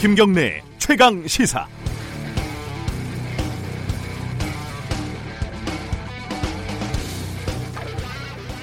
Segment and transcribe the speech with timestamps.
[0.00, 1.68] 김경래 최강 시사.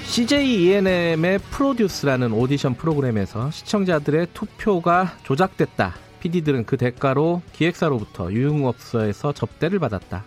[0.07, 5.93] CJ ENM의 프로듀스라는 오디션 프로그램에서 시청자들의 투표가 조작됐다.
[6.21, 10.25] PD들은 그 대가로 기획사로부터 유흥업소에서 접대를 받았다.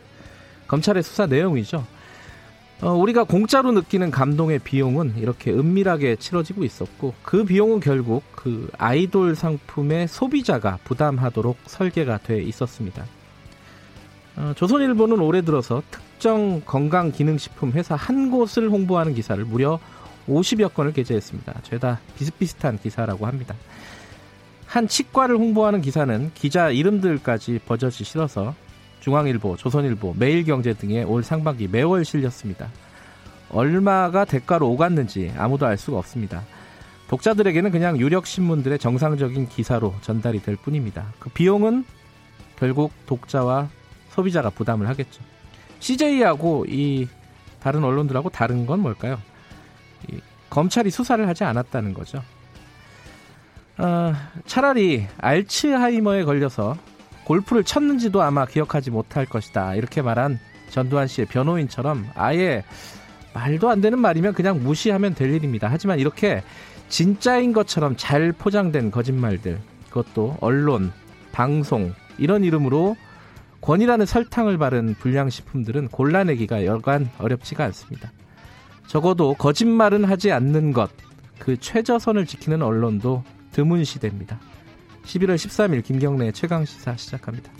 [0.68, 1.84] 검찰의 수사 내용이죠.
[2.82, 9.36] 어, 우리가 공짜로 느끼는 감동의 비용은 이렇게 은밀하게 치러지고 있었고 그 비용은 결국 그 아이돌
[9.36, 13.04] 상품의 소비자가 부담하도록 설계가 돼 있었습니다.
[14.36, 19.78] 어, 조선일보는 올해 들어서 특정 건강기능식품 회사 한 곳을 홍보하는 기사를 무려
[20.26, 21.60] 50여 건을 게재했습니다.
[21.64, 23.54] 죄다 비슷비슷한 기사라고 합니다.
[24.64, 28.54] 한 치과를 홍보하는 기사는 기자 이름들까지 버젓이 실어서
[29.00, 32.68] 중앙일보, 조선일보, 매일경제 등의 올 상반기 매월 실렸습니다.
[33.50, 36.42] 얼마가 대가로 오갔는지 아무도 알 수가 없습니다.
[37.08, 41.12] 독자들에게는 그냥 유력 신문들의 정상적인 기사로 전달이 될 뿐입니다.
[41.18, 41.84] 그 비용은
[42.56, 43.68] 결국 독자와
[44.10, 45.22] 소비자가 부담을 하겠죠.
[45.80, 47.08] CJ하고 이
[47.60, 49.18] 다른 언론들하고 다른 건 뭘까요?
[50.50, 52.22] 검찰이 수사를 하지 않았다는 거죠.
[53.78, 54.12] 어,
[54.46, 56.76] 차라리 알츠하이머에 걸려서
[57.30, 59.76] 골프를 쳤는지도 아마 기억하지 못할 것이다.
[59.76, 62.64] 이렇게 말한 전두환 씨의 변호인처럼 아예
[63.34, 65.68] 말도 안 되는 말이면 그냥 무시하면 될 일입니다.
[65.70, 66.42] 하지만 이렇게
[66.88, 70.90] 진짜인 것처럼 잘 포장된 거짓말들, 그것도 언론,
[71.30, 72.96] 방송, 이런 이름으로
[73.60, 78.10] 권이라는 설탕을 바른 불량식품들은 골라내기가 여간 어렵지가 않습니다.
[78.88, 80.90] 적어도 거짓말은 하지 않는 것,
[81.38, 84.40] 그 최저선을 지키는 언론도 드문 시대입니다.
[85.04, 87.50] 11월 13일 김경래 최강 시사 시작합니다.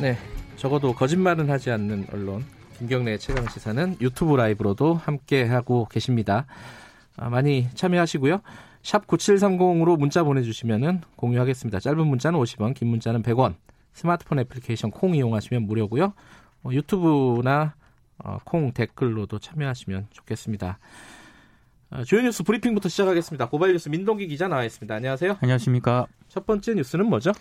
[0.00, 0.16] 네,
[0.56, 2.44] 적어도 거짓말은 하지 않는 언론
[2.78, 6.46] 김경래 최강 시사는 유튜브 라이브로도 함께 하고 계십니다.
[7.16, 8.40] 아, 많이 참여하시고요.
[8.82, 11.80] 샵 9730으로 문자 보내주시면 공유하겠습니다.
[11.80, 13.56] 짧은 문자는 50원, 긴 문자는 100원.
[13.92, 16.14] 스마트폰 애플리케이션 콩 이용하시면 무료고요.
[16.62, 17.74] 어, 유튜브나
[18.24, 20.78] 어, 콩 댓글로도 참여하시면 좋겠습니다.
[21.92, 23.48] 어, 주요 뉴스 브리핑부터 시작하겠습니다.
[23.48, 24.94] 고발 뉴스 민동기 기자 나와 있습니다.
[24.94, 25.38] 안녕하세요.
[25.40, 26.06] 안녕하십니까.
[26.28, 27.32] 첫 번째 뉴스는 뭐죠?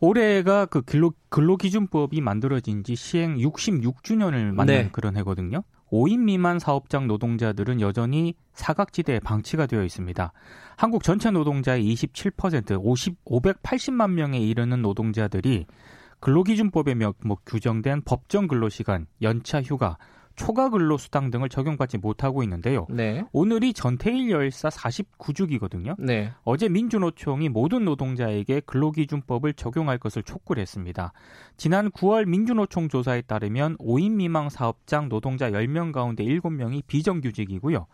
[0.00, 4.88] 올해가 그 근로, 근로기준법이 만들어진 지 시행 66주년을 맞는 네.
[4.92, 5.62] 그런 해거든요.
[5.90, 10.32] 5인 미만 사업장 노동자들은 여전히 사각지대에 방치가 되어 있습니다.
[10.76, 15.66] 한국 전체 노동자의 27% 50, 580만 명에 이르는 노동자들이
[16.20, 19.96] 근로기준법에 뭐 규정된 법정 근로시간, 연차 휴가,
[20.40, 22.86] 초과 근로 수당 등을 적용받지 못하고 있는데요.
[22.88, 23.22] 네.
[23.30, 25.96] 오늘이 전태일 열사 49주기거든요.
[25.98, 26.32] 네.
[26.44, 31.12] 어제 민주노총이 모든 노동자에게 근로기준법을 적용할 것을 촉구를 했습니다.
[31.58, 37.86] 지난 9월 민주노총 조사에 따르면 5인 미만 사업장 노동자 10명 가운데 7명이 비정규직이고요.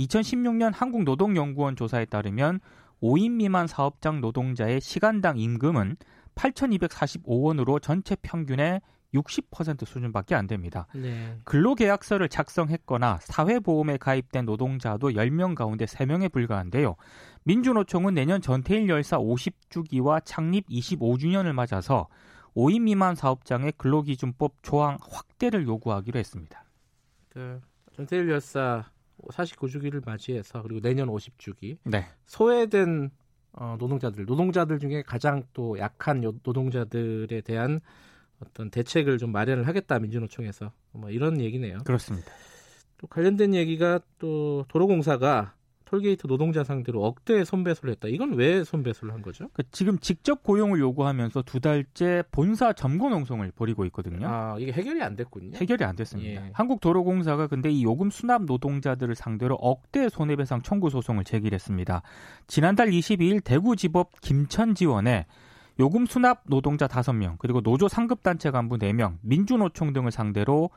[0.00, 2.58] 2016년 한국노동연구원 조사에 따르면
[3.00, 5.96] 5인 미만 사업장 노동자의 시간당 임금은
[6.34, 8.80] 8,245원으로 전체 평균의
[9.14, 10.86] 60% 수준밖에 안 됩니다.
[10.94, 11.36] 네.
[11.44, 16.96] 근로계약서를 작성했거나 사회보험에 가입된 노동자도 10명 가운데 3명에 불과한데요.
[17.44, 22.08] 민주노총은 내년 전태일 열사 50주기와 창립 25주년을 맞아서
[22.56, 26.64] 5인 미만 사업장의 근로기준법 조항 확대를 요구하기로 했습니다.
[27.30, 27.60] 그
[27.94, 28.84] 전태일 열사
[29.30, 32.06] 49주기를 맞이해서 그리고 내년 50주기 네.
[32.26, 33.10] 소외된
[33.54, 37.80] 어, 노동자들, 노동자들 중에 가장 또 약한 노동자들에 대한
[38.46, 41.78] 어떤 대책을 좀 마련을 하겠다 민주노총에서 뭐 이런 얘기네요.
[41.84, 42.30] 그렇습니다.
[42.98, 45.54] 또 관련된 얘기가 또 도로공사가
[45.92, 48.08] 톨게이트 노동자 상대로 억대 손배소를 했다.
[48.08, 49.50] 이건 왜 손배소를 한 거죠?
[49.52, 54.26] 그러니까 지금 직접 고용을 요구하면서 두 달째 본사 점거 농성을 벌이고 있거든요.
[54.26, 55.58] 아, 이게 해결이 안 됐군요.
[55.58, 56.46] 해결이 안 됐습니다.
[56.46, 56.50] 예.
[56.54, 62.00] 한국도로공사가 근데 이 요금 수납 노동자들을 상대로 억대 손해배상 청구 소송을 제기했습니다.
[62.46, 65.26] 지난달 22일 대구지법 김천지원에
[65.80, 70.70] 요금 수납 노동자 5명, 그리고 노조 상급 단체 간부 4명, 민주노총 등을 상대로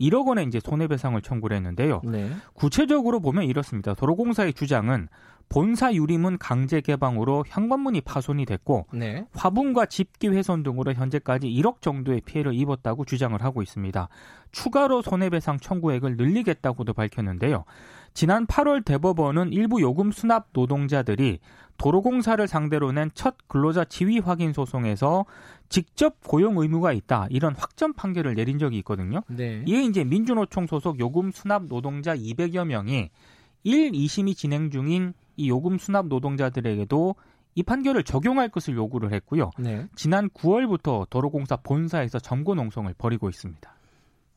[0.00, 2.00] 1억 원의 이제 손해배상을 청구를 했는데요.
[2.04, 2.30] 네.
[2.54, 3.94] 구체적으로 보면 이렇습니다.
[3.94, 5.08] 도로공사의 주장은
[5.48, 9.26] 본사 유림은 강제 개방으로 현관문이 파손이 됐고 네.
[9.34, 14.08] 화분과 집기 훼손 등으로 현재까지 1억 정도의 피해를 입었다고 주장을 하고 있습니다.
[14.50, 17.64] 추가로 손해배상 청구액을 늘리겠다고도 밝혔는데요.
[18.14, 21.38] 지난 8월 대법원은 일부 요금 수납 노동자들이
[21.78, 25.24] 도로공사를 상대로 낸 첫 근로자 지위 확인 소송에서
[25.68, 29.22] 직접 고용 의무가 있다 이런 확정 판결을 내린 적이 있거든요.
[29.28, 29.64] 네.
[29.66, 33.10] 이에 이제 민주노총 소속 요금 수납 노동자 200여 명이
[33.64, 37.14] 1, 2심이 진행 중인 이 요금 수납 노동자들에게도
[37.54, 39.50] 이 판결을 적용할 것을 요구를 했고요.
[39.58, 39.86] 네.
[39.94, 43.74] 지난 9월부터 도로공사 본사에서 점거 농성을 벌이고 있습니다.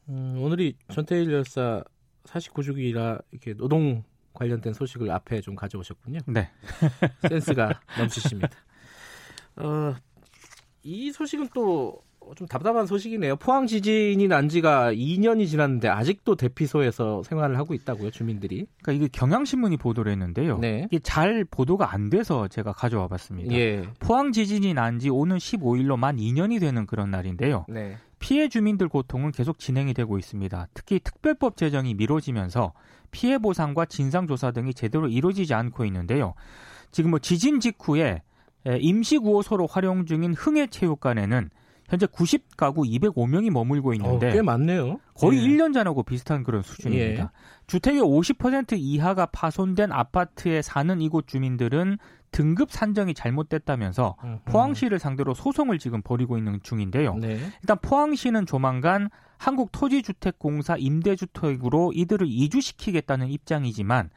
[0.10, 1.84] 음, 오늘이 전태일 열사
[2.26, 6.20] 49주기라 이렇게 노동 관련된 소식을 앞에 좀 가져오셨군요.
[6.28, 6.50] 네.
[7.30, 8.50] 센스가 넘치십니다.
[9.58, 9.96] 어,
[10.84, 12.06] 이 소식은 또
[12.36, 13.36] 좀 답답한 소식이네요.
[13.36, 18.66] 포항 지진이 난 지가 2년이 지났는데 아직도 대피소에서 생활을 하고 있다고요, 주민들이.
[18.82, 20.58] 그러니까 이게 경향신문이 보도를 했는데요.
[20.58, 20.86] 네.
[20.88, 23.54] 이게 잘 보도가 안 돼서 제가 가져와 봤습니다.
[23.54, 23.88] 예.
[24.00, 27.66] 포항 지진이 난 지 오는 15일로 만 2년이 되는 그런 날인데요.
[27.68, 27.98] 네.
[28.20, 30.68] 피해 주민들 고통은 계속 진행이 되고 있습니다.
[30.74, 32.74] 특히 특별법 제정이 미뤄지면서
[33.12, 36.34] 피해 보상과 진상 조사 등이 제대로 이루어지지 않고 있는데요.
[36.92, 38.22] 지금 뭐 지진 직후에
[38.80, 41.50] 임시 구호소로 활용 중인 흥해 체육관에는
[41.88, 45.00] 현재 90가구 205명이 머물고 있는데 어, 꽤 많네요.
[45.14, 45.48] 거의 예.
[45.48, 47.24] 1년 전하고 비슷한 그런 수준입니다.
[47.24, 47.28] 예.
[47.68, 51.98] 주택의 50% 이하가 파손된 아파트에 사는 이곳 주민들은
[52.36, 57.16] 등급 산정이 잘못됐다면서 음, 포항시를 상대로 소송을 지금 벌이고 있는 중인데요.
[57.16, 57.40] 네.
[57.62, 64.10] 일단 포항시는 조만간 한국토지주택공사 임대주택으로 이들을 이주시키겠다는 입장이지만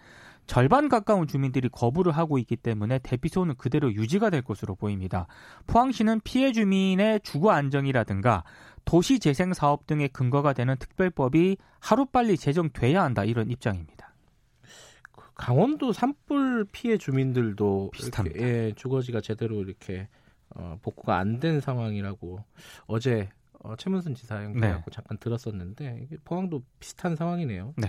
[0.48, 5.28] 절반 가까운 주민들이 거부를 하고 있기 때문에 대피소는 그대로 유지가 될 것으로 보입니다.
[5.68, 8.42] 포항시는 피해 주민의 주거 안정이라든가
[8.84, 14.07] 도시 재생 사업 등의 근거가 되는 특별법이 하루빨리 제정돼야 한다 이런 입장입니다.
[15.38, 18.38] 강원도 산불 피해 주민들도 비슷합니다.
[18.38, 20.08] 이렇게, 예, 주거지가 제대로 이렇게
[20.50, 22.44] 어, 복구가 안 된 상황이라고
[22.86, 23.28] 어제
[23.60, 24.90] 어, 최문순 지사 연결하고 네.
[24.92, 27.72] 잠깐 들었었는데 이게 포항도 비슷한 상황이네요.
[27.76, 27.88] 네.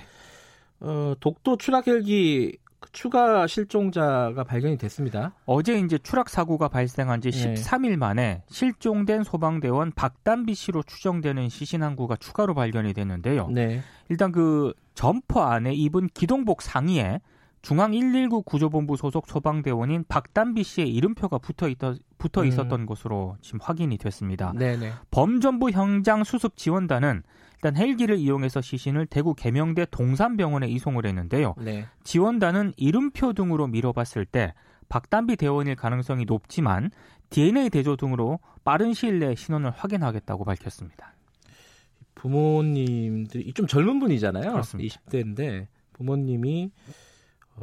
[0.79, 2.57] 어, 독도 추락 헬기
[2.93, 5.33] 추가 실종자가 발견이 됐습니다.
[5.45, 7.53] 어제 이제 추락 사고가 발생한 지 네.
[7.55, 13.49] 13일 만에 실종된 소방대원 박단비 씨로 추정되는 시신 한 구가 추가로 발견이 됐는데요.
[13.49, 13.81] 네.
[14.07, 17.19] 일단 그 점퍼 안에 입은 기동복 상의에
[17.61, 22.47] 중앙 119 구조본부 소속 소방대원인 박단비 씨의 이름표가 붙어 있다 붙어 음.
[22.47, 24.53] 있었던 것으로 지금 확인이 됐습니다.
[24.55, 24.91] 네, 네.
[25.11, 27.23] 범전부 현장 수습 지원단은
[27.55, 31.55] 일단 헬기를 이용해서 시신을 대구 계명대 동산병원에 이송을 했는데요.
[31.57, 31.87] 네.
[32.03, 34.53] 지원단은 이름표 등으로 미뤄봤을 때
[34.87, 36.89] 박단비 대원일 가능성이 높지만
[37.29, 41.13] DNA 대조 등으로 빠른 시일 내에 신원을 확인하겠다고 밝혔습니다.
[42.15, 44.51] 부모님들이 좀 젊은 분이잖아요.
[44.51, 44.95] 그렇습니다.
[44.95, 46.91] 20대인데 부모님이 어,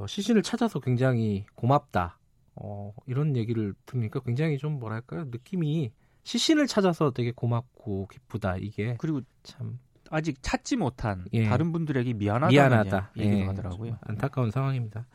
[0.07, 2.19] 시신을 찾아서 굉장히 고맙다.
[2.57, 5.25] 어, 이런 얘기를 들으니까 굉장히 좀 뭐랄까요?
[5.27, 5.93] 느낌이
[6.25, 8.57] 시신을 찾아서 되게 고맙고 기쁘다.
[8.57, 9.79] 이게 그리고 참
[10.11, 11.45] 아직 찾지 못한 예.
[11.45, 13.13] 다른 분들에게 미안하다는 미안하다.
[13.17, 13.91] 얘기도 예, 하더라고요.
[13.91, 15.07] 좀 안타까운 상황입니다.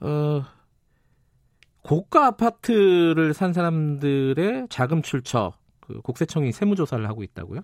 [0.00, 0.42] 어,
[1.82, 7.60] 고가 아파트를 산 사람들의 자금 출처 그 국세청이 세무조사를 하고 있다고요?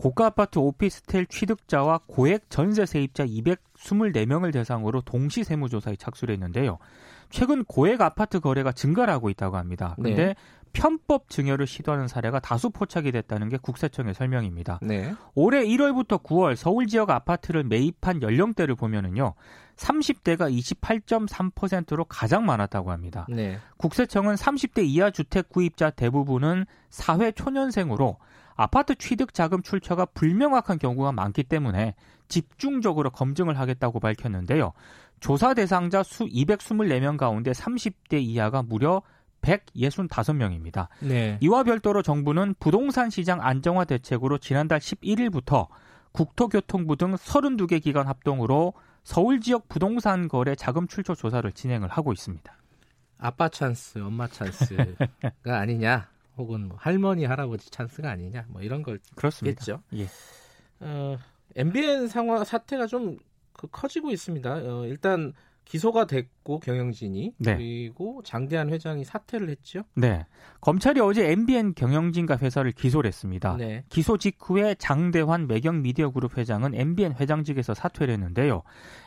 [0.00, 6.78] 고가 아파트 오피스텔 취득자와 고액 전세 세입자 224명을 대상으로 동시 세무조사에 착수를 했는데요.
[7.28, 9.94] 최근 고액 아파트 거래가 증가를 하고 있다고 합니다.
[9.96, 10.34] 근데 네.
[10.72, 14.78] 편법 증여를 시도하는 사례가 다수 포착이 됐다는 게 국세청의 설명입니다.
[14.80, 15.14] 네.
[15.34, 19.34] 올해 1월부터 9월 서울 지역 아파트를 매입한 연령대를 보면은요.
[19.76, 23.26] 30대가 28.3%로 가장 많았다고 합니다.
[23.28, 23.58] 네.
[23.76, 28.16] 국세청은 30대 이하 주택 구입자 대부분은 사회 초년생으로
[28.60, 31.94] 아파트 취득 자금 출처가 불명확한 경우가 많기 때문에
[32.28, 34.72] 집중적으로 검증을 하겠다고 밝혔는데요.
[35.18, 39.00] 조사 대상자 수 224명 가운데 30대 이하가 무려
[39.40, 40.88] 165명입니다.
[41.00, 41.38] 네.
[41.40, 45.68] 이와 별도로 정부는 부동산 시장 안정화 대책으로 지난달 11일부터
[46.12, 52.52] 국토교통부 등 32개 기관 합동으로 서울 지역 부동산 거래 자금 출처 조사를 진행을 하고 있습니다.
[53.16, 55.06] 아빠 찬스, 엄마 찬스가
[55.44, 56.08] 아니냐,
[56.40, 59.64] 혹은 뭐 할머니, 할아버지 찬스가 아니냐, 뭐 이런 그렇습니다.
[59.64, 59.82] 걸겠죠.
[59.94, 60.06] 예.
[60.80, 61.18] 어,
[61.54, 64.52] MBN 상황 사태가 좀그 커지고 있습니다.
[64.54, 67.56] 어, 일단 기소가 됐고 경영진이 네.
[67.56, 69.82] 그리고 장대한 회장이 사퇴를 했죠.
[69.94, 70.26] 네.
[70.60, 73.56] 검찰이 어제 MBN 경영진과 회사를 기소를 했습니다.
[73.56, 73.84] 네.
[73.88, 78.62] 기소 직후에 장대환 매경 미디어 그룹 회장은 MBN 회장직에서 사퇴를 했는데요.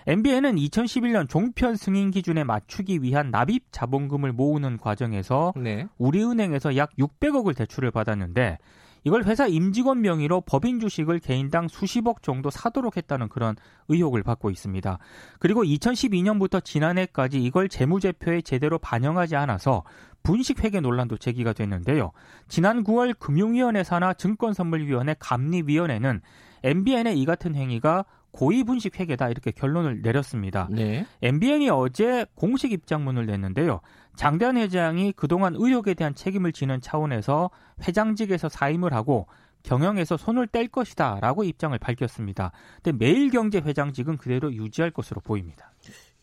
[0.08, 5.88] MBN은 2011년 종편 승인 기준에 맞추기 위한 납입 자본금을 모으는 과정에서 네.
[5.98, 8.58] 우리은행에서 약 600억을 대출을 받았는데
[9.04, 13.56] 이걸 회사 임직원 명의로 법인 주식을 개인당 수십억 정도 사도록 했다는 그런
[13.90, 14.98] 의혹을 받고 있습니다.
[15.40, 19.84] 그리고 2012년부터 지난해까지 이걸 재무제표에 제대로 반영하지 않아서
[20.24, 22.12] 분식회계 논란도 제기가 됐는데요.
[22.48, 26.22] 지난 9월 금융위원회 산하 증권선물위원회 감리위원회는
[26.64, 30.68] MBN의 이 같은 행위가 고의 분식 회계다 이렇게 결론을 내렸습니다.
[30.72, 31.06] 네.
[31.22, 33.80] MBN이 어제 공식 입장문을 냈는데요.
[34.16, 37.50] 장대한 회장이 그동안 의혹에 대한 책임을 지는 차원에서
[37.82, 39.28] 회장직에서 사임을 하고
[39.64, 42.52] 경영에서 손을 뗄 것이다 라고 입장을 밝혔습니다.
[42.82, 45.72] 근데 매일경제 회장직은 그대로 유지할 것으로 보입니다.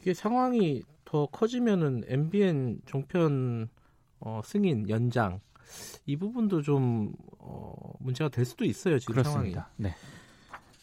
[0.00, 3.68] 이게 상황이 더 커지면은 MBN 종편
[4.20, 5.40] 어, 승인 연장
[6.06, 9.70] 이 부분도 좀 어, 문제가 될 수도 있어요 지금 그렇습니다.
[9.76, 9.90] 네.
[9.90, 10.20] 상황이.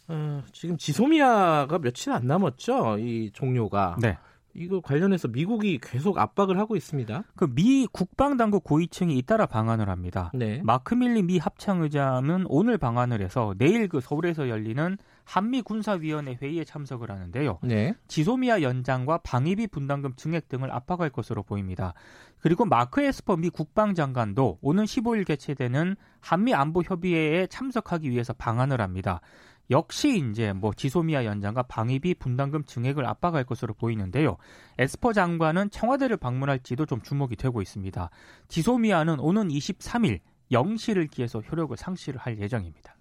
[0.10, 2.98] 어, 지금 지소미아가 며칠 안 남았죠.
[3.00, 3.98] 이 종료가.
[4.02, 4.18] 네.
[4.58, 7.24] 이거 관련해서 미국이 계속 압박을 하고 있습니다.
[7.36, 10.32] 그 미 국방당국 고위층이 잇따라 방한을 합니다.
[10.34, 10.62] 네.
[10.64, 17.12] 마크 밀리 미 합창의장은 오늘 방한을 해서 내일 그 서울에서 열리는 한미 군사위원회 회의에 참석을
[17.12, 17.60] 하는데요.
[17.64, 17.94] 네.
[18.08, 21.94] 지소미아 연장과 방위비 분담금 증액 등을 압박할 것으로 보입니다.
[22.40, 29.22] 그리고 마크 에스퍼 미 국방장관도 오는 15일 개최되는 한미 안보 협의회에 참석하기 위해서 방한을 합니다.
[29.70, 34.38] 역시 이제 뭐 지소미아 연장과 방위비 분담금 증액을 압박할 것으로 보이는데요.
[34.78, 38.10] 에스퍼 장관은 청와대를 방문할지도 좀 주목이 되고 있습니다.
[38.48, 40.20] 지소미아는 오는 23일
[40.52, 42.96] 0시를 기해서 효력을 상실을 할 예정입니다.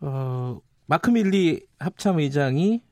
[0.00, 2.82] 어, 마크 밀리 합참 의장이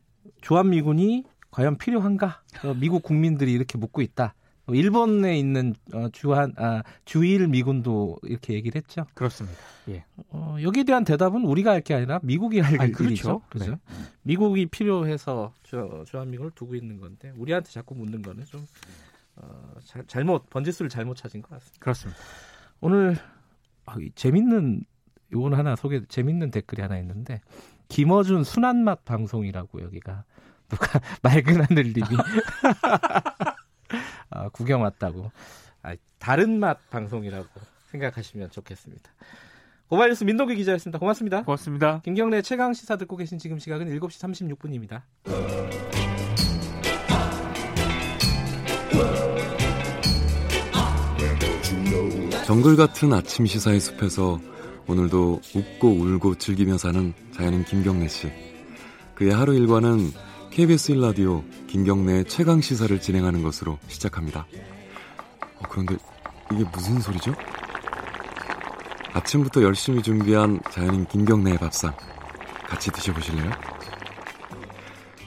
[0.41, 2.43] 주한미군이 과연 필요한가?
[2.65, 4.35] 어, 미국 국민들이 이렇게 묻고 있다.
[4.69, 9.07] 어, 일본에 있는 어, 주한 아, 주일 미군도 이렇게 얘기를 했죠.
[9.15, 9.57] 그렇습니다.
[9.89, 10.05] 예.
[10.31, 13.41] 어, 여기에 대한 대답은 우리가 할 게 아니라 미국이 할 아니, 일이죠.
[13.49, 13.73] 그렇죠.
[13.73, 13.79] 그죠?
[14.23, 18.67] 미국이 필요해서 주, 주한미군을 두고 있는 건데 우리한테 자꾸 묻는 거는 좀
[19.37, 21.79] 어, 자, 잘못 번지수를 잘못 찾은 것 같습니다.
[21.81, 22.21] 그렇습니다.
[22.81, 23.17] 오늘
[23.87, 24.83] 아, 이 재밌는
[25.33, 27.41] 요건 하나 소개 재밌는 댓글이 하나 있는데
[27.89, 30.25] 김어준 순한 맛 방송이라고 여기가
[30.69, 32.07] 누가 맑은 하늘님이
[34.31, 35.31] 아, 구경 왔다고
[35.83, 37.49] 아, 다른 맛 방송이라고
[37.91, 39.11] 생각하시면 좋겠습니다.
[39.89, 40.99] 고발뉴스 민동기 기자였습니다.
[40.99, 41.45] 고맙습니다.
[41.45, 42.01] 고맙습니다.
[42.05, 45.03] 김경래 최강 시사 듣고 계신 지금 시각은 7시 36분입니다.
[52.45, 54.41] 정글 같은 아침 시사의 숲에서
[54.87, 58.31] 오늘도 웃고 울고 즐기며 사는 자연인 김경래 씨.
[59.15, 60.11] 그의 하루 일과는
[60.59, 64.45] KBS 1라디오 김경래의 최강 시사를 진행하는 것으로 시작합니다.
[65.61, 65.95] 어, 그런데
[66.53, 67.33] 이게 무슨 소리죠?
[69.13, 71.95] 아침부터 열심히 준비한 자연인 김경래의 밥상
[72.67, 73.53] 같이 드셔보실래요?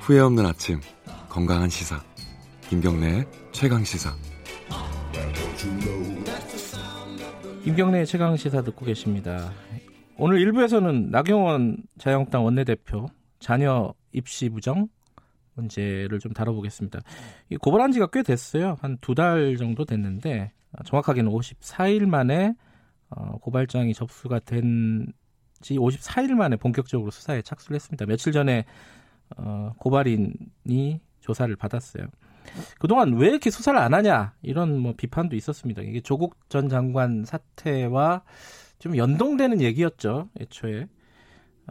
[0.02, 0.82] 후회 없는 아침
[1.30, 2.04] 건강한 시사
[2.68, 4.14] 김경래의 최강 시사
[7.64, 9.50] 김경래 최강 시사 듣고 계십니다.
[10.18, 13.06] 오늘 1부에서는 나경원 자유한국당 원내대표
[13.40, 14.90] 자녀 입시 부정
[15.56, 17.00] 문제를 좀 다뤄보겠습니다.
[17.50, 18.78] 이 고발한 지가 꽤 됐어요.
[18.82, 20.52] 한 두 달 정도 됐는데
[20.86, 22.54] 정확하게는 54일 만에
[23.10, 25.08] 어, 고발장이 접수가 된
[25.62, 28.08] 지 54일 만에 본격적으로 수사에 착수를 했습니다.
[28.08, 28.66] 며칠 전에
[29.38, 32.08] 어, 고발인이 조사를 받았어요.
[32.80, 35.84] 그동안 왜 이렇게 수사를 안 하냐 이런 뭐 비판도 있었습니다.
[35.84, 38.24] 이게 조국 전 장관 사태와
[38.80, 40.88] 좀 연동되는 얘기였죠 애초에.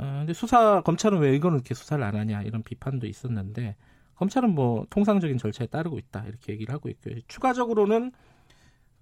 [0.01, 3.77] 어, 근데 수사 검찰은 왜 이거는 이렇게 수사를 안 하냐 이런 비판도 있었는데
[4.15, 7.17] 검찰은 뭐 통상적인 절차에 따르고 있다 이렇게 얘기를 하고 있고요.
[7.29, 8.11] 추가적으로는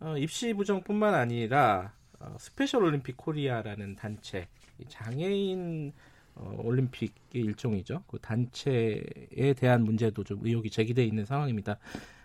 [0.00, 5.92] 어, 입시 부정뿐만 아니라 어, 스페셜 올림픽 코리아라는 단체 이 장애인
[6.34, 8.02] 어, 올림픽의 일종이죠.
[8.08, 11.78] 그 단체에 대한 문제도 좀 의혹이 제기돼 있는 상황입니다.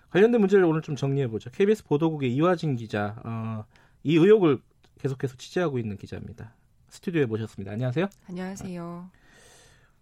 [0.09, 1.49] 관련된 문제를 오늘 좀 정리해 보죠.
[1.51, 3.65] KBS 보도국의 이화진 기자, 어,
[4.03, 4.59] 이 의혹을
[4.99, 6.53] 계속해서 취재하고 있는 기자입니다.
[6.93, 7.71] 스튜디오에 모셨습니다.
[7.71, 8.07] 안녕하세요.
[8.29, 9.09] 안녕하세요.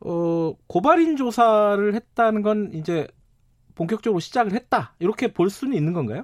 [0.01, 3.07] 어, 고발인 조사를 했다는 건 이제
[3.75, 4.93] 본격적으로 시작을 했다.
[4.99, 6.23] 이렇게 볼 수는 있는 건가요?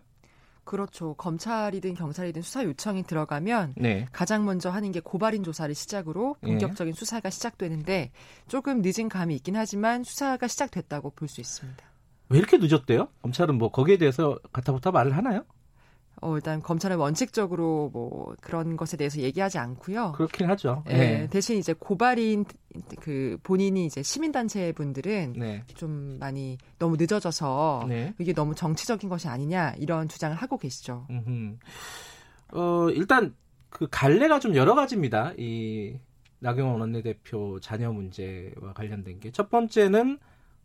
[0.65, 1.13] 그렇죠.
[1.13, 4.05] 검찰이든 경찰이든 수사 요청이 들어가면 네.
[4.12, 7.00] 가장 먼저 하는 게 고발인 조사를 시작으로 본격적인 예.
[7.00, 8.12] 수사가 시작되는데
[8.50, 11.86] 조금 늦은 감이 있긴 하지만 수사가 시작됐다고 볼 수 있습니다.
[12.29, 13.07] 왜 이렇게 늦었대요?
[13.21, 15.45] 검찰은 뭐 거기에 대해서 가타부타 말을 하나요?
[16.21, 20.13] 어, 일단 검찰은 원칙적으로 뭐 그런 것에 대해서 얘기하지 않고요.
[20.13, 20.83] 그렇긴 하죠.
[20.89, 21.27] 예, 네.
[21.27, 22.45] 대신 이제 고발인
[23.00, 25.63] 그 본인이 이제 시민단체 분들은 네.
[25.75, 28.13] 좀 많이 너무 늦어져서 네.
[28.19, 31.05] 이게 너무 정치적인 것이 아니냐 이런 주장을 하고 계시죠.
[31.09, 31.57] 음흠.
[32.53, 33.36] 어, 일단
[33.69, 35.33] 그 갈래가 좀 여러 가지입니다.
[35.38, 35.97] 이
[36.39, 40.17] 나경원 원내대표 자녀 문제와 관련된 게 첫 번째는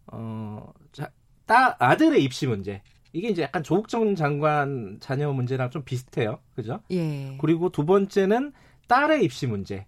[0.07, 1.11] 어, 자,
[1.47, 2.83] 따, 아들의 입시 문제.
[3.13, 6.39] 이게 이제 약간 조국 전 장관 자녀 문제랑 좀 비슷해요.
[6.55, 6.81] 그죠?
[6.91, 7.37] 예.
[7.41, 8.53] 그리고 두 번째는
[8.89, 9.87] 딸의 입시 문제.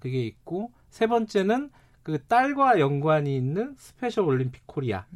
[0.00, 1.70] 그게 있고 세 번째는
[2.02, 5.06] 그 딸과 연관이 있는 스페셜 올림픽 코리아.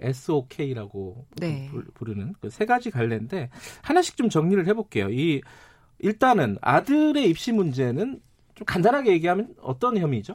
[0.00, 1.70] SOK라고 네.
[1.94, 3.50] 부르는 그 세 가지 갈래인데
[3.82, 5.10] 하나씩 좀 정리를 해볼게요.
[5.10, 5.40] 이
[6.00, 8.20] 일단은 아들의 입시 문제는
[8.54, 10.34] 좀 간단하게 얘기하면 어떤 혐의죠?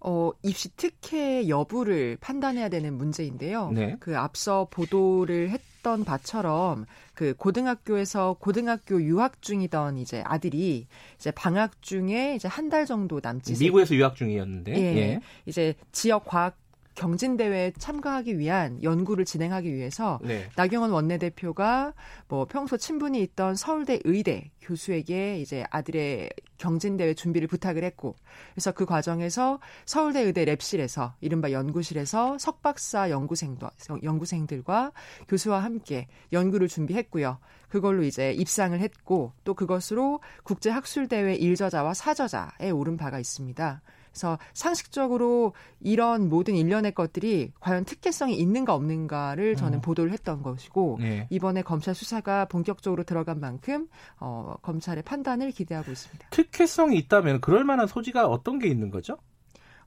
[0.00, 3.70] 어, 입시 특혜 여부를 판단해야 되는 문제인데요.
[3.72, 3.96] 네.
[3.98, 10.86] 그 앞서 보도를 했던 바처럼 그 고등학교에서 고등학교 유학 중이던 이제 아들이
[11.16, 14.96] 이제 방학 중에 이제 한 달 정도 남짓 미국에서 유학 중이었는데 예.
[14.98, 15.20] 예.
[15.46, 16.56] 이제 지역 과학
[16.98, 20.50] 경진 대회에 참가하기 위한 연구를 진행하기 위해서 네.
[20.56, 21.94] 나경원 원내대표가
[22.26, 28.16] 뭐 평소 친분이 있던 서울대 의대 교수에게 이제 아들의 경진 대회 준비를 부탁을 했고
[28.52, 33.68] 그래서 그 과정에서 서울대 의대 랩실에서 이른바 연구실에서 석박사 연구생도
[34.02, 34.90] 연구생들과
[35.28, 37.38] 교수와 함께 연구를 준비했고요.
[37.68, 43.82] 그걸로 이제 입상을 했고 또 그것으로 국제 학술 대회 1저자와 4저자에 오른 바가 있습니다.
[44.10, 49.80] 그래서 상식적으로 이런 모든 일련의 것들이 과연 특혜성이 있는가 없는가를 저는 음.
[49.80, 51.26] 보도를 했던 것이고 네.
[51.30, 53.88] 이번에 검찰 수사가 본격적으로 들어간 만큼
[54.18, 56.28] 어, 검찰의 판단을 기대하고 있습니다.
[56.30, 59.18] 특혜성이 있다면 그럴 만한 소지가 어떤 게 있는 거죠?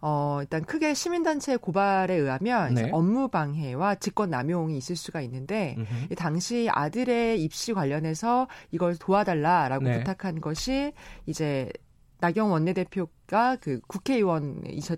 [0.02, 2.90] 어, 일단 크게 시민단체 고발에 의하면 네.
[2.92, 5.86] 업무 방해와 직권 남용이 있을 수가 있는데 음흠.
[6.12, 10.00] 이 당시 아들의 입시 관련해서 이걸 도와달라라고 네.
[10.00, 10.92] 부탁한 것이
[11.28, 11.72] 이제
[12.22, 14.98] 나경 원내대표가 그 국회의원이셨을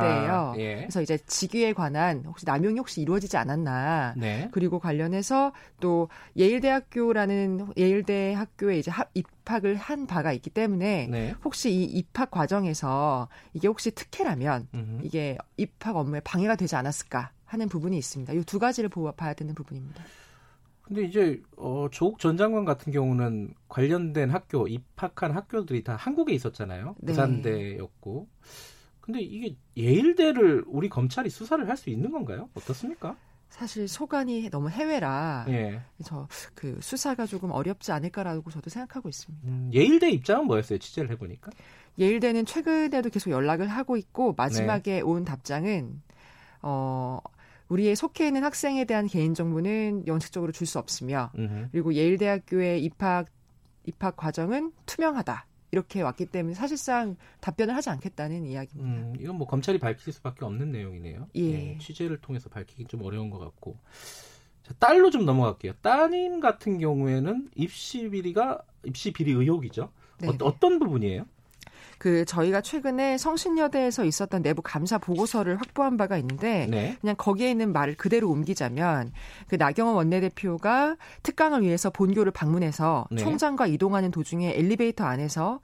[0.00, 0.54] 때예요.
[0.58, 0.76] 예.
[0.76, 4.14] 그래서 이제 직위에 관한 혹시 남용이 혹시 이루어지지 않았나.
[4.16, 4.48] 네.
[4.52, 11.34] 그리고 관련해서 또 예일대학교라는 예일대 학교에 이제 합- 입학을 한 바가 있기 때문에 네.
[11.44, 15.00] 혹시 이 입학 과정에서 이게 혹시 특혜라면 음흠.
[15.04, 18.32] 이게 입학 업무에 방해가 되지 않았을까 하는 부분이 있습니다.
[18.32, 20.02] 이 두 가지를 보- 봐야 되는 부분입니다.
[20.84, 26.94] 근데 이제 어, 조국 전 장관 같은 경우는 관련된 학교 입학한 학교들이 다 한국에 있었잖아요.
[27.00, 27.06] 네.
[27.12, 28.28] 부산대였고.
[29.00, 32.48] 근데 이게 예일대를 우리 검찰이 수사를 할 수 있는 건가요?
[32.54, 33.16] 어떻습니까?
[33.50, 35.80] 사실 소관이 너무 해외라 예.
[36.04, 39.46] 저그 수사가 조금 어렵지 않을까라고 저도 생각하고 있습니다.
[39.48, 40.78] 음, 예일대 입장은 뭐였어요?
[40.78, 41.50] 취재를 해보니까.
[41.98, 44.34] 예일대는 최근에도 계속 연락을 하고 있고 네.
[44.36, 46.02] 마지막에 온 답장은
[46.62, 47.20] 어
[47.74, 51.68] 우리의 속해 있는 학생에 대한 개인 정보는 원칙적으로 줄 수 없으며 음흠.
[51.72, 53.26] 그리고 예일대학교의 입학
[53.84, 59.02] 입학 과정은 투명하다 이렇게 왔기 때문에 사실상 답변을 하지 않겠다는 이야기입니다.
[59.08, 61.28] 음, 이건 뭐 검찰이 밝힐 수밖에 없는 내용이네요.
[61.34, 61.76] 예.
[61.78, 63.76] 취재를 통해서 밝히기 좀 어려운 것 같고.
[64.62, 65.74] 자, 딸로 좀 넘어갈게요.
[65.82, 69.90] 따님 같은 경우에는 입시 비리가 입시 비리 의혹이죠.
[70.20, 70.38] 네, 어, 네.
[70.42, 71.26] 어떤 부분이에요?
[71.98, 76.96] 그 저희가 최근에 성신여대에서 있었던 내부 감사 보고서를 확보한 바가 있는데 네.
[77.00, 79.12] 그냥 거기에 있는 말을 그대로 옮기자면
[79.48, 83.22] 그 나경원 원내대표가 특강을 위해서 본교를 방문해서 네.
[83.22, 85.60] 총장과 이동하는 도중에 엘리베이터 안에서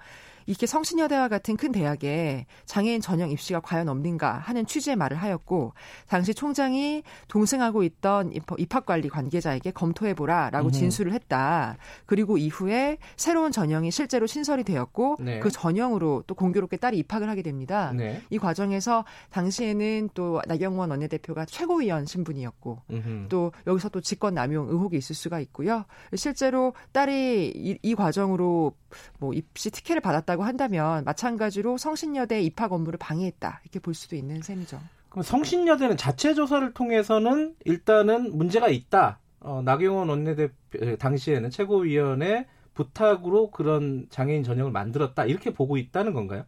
[0.50, 5.74] 이렇게 성신여대와 같은 큰 대학에 장애인 전형 입시가 과연 없는가 하는 취지의 말을 하였고
[6.08, 10.72] 당시 총장이 동승하고 있던 입- 입학관리 관계자에게 검토해보라라고.
[10.72, 11.76] 진술을 했다.
[12.04, 15.38] 그리고 이후에 새로운 전형이 실제로 신설이 되었고 네.
[15.38, 17.92] 그 전형으로 또 공교롭게 딸이 입학을 하게 됩니다.
[17.94, 18.20] 네.
[18.30, 23.26] 이 과정에서 당시에는 또 나경원 원내대표가 최고위원 신분이었고 음흠.
[23.28, 25.84] 또 여기서 또 직권 남용 의혹이 있을 수가 있고요.
[26.16, 28.72] 실제로 딸이 이, 이 과정으로
[29.18, 34.80] 뭐 입시 특혜를 받았다고 한다면 마찬가지로 성신여대 입학 업무를 방해했다 이렇게 볼 수도 있는 셈이죠.
[35.08, 39.18] 그럼 성신여대는 자체 조사를 통해서는 일단은 문제가 있다.
[39.40, 46.44] 어, 나경원 원내대표 에, 당시에는 최고위원회 부탁으로 그런 장애인 전형을 만들었다 이렇게 보고 있다는 건가요?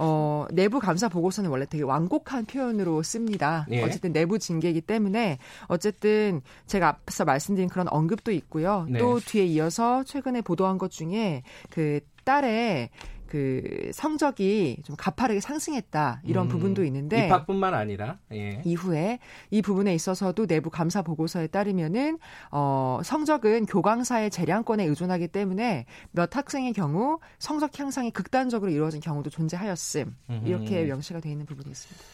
[0.00, 3.66] 어, 내부 감사 보고서는 원래 되게 완곡한 표현으로 씁니다.
[3.70, 3.82] 예.
[3.82, 8.86] 어쨌든 내부 징계이기 때문에 어쨌든 제가 앞서 말씀드린 그런 언급도 있고요.
[8.88, 9.00] 네.
[9.00, 12.90] 또 뒤에 이어서 최근에 보도한 것 중에 그 딸의
[13.28, 18.60] 그 성적이 좀 가파르게 상승했다 이런 음, 부분도 있는데 입학뿐만 아니라 예.
[18.64, 22.18] 이후에 이 부분에 있어서도 내부 감사 보고서에 따르면은
[22.50, 30.16] 어 성적은 교광사의 재량권에 의존하기 때문에 몇 학생의 경우 성적 향상이 극단적으로 이루어진 경우도 존재하였음
[30.44, 30.88] 이렇게.
[30.88, 32.04] 명시가 되어 있는 부분이 있습니다.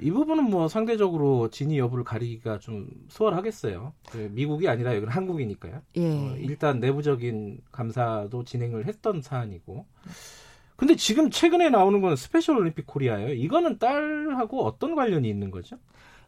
[0.00, 3.92] 이 부분은 뭐 상대적으로 진위 여부를 가리기가 좀 수월하겠어요.
[4.10, 5.82] 그 미국이 아니라 여기는 한국이니까요.
[5.96, 6.16] 예.
[6.16, 9.86] 어, 일단 내부적인 감사도 진행을 했던 사안이고.
[10.78, 13.32] 근데 지금 최근에 나오는 건 스페셜 올림픽 코리아예요.
[13.34, 15.76] 이거는 딸하고 어떤 관련이 있는 거죠?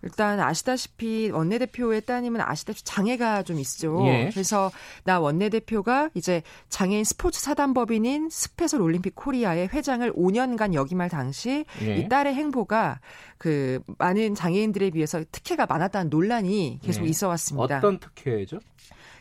[0.03, 4.03] 일단 아시다시피 원내대표의 따님은 아시다시피 장애가 좀 있죠.
[4.07, 4.29] 예.
[4.33, 4.73] 그래서
[5.05, 11.99] 나 원내대표가 이제 장애인 스포츠 사단법인인 스페셜 올림픽 코리아의 회장을 5년간 역임할 당시 예.
[11.99, 12.99] 이 딸의 행보가
[13.39, 17.11] 그 많은 장애인들에 비해서 특혜가 많았다는 논란이 계속 네.
[17.11, 17.79] 있어 왔습니다.
[17.79, 18.59] 어떤 특혜죠?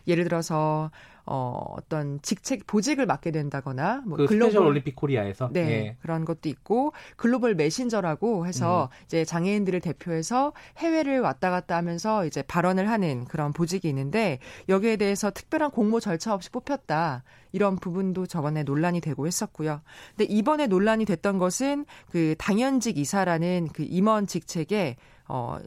[0.08, 0.90] 예를 들어서
[1.26, 5.98] 어 어떤 직책 보직을 맡게 된다거나 뭐그 스페셜 올림픽 코리아에서 네, 예.
[6.02, 9.06] 그런 것도 있고 글로벌 메신저라고 해서 음.
[9.06, 15.32] 이제 장애인들을 대표해서 해외를 왔다 갔다 하면서 이제 발언을 하는 그런 보직이 있는데 여기에 대해서
[15.32, 17.24] 특별한 공모 절차 없이 뽑혔다.
[17.52, 19.82] 이런 부분도 저번에 논란이 되고 했었고요.
[20.16, 25.62] 근데 이번에 논란이 됐던 것은 그 당연직 이사라는 그 임원 직책에 어이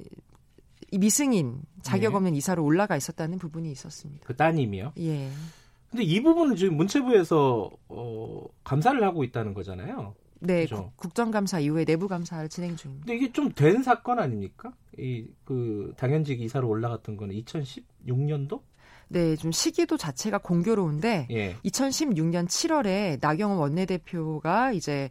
[0.99, 2.17] 미승인 자격 네.
[2.17, 4.25] 없는 이사로 올라가 있었다는 부분이 있었습니다.
[4.27, 4.93] 그 따님이요.
[4.99, 5.31] 예.
[5.91, 10.15] 근데 이 부분은 지금 문체부에서 어, 감사를 하고 있다는 거잖아요.
[10.41, 13.07] 네, 국, 국정감사 이후에 내부 감사를 진행 중입니다.
[13.07, 14.73] 근데 이게 좀 된 사건 아닙니까?
[14.99, 18.61] 이 그 당연직 이사로 올라갔던 거는 2016년도?
[19.09, 21.57] 네, 좀 시기도 자체가 공교로운데 예.
[21.67, 25.11] 2016년 7월에 나경원 원내대표가 이제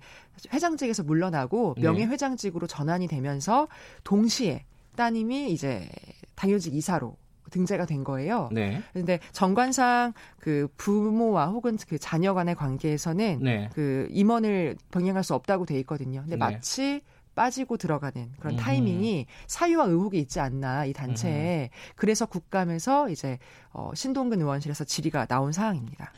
[0.51, 1.83] 회장직에서 물러나고 네.
[1.83, 3.67] 명예회장직으로 전환이 되면서
[4.03, 5.87] 동시에 따님이 이제
[6.35, 7.15] 당연직 이사로
[7.51, 8.49] 등재가 된 거예요.
[8.51, 8.81] 네.
[8.93, 13.69] 그런데 정관상 그 부모와 혹은 그 자녀 간의 관계에서는 네.
[13.73, 16.21] 그 임원을 병행할 수 없다고 돼 있거든요.
[16.21, 16.37] 근데 네.
[16.37, 17.01] 마치
[17.35, 23.39] 빠지고 들어가는 그런 타이밍이 사유와 의혹이 있지 않나 이 단체에 그래서 국감에서 이제
[23.71, 26.11] 어, 신동근 의원실에서 질의가 나온 상황입니다.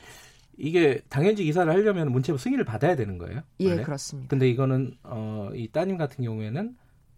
[0.58, 3.42] 이게 당연직 이사를 하려면 문체부 승인을 받아야 되는 거예요?
[3.60, 3.84] 예, 원래?
[3.84, 4.30] 그렇습니다.
[4.30, 6.76] 근데 이거는 어, 이 따님 같은 경우에는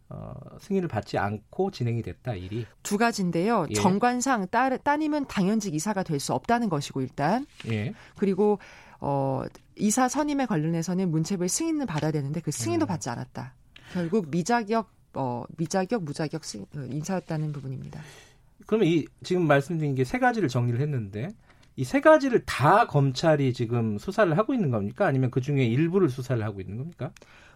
[0.10, 3.66] 어, 승인을 받지 않고 진행이 됐다 일이 두 가지인데요.
[3.70, 3.74] 예.
[3.74, 7.94] 정관상 따, 따님은 당연직 이사가 될 수 없다는 것이고 일단 예.
[8.18, 8.60] 그리고
[9.00, 9.44] 어,
[9.76, 12.88] 이사 선임에 관련해서는 문체부의 승인을 받아야 되는데 그 승인도 음.
[12.88, 13.54] 받지 않았다.
[13.94, 18.02] 결국 미자격 어, 미자격 무자격 승, 어, 인사였다는 부분입니다.
[18.68, 21.30] 그러면 이 지금 말씀드린 게 세 가지를 정리를 했는데
[21.78, 25.06] 이 세 가지를 다 검찰이 지금 수사를 하고 있는 겁니까?
[25.08, 27.12] 아니면 그 중에 일부를 수사를 하고 있는 겁니까?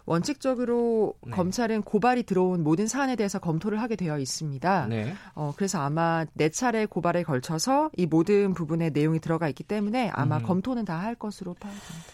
[0.06, 1.32] 원칙적으로 네.
[1.32, 4.86] 검찰은 고발이 들어온 모든 사안에 대해서 검토를 하게 되어 있습니다.
[4.86, 5.14] 네.
[5.34, 10.38] 어, 그래서 아마 네 차례 고발에 걸쳐서 이 모든 부분에 내용이 들어가 있기 때문에 아마
[10.38, 10.42] 음.
[10.44, 12.06] 검토는 다 할 것으로 파악됩니다.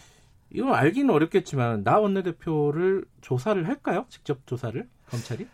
[0.51, 4.05] 이건 알기는 어렵겠지만 나 원내대표를 조사를 할까요?
[4.07, 5.45] 직접 조사를 검찰이?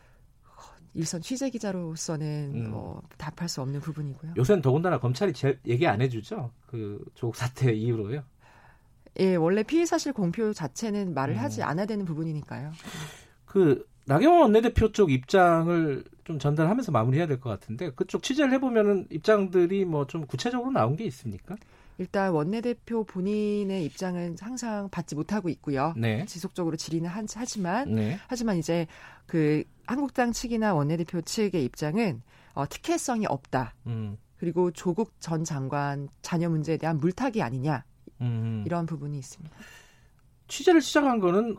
[0.94, 2.70] 일선 취재 기자로서는 음.
[2.70, 4.34] 뭐 답할 수 없는 부분이고요.
[4.38, 6.52] 요새는 더군다나 검찰이 제, 얘기 안 해주죠.
[6.68, 8.22] 그 조국 사태 이후로요.
[9.20, 11.40] 예, 원래 피의 사실 공표 자체는 말을 음.
[11.40, 12.72] 하지 않아야 되는 부분이니까요.
[13.46, 19.86] 그 나경원 원내대표 쪽 입장을 좀 전달하면서 마무리해야 될 것 같은데 그쪽 취재를 해보면은 입장들이
[19.86, 21.56] 뭐 좀 구체적으로 나온 게 있습니까?
[22.00, 25.94] 일단 원내대표 본인의 입장은 항상 받지 못하고 있고요.
[25.96, 26.26] 네.
[26.26, 28.18] 지속적으로 질의는 하지만 네.
[28.28, 28.88] 하지만 이제
[29.28, 32.24] 그 한국당 측이나 원내대표 측의 입장은
[32.56, 33.76] 어, 특혜성이 없다.
[33.86, 34.18] 음.
[34.38, 37.84] 그리고 조국 전 장관 자녀 문제에 대한 물타기 아니냐
[38.24, 38.64] 음.
[38.66, 39.56] 이런 부분이 있습니다.
[40.48, 41.58] 취재를 시작한 거는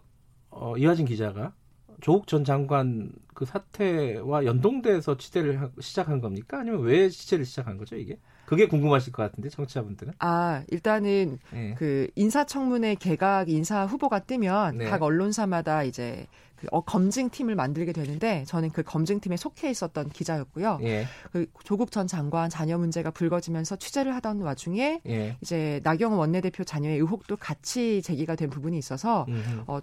[0.50, 1.52] 어, 이화진 기자가
[2.00, 6.60] 조국 전 장관 그 사태와 연동돼서 취재를 시작한 겁니까?
[6.60, 8.18] 아니면 왜 취재를 시작한 거죠, 이게?
[8.46, 10.14] 그게 궁금하실 것 같은데 청취자분들은.
[10.18, 11.74] 아 일단은 네.
[11.78, 14.84] 그 인사청문회 개각 인사 후보가 뜨면 네.
[14.84, 16.26] 각 언론사마다 이제
[16.56, 20.78] 그 어, 검증팀을 만들게 되는데 저는 그 검증팀에 속해 있었던 기자였고요.
[20.82, 21.06] 예.
[21.32, 25.36] 그 조국 전 장관 자녀 문제가 불거지면서 취재를 하던 와중에 예.
[25.40, 29.26] 이제 나경원 원내대표 자녀의 의혹도 같이 제기가 된 부분이 있어서
[29.66, 29.80] 어,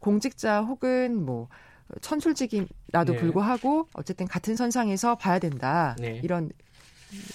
[0.00, 1.48] 공직자 혹은 뭐
[2.00, 3.16] 천술직이라도 네.
[3.16, 6.20] 불구하고 어쨌든 같은 선상에서 봐야 된다 네.
[6.22, 6.50] 이런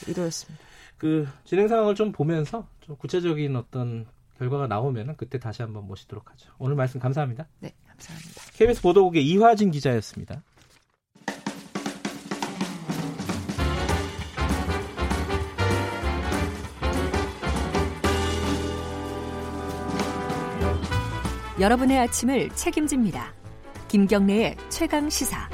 [0.07, 0.63] 의도였습니다.
[0.97, 4.05] 그 진행 상황을 좀 보면서 좀 구체적인 어떤
[4.37, 6.51] 결과가 나오면 그때 다시 한번 모시도록 하죠.
[6.57, 7.47] 오늘 말씀 감사합니다.
[7.59, 8.41] 네, 감사합니다.
[8.53, 10.41] KBS 보도국의 이화진 기자였습니다.
[21.59, 23.33] 여러분의 아침을 책임집니다.
[23.87, 25.47] 김경래의 최강 시사.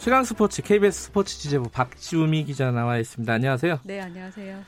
[0.00, 3.30] 최강 스포츠 KBS 스포츠 지재부 박지우미 기자 나와 있습니다.
[3.32, 3.80] 안녕하세요.
[3.84, 4.58] 네, 안녕하세요.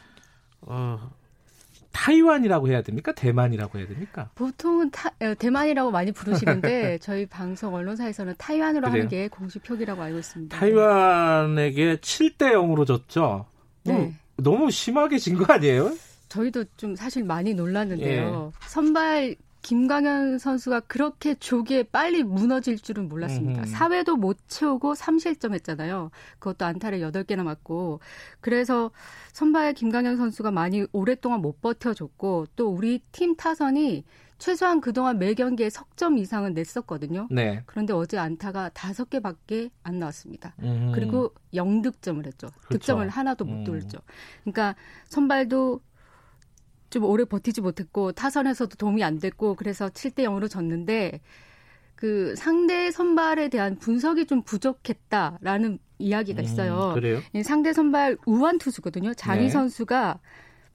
[0.62, 1.11] 어,
[1.90, 3.12] 타이완이라고 해야 됩니까?
[3.12, 4.29] 대만이라고 해야 됩니까?
[4.35, 8.92] 보통은 타, 어, 대만이라고 많이 부르시는데 저희 방송 언론사에서는 타이완으로 그래요?
[8.92, 10.59] 하는 게 공식 표기라고 알고 있습니다.
[10.59, 13.47] 타이완에게 7대 0으로 졌죠.
[13.85, 14.12] 네.
[14.37, 15.97] 너무 심하게 진 거 아니에요?
[16.29, 18.53] 저희도 좀 사실 많이 놀랐는데요.
[18.55, 18.68] 예.
[18.68, 23.62] 선발 김광현 선수가 그렇게 조기에 빨리 무너질 줄은 몰랐습니다.
[23.62, 23.66] 음.
[23.66, 26.11] 사회도 못 채우고 3실점 했잖아요.
[26.40, 28.01] 그것도 안타를 8개나 맞고.
[28.40, 28.90] 그래서
[29.33, 34.05] 선발 김광현 선수가 많이 오랫동안 못 버텨줬고 또 우리 팀 타선이
[34.38, 37.29] 최소한 그동안 매 경기에 석점 이상은 냈었거든요.
[37.31, 37.62] 네.
[37.66, 40.57] 그런데 어제 안타가 다섯 개밖에 안 나왔습니다.
[40.59, 40.90] 음.
[40.92, 42.48] 그리고 0득점을 했죠.
[42.66, 42.79] 그렇죠.
[42.79, 43.64] 득점을 하나도 못 음.
[43.64, 44.01] 돌렸죠.
[44.42, 45.81] 그러니까 선발도
[46.92, 51.20] 좀 오래 버티지 못했고 타선에서도 도움이 안 됐고 그래서 7대 0으로 졌는데
[51.96, 56.90] 그 상대 선발에 대한 분석이 좀 부족했다라는 이야기가 음, 있어요.
[56.90, 57.20] 음, 그래요?
[57.44, 59.14] 상대 선발 우완 투수거든요.
[59.14, 59.48] 장희 네.
[59.48, 60.18] 선수가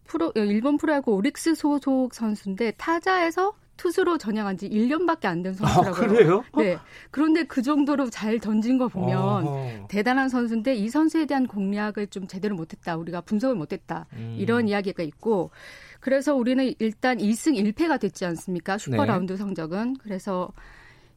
[0.05, 5.91] 프로 일본 프로야구 오릭스 소속 선수인데 타자에서 투수로 전향한 지 1년밖에 안 된 선수라고요.
[5.91, 6.43] 아, 그래요?
[6.57, 6.77] 네.
[7.11, 9.87] 그런데 그 정도로 잘 던진 거 보면 어허.
[9.87, 12.97] 대단한 선수인데 이 선수에 대한 공략을 좀 제대로 못했다.
[12.97, 14.07] 우리가 분석을 못했다.
[14.13, 14.35] 음.
[14.37, 15.51] 이런 이야기가 있고
[15.99, 18.77] 그래서 우리는 일단 2승 1패가 됐지 않습니까?
[18.77, 19.05] 슈퍼 네.
[19.05, 19.97] 라운드 성적은.
[19.97, 20.49] 그래서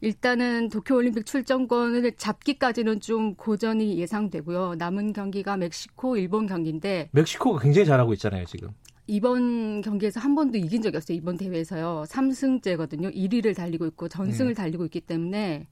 [0.02, 4.76] 일단은 도쿄올림픽 출전권을 잡기까지는 좀 고전이 예상되고요.
[4.78, 8.70] 남은 경기가 멕시코, 일본 경기인데 멕시코가 굉장히 잘하고 있잖아요, 지금.
[9.10, 11.16] 이번 경기에서 한 번도 이긴 적이 없어요.
[11.16, 12.04] 이번 대회에서요.
[12.08, 13.12] 3승째거든요.
[13.14, 14.62] 1위를 달리고 있고 전승을 네.
[14.62, 15.66] 달리고 있기 때문에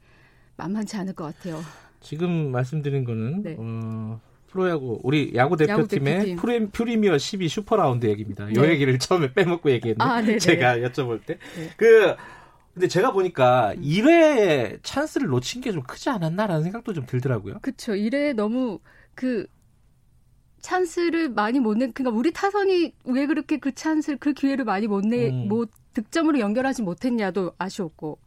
[0.57, 1.61] 만만치 않을 것 같아요.
[2.01, 3.57] 지금 말씀드린 거는 네.
[3.57, 6.71] 어, 프로야구 우리 야구 대표팀의 야구 대표팀.
[6.73, 8.47] 프리미어 12 슈퍼라운드 얘기입니다.
[8.47, 8.55] 네.
[8.57, 11.39] 요 얘기를 처음에 빼먹고 얘기했는데 아, 제가 여쭤볼 때.
[11.57, 11.71] 네.
[11.77, 12.17] 그
[12.75, 17.59] 근데 제가 보니까 1회 찬스를 놓친 게 좀 크지 않았나라는 생각도 좀 들더라고요.
[17.63, 17.93] 그렇죠.
[17.93, 18.81] 1회 너무
[19.15, 19.47] 그
[20.69, 25.03] 찬스를 많이 못 내, 그러니까 우리 타선이 왜 그렇게 그 찬스를 그 기회를 많이 못
[25.03, 25.49] 내, 음.
[25.49, 28.19] 못 득점으로 연결하지 못했냐도 아쉬웠고.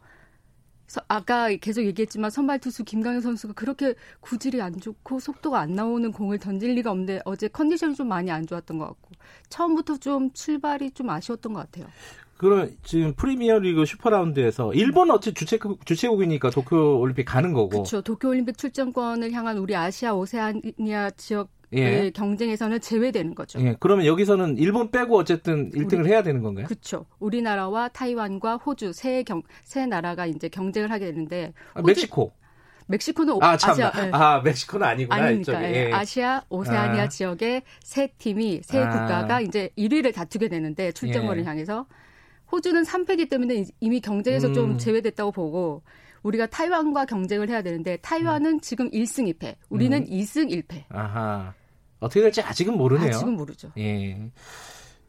[1.08, 6.38] 아까 계속 얘기했지만 선발 투수 김강현 선수가 그렇게 구질이 안 좋고 속도가 안 나오는 공을
[6.38, 9.10] 던질 리가 없는데 어제 컨디션이 좀 많이 안 좋았던 것 같고
[9.48, 11.86] 처음부터 좀 출발이 좀 아쉬웠던 것 같아요.
[12.36, 17.70] 그럼 지금 프리미어리그 슈퍼라운드에서 일본 어찌 주최국 주최국이니까 도쿄 올림픽 가는 거고.
[17.70, 18.02] 그렇죠.
[18.02, 22.10] 도쿄 올림픽 출전권을 향한 우리 아시아 오세아니아 지역 예.
[22.10, 23.60] 경쟁에서는 제외되는 거죠.
[23.60, 23.76] 예.
[23.80, 26.66] 그러면 여기서는 일본 빼고 어쨌든 1등을 우리, 해야 되는 건가요?
[26.66, 27.06] 그렇죠.
[27.18, 32.32] 우리나라와 타이완과 호주 세, 경, 세 나라가 이제 경쟁을 하게 되는데 아, 호주, 멕시코.
[32.86, 33.70] 멕시코는 아, 참.
[33.70, 34.10] 아시아 예.
[34.12, 35.24] 아, 멕시코는 아니구나.
[35.24, 35.64] 아니니까.
[35.64, 35.88] 예.
[35.88, 35.92] 예.
[35.92, 37.08] 아시아 오세아니아 아.
[37.08, 38.90] 지역의 세 팀이 세 아.
[38.90, 41.46] 국가가 이제 1위를 다투게 되는데 출전권을 예.
[41.46, 41.86] 향해서
[42.50, 44.54] 호주는 3패기 때문에 이미 경쟁에서 음.
[44.54, 45.82] 좀 제외됐다고 보고
[46.22, 48.60] 우리가 타이완과 경쟁을 해야 되는데 타이완은 음.
[48.60, 50.04] 지금 1승 2패, 우리는 음.
[50.06, 50.84] 2승 1패.
[50.90, 51.54] 아하.
[52.02, 53.14] 어떻게 될지 아직은 모르네요.
[53.14, 53.72] 아직은 모르죠.
[53.78, 54.30] 예.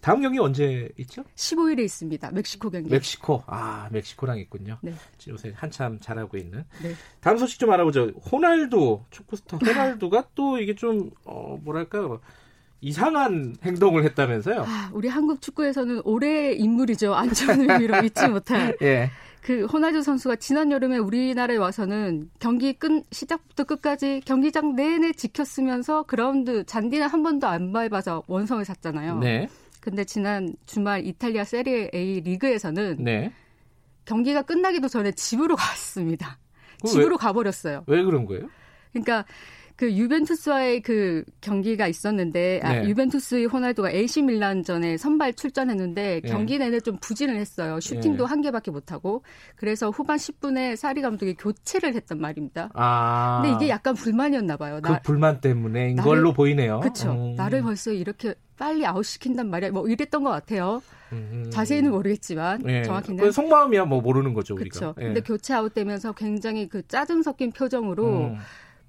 [0.02, 1.24] 다음 경기 언제 있죠?
[1.36, 2.32] 15일에 있습니다.
[2.32, 2.90] 멕시코 경기.
[2.90, 3.42] 멕시코.
[3.48, 4.78] 아, 멕시코랑 있군요.
[4.82, 4.94] 네.
[5.30, 6.66] 요새 한참 잘하고 있는.
[6.84, 6.94] 네.
[7.22, 8.12] 다음 소식 좀 알아보죠.
[8.30, 12.20] 호날두, 축구 스타 호날두가 또 이게 좀, 어, 뭐랄까요.
[12.82, 14.66] 이상한 행동을 했다면서요?
[14.68, 17.14] 아, 우리 한국 축구에서는 올해 인물이죠.
[17.16, 18.76] 안전 의미로 잊지 못할.
[18.82, 19.10] 예.
[19.44, 26.64] 그 호날두 선수가 지난 여름에 우리나라에 와서는 경기 끝 시작부터 끝까지 경기장 내내 지켰으면서 그라운드
[26.66, 29.20] 잔디는 한 번도 안 밟아서 원성을 샀잖아요.
[29.20, 29.50] 네.
[29.82, 33.34] 근데 지난 주말 이탈리아 세리에 A 리그에서는 네.
[34.06, 36.40] 경기가 끝나기도 전에 집으로 갔습니다.
[36.86, 37.84] 집으로 왜, 가버렸어요.
[37.88, 38.48] 왜 그런 거예요?
[38.94, 39.26] 그러니까
[39.84, 42.88] 그 유벤투스와의 그 경기가 있었는데 아, 네.
[42.88, 46.30] 유벤투스의 호날두가 AC 밀란전에 선발 출전했는데 네.
[46.30, 47.82] 경기 내내 좀 부진을 했어요.
[47.82, 48.30] 슈팅도 네.
[48.30, 49.24] 한 개밖에 못 하고
[49.58, 52.70] 그래서 후반 10분에 사리 감독이 교체를 했단 말입니다.
[52.76, 53.42] 아.
[53.44, 54.80] 근데 이게 약간 불만이었나 봐요.
[54.82, 56.80] 그 나, 불만 때문에 이걸로 보이네요.
[56.80, 57.12] 그렇죠.
[57.12, 57.36] 음.
[57.36, 59.72] 나를 벌써 이렇게 빨리 아웃시킨단 말이야.
[59.72, 60.82] 뭐 이랬던 것 같아요.
[61.12, 61.50] 음.
[61.52, 62.84] 자세히는 모르겠지만 예.
[62.84, 64.80] 정확히는 그 속마음이야 뭐 모르는 거죠 우리가.
[64.80, 64.96] 그렇죠.
[65.02, 65.06] 예.
[65.08, 68.38] 근데 교체 아웃되면서 굉장히 그 짜증 섞인 표정으로 음.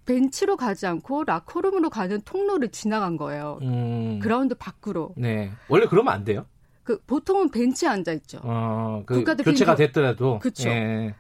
[0.05, 3.59] 벤치로 가지 않고 라커룸으로 가는 통로를 지나간 거예요.
[3.63, 4.19] 음.
[4.21, 5.15] 그라운드 밖으로.
[5.17, 5.51] 네.
[5.69, 6.47] 원래 그러면 안 돼요?
[6.83, 8.41] 그 보통은 벤치에 앉아 있죠.
[8.43, 10.39] 어, 그 교체가 됐더라도.
[10.39, 10.69] 그렇죠.
[10.69, 11.15] 예.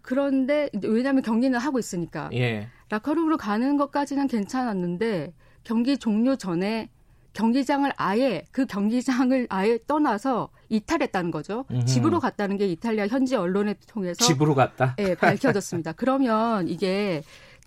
[0.00, 2.68] 그런데 왜냐하면 경기는 하고 있으니까 예.
[2.88, 5.32] 라커룸으로 가는 것까지는 괜찮았는데
[5.62, 6.90] 경기 종료 전에
[7.34, 11.64] 경기장을 아예 그 경기장을 아예 떠나서 이탈했다는 거죠.
[11.70, 11.84] 음흠.
[11.84, 14.94] 집으로 갔다는 게 이탈리아 현지 언론을 통해서 집으로 갔다.
[14.98, 15.92] 예, 밝혀졌습니다.
[15.92, 17.22] 그러면 이게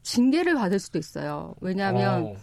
[0.07, 1.53] 징계를 받을 수도 있어요.
[1.59, 2.27] 왜냐하면 오.
[2.27, 2.35] 어.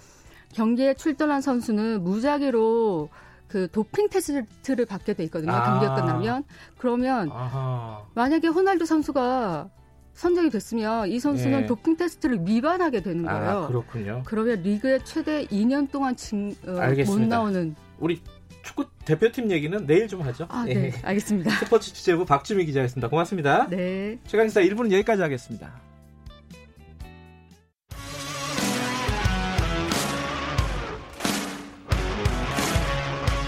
[0.53, 3.09] 경기에 출전한 선수는 무작위로
[3.49, 5.53] 그 도핑 테스트를 받게 돼 있거든요.
[5.53, 5.65] 아.
[5.65, 6.45] 경기가 끝나면
[6.77, 8.05] 그러면 아하.
[8.15, 9.71] 만약에 호날두 선수가
[10.13, 11.67] 선정이 됐으면 이 선수는 예.
[11.67, 13.51] 도핑 테스트를 위반하게 되는 아, 거예요.
[13.51, 14.23] 아, 그렇군요.
[14.27, 18.21] 그러면 리그에 최대 2년 동안 징, 어, 못 나오는 우리
[18.63, 20.47] 축구 대표팀 얘기는 내일 좀 하죠.
[20.51, 20.93] 아, 네, 예.
[21.03, 21.51] 알겠습니다.
[21.51, 23.09] 스포츠 취재부 박주미 기자였습니다.
[23.09, 23.69] 고맙습니다.
[23.71, 24.19] 네.
[24.27, 25.73] 최강시사 1부는 여기까지 하겠습니다.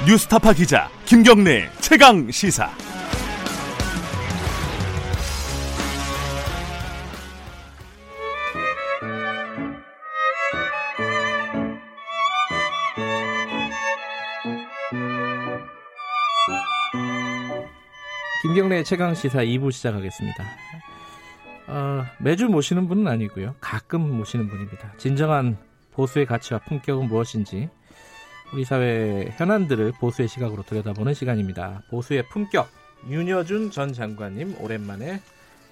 [0.06, 2.70] 뉴스타파 기자 김경래 최강 시사.
[18.42, 20.44] 김경래 최강 시사 2부 시작하겠습니다.
[21.66, 23.56] 어, 매주 모시는 분은 아니고요.
[23.60, 24.92] 가끔 모시는 분입니다.
[24.98, 25.58] 진정한
[25.94, 27.68] 보수의 가치와 품격은 무엇인지
[28.52, 31.82] 우리 사회 현안들을 보수의 시각으로 들여다보는 시간입니다.
[31.90, 32.68] 보수의 품격
[33.08, 35.20] 윤여준 전 장관님 오랜만에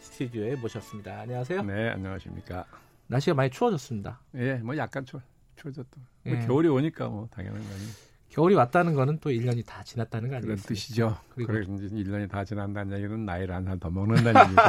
[0.00, 1.20] 스튜디오에 모셨습니다.
[1.20, 1.62] 안녕하세요.
[1.62, 2.64] 네, 안녕하십니까.
[3.06, 4.20] 날씨가 많이 추워졌습니다.
[4.36, 5.22] 예, 뭐 약간 추워,
[5.56, 5.88] 추워졌다.
[6.24, 6.46] 뭐 예.
[6.46, 7.90] 겨울이 오니까 뭐 당연한 거 아니에요.
[8.30, 10.46] 겨울이 왔다는 거는 또 1년이 다 지났다는 거 아니에요?
[10.46, 11.16] 그런 뜻이죠.
[11.34, 14.60] 그리고 이제 1년이 다 지난다는 얘기는 나이를 한 살 더 먹는다는 얘기죠.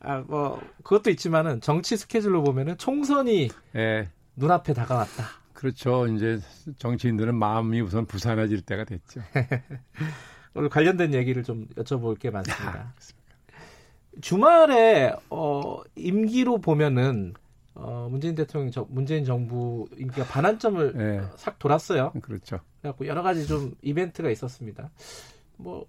[0.00, 4.08] 아, 뭐 그것도 있지만은 정치 스케줄로 보면은 총선이 예.
[4.36, 5.24] 눈앞에 다가왔다.
[5.62, 6.08] 그렇죠.
[6.08, 6.40] 이제
[6.78, 9.20] 정치인들은 마음이 우선 부산해질 때가 됐죠.
[10.54, 12.80] 오늘 관련된 얘기를 좀 여쭤볼 게 많습니다.
[12.80, 12.92] 아,
[14.20, 17.34] 주말에 어 임기로 보면은
[17.74, 21.20] 어, 문재인 대통령, 저, 문재인 정부 인기가 반환점을 네.
[21.36, 22.10] 싹 돌았어요.
[22.20, 22.58] 그렇죠.
[22.80, 24.90] 그래갖고 여러 가지 좀 이벤트가 있었습니다.
[25.58, 25.86] 뭐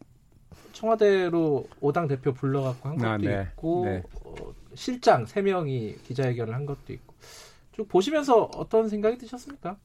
[0.73, 3.47] 청와대로 오당 대표 불러갖고 한 것도 아, 네.
[3.49, 4.03] 있고 네.
[4.23, 7.15] 어, 실장 세 명이 기자회견을 한 것도 있고
[7.73, 9.77] 쭉 보시면서 어떤 생각이 드셨습니까?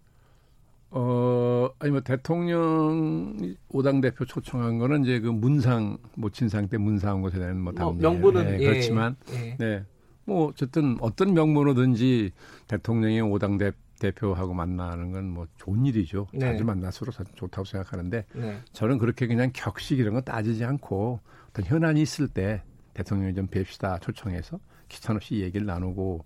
[0.91, 3.37] 어, 아니 뭐 대통령
[3.69, 8.01] 오당 대표 초청한 거는 이제 그 문상 모친상 때 문상 곳에 대한 뭐뭐 답례.
[8.01, 9.57] 명분은 네, 예, 그렇지만 예.
[9.59, 9.85] 네.
[10.25, 12.33] 뭐 어쨌든 어떤 명분으로든지
[12.69, 16.27] 대통령이 오당 대, 대표하고 만나는 건 뭐 좋은 일이죠.
[16.33, 16.41] 네.
[16.41, 18.59] 자주 만날수록 좋다고 생각하는데 네.
[18.73, 21.21] 저는 그렇게 그냥 격식 이런 거 따지지 않고
[21.51, 22.63] 어떤 현안이 있을 때
[22.95, 26.25] 대통령이 좀 뵙시다 초청해서 기탄 없이 얘기를 나누고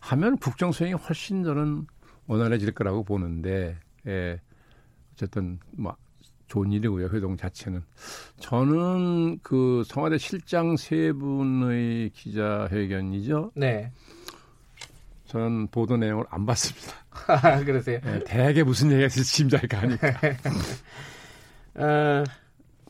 [0.00, 1.86] 하면 국정 수행이 훨씬 저는
[2.26, 4.40] 원활해질 거라고 보는데 예.
[5.12, 5.94] 어쨌든 뭐
[6.48, 7.82] 좋은 일이고요 회동 자체는
[8.40, 13.52] 저는 그 청와대 실장 세 분의 기자회견이죠.
[13.54, 13.92] 네.
[15.26, 16.92] 저는 보도 내용을 안 봤습니다.
[17.64, 18.00] 그러세요.
[18.04, 20.08] 예, 대개 무슨 얘기가 있을지 짐작이 가니까.
[21.76, 22.24] 어,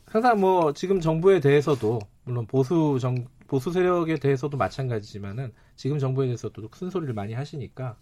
[0.07, 6.69] 항상 뭐 지금 정부에 대해서도 물론 보수 정 보수 세력에 대해서도 마찬가지지만은 지금 정부에 대해서도
[6.69, 7.97] 큰 소리를 많이 하시니까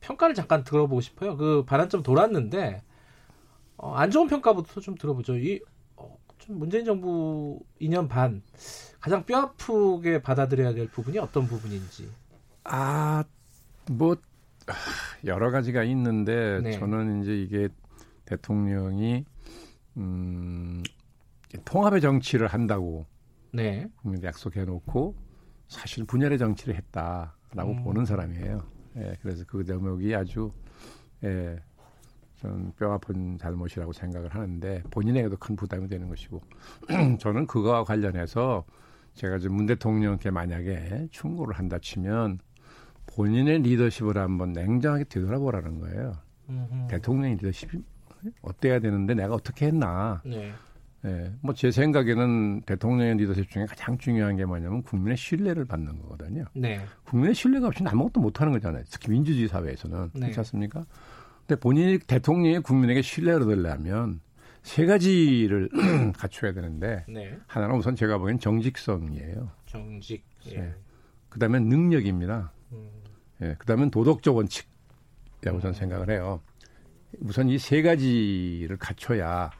[0.00, 1.36] 평가를 잠깐 들어보고 싶어요.
[1.36, 2.82] 그 반환점 돌았는데
[3.76, 5.36] 어, 안 좋은 평가부터 좀 들어보죠.
[5.36, 5.60] 이
[5.96, 8.42] 어, 좀 문재인 정부 2년 반
[9.00, 12.10] 가장 뼈 아프게 받아들여야 될 부분이 어떤 부분인지.
[12.64, 13.24] 아,
[13.90, 14.16] 뭐
[14.66, 14.72] 아,
[15.24, 16.72] 여러 가지가 있는데 네.
[16.72, 17.68] 저는 이제 이게
[18.26, 19.24] 대통령이
[19.96, 20.82] 음,
[21.64, 23.06] 통합의 정치를 한다고
[23.52, 23.88] 네.
[24.22, 25.16] 약속해 놓고
[25.70, 27.84] 사실 분열의 정치를 했다라고 음.
[27.84, 28.62] 보는 사람이에요.
[28.96, 30.52] 예, 그래서 그 대목이 아주
[31.22, 31.56] 예,
[32.40, 36.40] 저는 뼈 아픈 잘못이라고 생각을 하는데 본인에게도 큰 부담이 되는 것이고
[37.20, 38.64] 저는 그거와 관련해서
[39.14, 42.40] 제가 지금 문 대통령께 만약에 충고를 한다 치면
[43.06, 46.14] 본인의 리더십을 한번 냉정하게 되돌아보라는 거예요.
[46.48, 46.88] 음흠.
[46.88, 47.82] 대통령의 리더십이
[48.42, 50.20] 어때야 되는데 내가 어떻게 했나.
[50.24, 50.52] 네.
[51.06, 56.44] 예, 뭐 제 생각에는 대통령의 리더십 중에 가장 중요한 게 뭐냐면 국민의 신뢰를 받는 거거든요.
[56.54, 56.80] 네.
[57.04, 58.84] 국민의 신뢰가 없이는 아무것도 못 하는 거잖아요.
[58.90, 60.20] 특히 민주주의 사회에서는 네.
[60.20, 60.84] 그렇지 않습니까?
[61.46, 64.20] 근데 본인이 대통령이 국민에게 신뢰를 얻으려면
[64.62, 65.70] 세 가지를
[66.16, 67.34] 갖춰야 되는데 네.
[67.46, 69.50] 하나는 우선 제가 보기엔 정직성이에요.
[69.66, 70.22] 정직.
[70.50, 70.56] 예.
[70.58, 70.74] 네.
[71.30, 72.52] 그다음에 능력입니다.
[72.72, 72.90] 음.
[73.40, 75.60] 예, 그다음엔 도덕적 원칙이라고 음.
[75.60, 76.42] 저는 생각을 해요.
[77.20, 79.50] 우선 이 세 가지를 갖춰야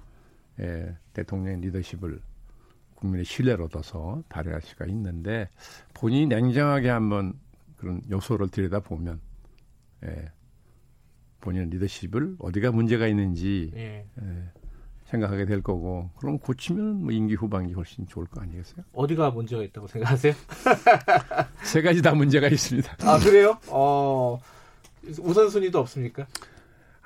[0.61, 2.21] 예, 대통령의 리더십을
[2.97, 5.49] 국민의 신뢰를 얻어서 발휘할 수가 있는데
[5.95, 7.33] 본인이 냉정하게 한번
[7.77, 9.21] 그런 요소를 들여다보면
[10.05, 10.31] 예,
[11.41, 14.07] 본인의 리더십을 어디가 문제가 있는지 예.
[14.21, 14.53] 예,
[15.07, 18.85] 생각하게 될 거고 그럼 고치면 뭐 임기 후반기 훨씬 좋을 거 아니겠어요?
[18.93, 20.35] 어디가 문제가 있다고 생각하세요?
[21.65, 22.97] 세 가지 다 문제가 있습니다.
[23.01, 23.59] 아 그래요?
[23.69, 24.39] 어
[25.19, 26.27] 우선순위도 없습니까?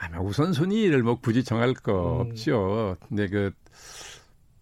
[0.04, 2.30] 아마 우선순위를 뭐 굳이 정할 거 음.
[2.30, 2.96] 없죠.
[3.08, 3.52] 근데 그,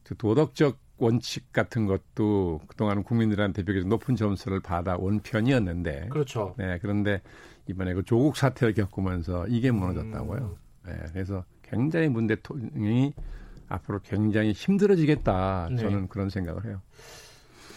[0.05, 6.09] 그 도덕적 원칙 같은 것도 그동안 국민들한테 비교적 높은 점수를 받아온 편이었는데.
[6.11, 6.55] 그렇죠.
[6.57, 7.21] 네, 그런데
[7.67, 10.41] 이번에 그 조국 사태를 겪으면서 이게 무너졌다고요.
[10.41, 10.57] 음.
[10.87, 13.15] 네, 그래서 굉장히 문 대통령이
[13.69, 15.69] 앞으로 굉장히 힘들어지겠다.
[15.71, 15.77] 네.
[15.79, 16.81] 저는 그런 생각을 해요.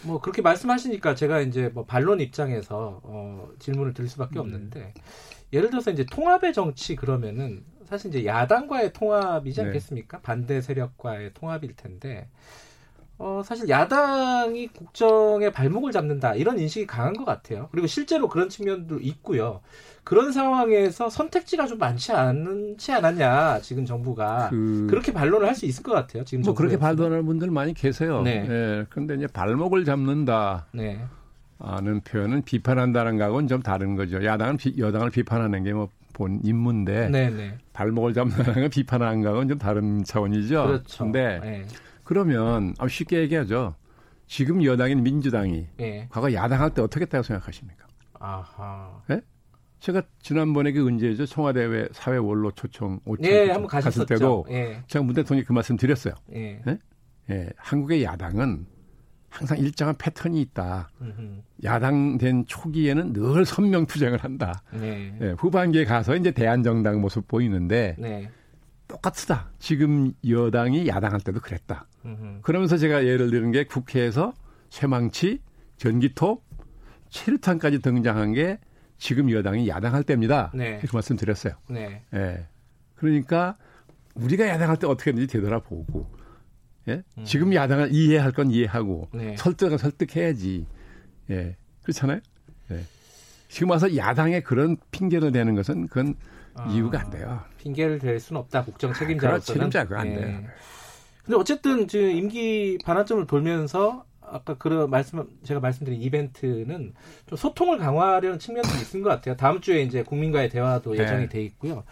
[0.02, 4.94] 뭐 그렇게 말씀하시니까 제가 이제 뭐 반론 입장에서 어, 질문을 드릴 수밖에 없는데
[5.52, 9.66] 예를 들어서 이제 통합의 정치 그러면은 사실 이제 야당과의 통합이지 네.
[9.68, 10.18] 않겠습니까?
[10.20, 12.28] 반대 세력과의 통합일 텐데
[13.18, 17.68] 어, 사실 야당이 국정에 발목을 잡는다 이런 인식이 강한 것 같아요.
[17.72, 19.62] 그리고 실제로 그런 측면도 있고요.
[20.04, 25.82] 그런 상황에서 선택지가 좀 많지 않지 않았냐 지금 정부가 그, 그렇게 반론을 할 수 있을
[25.82, 26.24] 것 같아요.
[26.24, 26.96] 지금 뭐 그렇게 정부에서는.
[26.96, 28.20] 발언하는 분들 많이 계세요.
[28.22, 28.46] 네.
[28.48, 30.66] 예, 그런데 이제 발목을 잡는다.
[30.72, 31.02] 네.
[31.58, 34.24] 아는 표현은 비판한다는 거하고는 좀 다른 거죠.
[34.24, 37.58] 야당은 비- 여당을 비판하는 게 뭐 본 임무인데 네, 네.
[37.74, 40.66] 발목을 잡는다는 건 비판하는 거하고는 좀 다른 차원이죠.
[40.66, 41.04] 그렇죠.
[41.04, 41.66] 근데 네.
[42.04, 43.74] 그러면 아, 쉽게 얘기하죠.
[44.26, 46.06] 지금 여당인 민주당이 예.
[46.08, 47.86] 과거 야당할 때 어떻게 했다고 생각하십니까?
[48.18, 49.02] 아하.
[49.80, 51.26] 제가 지난번에 그 언제죠?
[51.26, 54.06] 청와대 사회 원로 초청 오청 예, 초청 한번 갔을.
[54.06, 54.82] 때도 예.
[54.86, 56.14] 제가 문 대통령이 그 말씀 드렸어요.
[56.34, 56.62] 예.
[57.28, 58.64] 예, 한국의 야당은
[59.36, 60.88] 항상 일정한 패턴이 있다.
[61.02, 61.42] 음흠.
[61.64, 64.62] 야당 된 초기에는 늘 선명 투쟁을 한다.
[64.72, 65.14] 네.
[65.20, 68.30] 예, 후반기에 가서 이제 대한정당 모습 보이는데 네.
[68.88, 69.50] 똑같다.
[69.58, 71.86] 지금 여당이 야당할 때도 그랬다.
[72.06, 72.40] 음흠.
[72.42, 74.32] 그러면서 제가 예를 드는 게 국회에서
[74.70, 75.42] 쇠망치,
[75.76, 76.42] 전기톱,
[77.10, 78.58] 체류탄까지 등장한 게
[78.96, 80.50] 지금 여당이 야당할 때입니다.
[80.54, 80.78] 네.
[80.78, 81.54] 그 말씀 드렸어요.
[81.68, 82.02] 네.
[82.14, 82.46] 예.
[82.94, 83.58] 그러니까
[84.14, 86.10] 우리가 야당할 때 어떻게 했는지 되돌아보고,
[86.88, 87.02] 예?
[87.18, 87.24] 음.
[87.24, 89.36] 지금 야당을 이해할 건 이해하고, 네.
[89.36, 90.66] 설득은 설득해야지.
[91.30, 91.56] 예.
[91.82, 92.20] 그렇잖아요?
[93.48, 96.16] 지금 와서 야당에 그런 핑계를 대는 것은 그건
[96.54, 97.40] 아, 이유가 안 돼요.
[97.58, 98.64] 핑계를 댈 수는 없다.
[98.64, 99.60] 국정 책임자로서는.
[99.60, 100.14] 책임자 그안 예.
[100.14, 100.44] 돼요.
[101.24, 106.92] 근데 어쨌든 지금 임기 반환점을 돌면서 아까 그런 말씀 제가 말씀드린 이벤트는
[107.26, 109.36] 좀 소통을 강화하려는 측면도 있는 것 같아요.
[109.36, 111.02] 다음 주에 이제 국민과의 대화도 네.
[111.04, 111.84] 예정이 돼 있고요.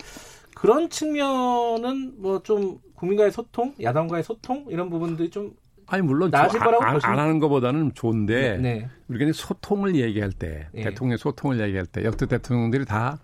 [0.64, 5.52] 그런 측면은 뭐 좀 국민과의 소통, 야당과의 소통 이런 부분들이 좀
[5.86, 8.88] 아니 물론 나아질 아, 거라고 안, 안, 하는 것보다는 좋은데 네, 네.
[9.08, 10.84] 우리가 소통을 얘기할 때 네.
[10.84, 13.18] 대통령 소통을 얘기할 때 역대 대통령들이 다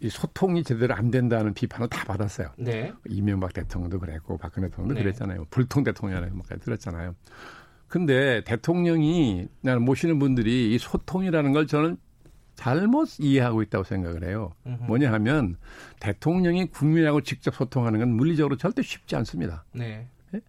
[0.00, 2.48] 이 소통이 제대로 안 된다는 비판을 다 받았어요.
[2.56, 2.92] 네.
[3.08, 5.02] 이명박 대통령도 그랬고 박근혜 대통령도 네.
[5.02, 5.46] 그랬잖아요.
[5.50, 7.14] 불통 대통령이라고 들었잖아요.
[7.88, 11.98] 근데 대통령이 나는 모시는 분들이 이 소통이라는 걸 저는
[12.56, 14.52] 잘못 이해하고 있다고 생각을 해요.
[14.66, 14.86] 으흠.
[14.86, 15.56] 뭐냐 하면
[16.00, 19.64] 대통령이 국민하고 직접 소통하는 건 물리적으로 절대 쉽지 않습니다.
[19.72, 20.08] 네.
[20.32, 20.40] 네?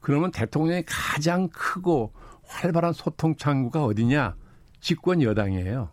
[0.00, 2.12] 그러면 대통령이 가장 크고
[2.44, 4.34] 활발한 소통 창구가 어디냐?
[4.80, 5.90] 집권 여당이에요.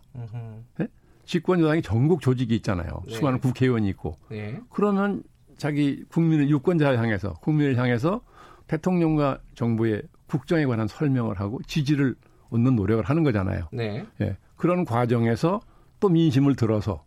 [0.78, 0.86] 네?
[1.26, 3.02] 집권 여당이 전국 조직이 있잖아요.
[3.06, 3.14] 네.
[3.14, 4.16] 수많은 국회의원이 있고.
[4.30, 4.58] 네.
[4.70, 5.22] 그러면
[5.58, 8.22] 자기 국민을 유권자를 향해서 국민을 향해서
[8.68, 12.14] 대통령과 정부의 국정에 관한 설명을 하고 지지를
[12.50, 13.68] 얻는 노력을 하는 거잖아요.
[13.72, 14.06] 네.
[14.20, 14.36] 예.
[14.56, 15.60] 그런 과정에서
[16.00, 17.04] 또 민심을 들어서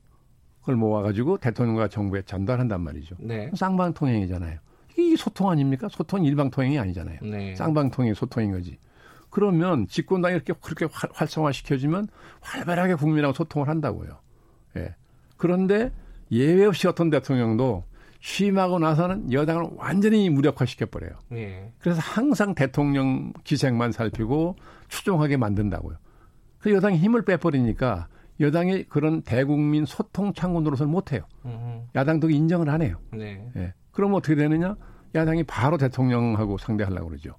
[0.61, 3.15] 그걸 모아가지고 대통령과 정부에 전달한단 말이죠.
[3.19, 3.51] 네.
[3.55, 4.59] 쌍방통행이잖아요.
[4.97, 5.87] 이게 소통 아닙니까?
[5.89, 7.19] 소통 일방통행이 아니잖아요.
[7.21, 7.55] 네.
[7.55, 8.77] 쌍방통행 소통인 거지.
[9.29, 12.07] 그러면 집권당이 이렇게 그렇게 활성화시켜주면
[12.41, 14.19] 활발하게 국민하고 소통을 한다고요.
[14.77, 14.95] 예.
[15.37, 15.91] 그런데
[16.31, 17.83] 예외 없이 어떤 대통령도
[18.21, 21.11] 취임하고 나서는 여당을 완전히 무력화시켜버려요.
[21.33, 21.71] 예.
[21.79, 24.55] 그래서 항상 대통령 기색만 살피고
[24.89, 25.97] 추종하게 만든다고요.
[26.59, 28.07] 그 여당이 힘을 빼버리니까
[28.39, 31.21] 여당이 그런 대국민 소통 창구 노릇을 못해요.
[31.45, 31.87] 음흠.
[31.95, 32.97] 야당도 인정을 안 해요.
[33.11, 33.45] 네.
[33.57, 33.73] 예.
[33.91, 34.75] 그럼 어떻게 되느냐?
[35.15, 37.35] 야당이 바로 대통령하고 상대하려고 그러죠.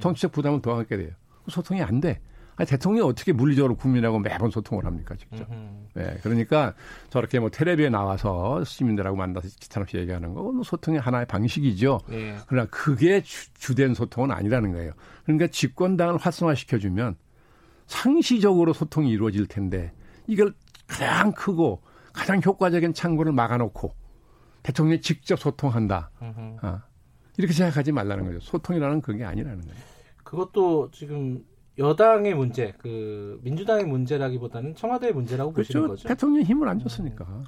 [0.00, 1.10] 정치적 부담을 더 하게 돼요.
[1.48, 2.20] 소통이 안 돼.
[2.56, 5.48] 아니, 대통령이 어떻게 물리적으로 국민하고 매번 소통을 합니까, 직접.
[5.94, 6.74] 네, 그러니까
[7.08, 12.00] 저렇게 뭐 텔레비에 나와서 시민들하고 만나서 기타없이 얘기하는 거, 뭐 소통의 하나의 방식이죠.
[12.08, 12.36] 네.
[12.48, 14.92] 그러나 그게 주, 된 소통은 아니라는 거예요.
[15.24, 17.16] 그러니까 집권당을 활성화시켜주면
[17.88, 19.92] 상시적으로 소통이 이루어질 텐데
[20.26, 20.54] 이걸
[20.86, 21.82] 가장 크고
[22.12, 23.94] 가장 효과적인 창구를 막아놓고
[24.62, 26.10] 대통령이 직접 소통한다.
[26.20, 26.80] 어.
[27.36, 28.40] 이렇게 생각하지 말라는 거죠.
[28.40, 29.76] 소통이라는 그게 아니라는 거예요.
[30.24, 31.44] 그것도 지금
[31.78, 35.68] 여당의 문제, 그 민주당의 문제라기보다는 청와대의 문제라고 그렇죠.
[35.68, 36.08] 보시는 거죠.
[36.08, 37.24] 대통령 힘을 안 줬으니까.
[37.24, 37.44] 음,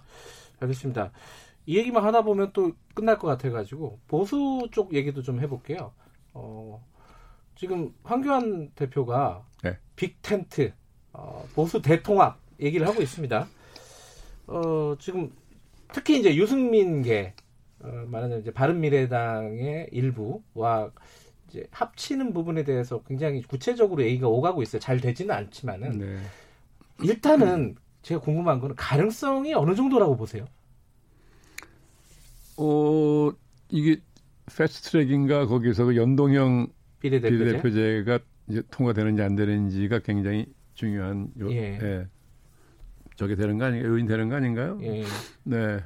[0.60, 1.10] 알겠습니다.
[1.66, 5.92] 이 얘기만 하다 보면 또 끝날 것 같아가지고 보수 쪽 얘기도 좀 해볼게요.
[6.32, 6.82] 어,
[7.56, 9.76] 지금 황교안 대표가 네.
[10.00, 10.72] 빅텐트
[11.12, 13.46] 어, 보수 대통합 얘기를 하고 있습니다.
[14.46, 15.30] 어, 지금
[15.92, 17.34] 특히 이제 유승민계
[17.80, 20.90] 어, 말하는 이제 바른미래당의 일부와
[21.48, 24.80] 이제 합치는 부분에 대해서 굉장히 구체적으로 얘기가 오가고 있어요.
[24.80, 26.18] 잘 되지는 않지만은 네.
[27.02, 30.46] 일단은 제가 궁금한 거는 가능성이 어느 정도라고 보세요?
[32.56, 33.30] 어
[33.68, 34.00] 이게
[34.46, 36.68] 패스트트랙인가 거기서 그 연동형
[37.00, 37.44] 비례대표제?
[37.44, 38.18] 비례대표제가
[38.50, 41.78] 이제 통과되는지 안 되는지가 굉장히 중요한 요, 예.
[41.80, 42.06] 예.
[43.16, 43.92] 저게 되는 거 아닌가요?
[43.92, 44.78] 요인 되는 거 아닌가요?
[44.82, 45.04] 예.
[45.44, 45.78] 네.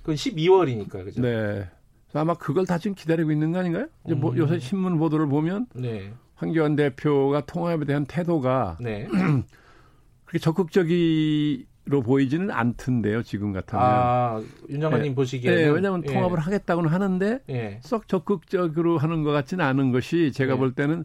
[0.00, 1.22] 그건 12월이니까 그죠?
[1.22, 1.68] 네.
[2.12, 3.88] 아마 그걸 다 지금 기다리고 있는 거 아닌가요?
[4.04, 4.38] 이제 뭐 음.
[4.38, 6.12] 요새 신문 보도를 보면 네.
[6.36, 9.08] 황교안 대표가 통합에 대한 태도가 네.
[10.24, 13.22] 그렇게 적극적이로 보이지는 않던데요.
[13.22, 13.84] 지금 같으면.
[13.84, 15.14] 아, 윤장관님 네.
[15.14, 15.62] 보시기에는.
[15.62, 16.12] 네, 왜냐하면 예.
[16.12, 17.80] 통합을 하겠다고는 하는데 예.
[17.82, 20.58] 썩 적극적으로 하는 것 같지는 않은 것이 제가 네.
[20.58, 21.04] 볼 때는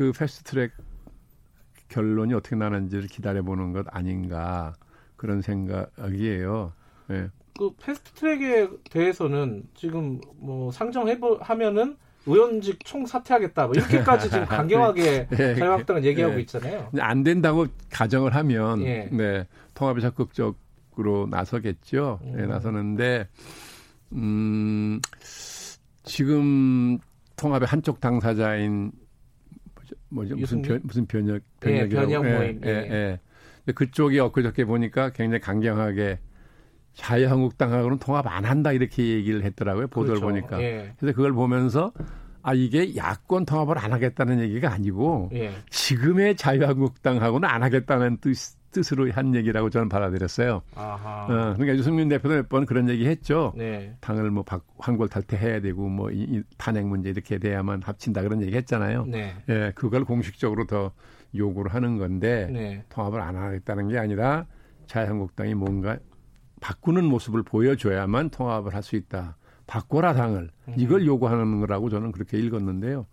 [0.00, 0.72] 그 패스트트랙
[1.88, 4.72] 결론이 어떻게 나는지를 기다려보는 것 아닌가
[5.16, 6.72] 그런 생각이에요.
[7.10, 7.28] 예.
[7.58, 15.54] 그 패스트트랙에 대해서는 지금 뭐 상정해보 하면은 의원직 총 사퇴하겠다 뭐 이렇게까지 지금 강경하게 네,
[15.56, 16.40] 자유한국당은 얘기하고 네.
[16.40, 16.88] 있잖아요.
[16.98, 19.06] 안 된다고 가정을 하면 예.
[19.12, 22.20] 네 통합에 적극적으로 나서겠죠.
[22.22, 22.36] 음.
[22.38, 23.28] 네, 나서는데
[24.14, 24.98] 음
[26.04, 26.98] 지금
[27.36, 28.92] 통합의 한쪽 당사자인
[30.10, 30.36] 뭐죠?
[30.36, 32.60] 무슨 변, 무슨 변혁 변혁이라고 예, 변혁 모임.
[32.64, 33.20] 예, 예.
[33.68, 33.72] 예.
[33.72, 36.18] 그쪽이 엊그저께 보니까 굉장히 강경하게
[36.94, 40.26] 자유한국당하고는 통합 안 한다 이렇게 얘기를 했더라고요 보도를 그렇죠.
[40.26, 40.92] 보니까 예.
[40.98, 41.92] 그래서 그걸 보면서
[42.42, 45.52] 아 이게 야권 통합을 안 하겠다는 얘기가 아니고 예.
[45.70, 48.34] 지금의 자유한국당하고는 안 하겠다는 뜻,
[48.70, 50.62] 뜻으로 한 얘기라고 저는 받아들였어요.
[50.74, 51.24] 아하.
[51.24, 53.52] 어, 그러니까 유승민 대표도 몇 번 그런 얘기 했죠.
[53.56, 53.96] 네.
[54.00, 54.44] 당을 뭐
[54.78, 59.06] 황골 탈퇴해야 되고 뭐 이, 이 탄핵 문제 이렇게 돼야만 합친다 그런 얘기 했잖아요.
[59.06, 59.34] 네.
[59.48, 60.92] 예, 그걸 공식적으로 더
[61.34, 62.84] 요구를 하는 건데 네.
[62.88, 64.46] 통합을 안 하겠다는 게 아니라
[64.86, 65.98] 자유한국당이 뭔가
[66.60, 69.36] 바꾸는 모습을 보여줘야만 통합을 할 수 있다.
[69.66, 70.74] 바꿔라 당을 음.
[70.76, 73.06] 이걸 요구하는 거라고 저는 그렇게 읽었는데요.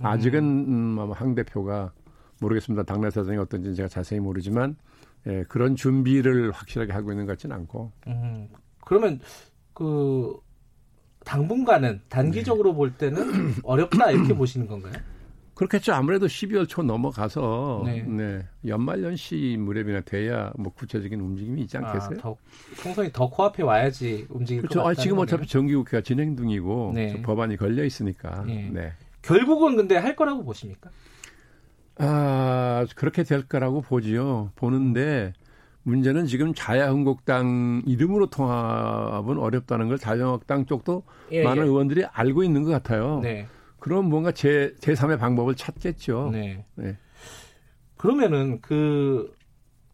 [0.00, 1.92] 아직은 음, 황 대표가
[2.40, 2.82] 모르겠습니다.
[2.84, 4.76] 당내 사정이 어떤지 제가 자세히 모르지만
[5.26, 7.92] 예, 그런 준비를 확실하게 하고 있는 것 같지는 않고.
[8.08, 8.48] 음,
[8.84, 9.20] 그러면
[9.72, 10.38] 그
[11.24, 12.76] 당분간은 단기적으로 네.
[12.76, 14.92] 볼 때는 어렵다 이렇게 보시는 건가요?
[15.54, 15.92] 그렇겠죠.
[15.92, 18.02] 아무래도 12월 초 넘어가서 네.
[18.02, 18.44] 네.
[18.66, 22.18] 연말 연시 무렵이나 돼야 뭐 구체적인 움직임이 있지 않겠어요?
[22.18, 22.36] 아, 더,
[22.76, 24.82] 총선이 더 코앞에 와야지 움직일 그렇죠.
[24.82, 27.22] 것 아, 지금 어차피 정기국회가 진행 중이고 네.
[27.22, 28.42] 법안이 걸려 있으니까.
[28.44, 28.68] 네.
[28.72, 28.92] 네.
[29.22, 30.90] 결국은 근데 할 거라고 보십니까?
[31.98, 34.50] 아 그렇게 될 거라고 보지요.
[34.56, 35.32] 보는데
[35.84, 41.66] 문제는 지금 자유한국당 이름으로 통합은 어렵다는 걸 자유한국당 쪽도 예, 많은 예.
[41.66, 43.20] 의원들이 알고 있는 것 같아요.
[43.22, 43.46] 네.
[43.78, 46.30] 그럼 뭔가 제, 제3의 방법을 찾겠죠.
[46.32, 46.64] 네.
[46.74, 46.96] 네.
[47.96, 49.32] 그러면은 그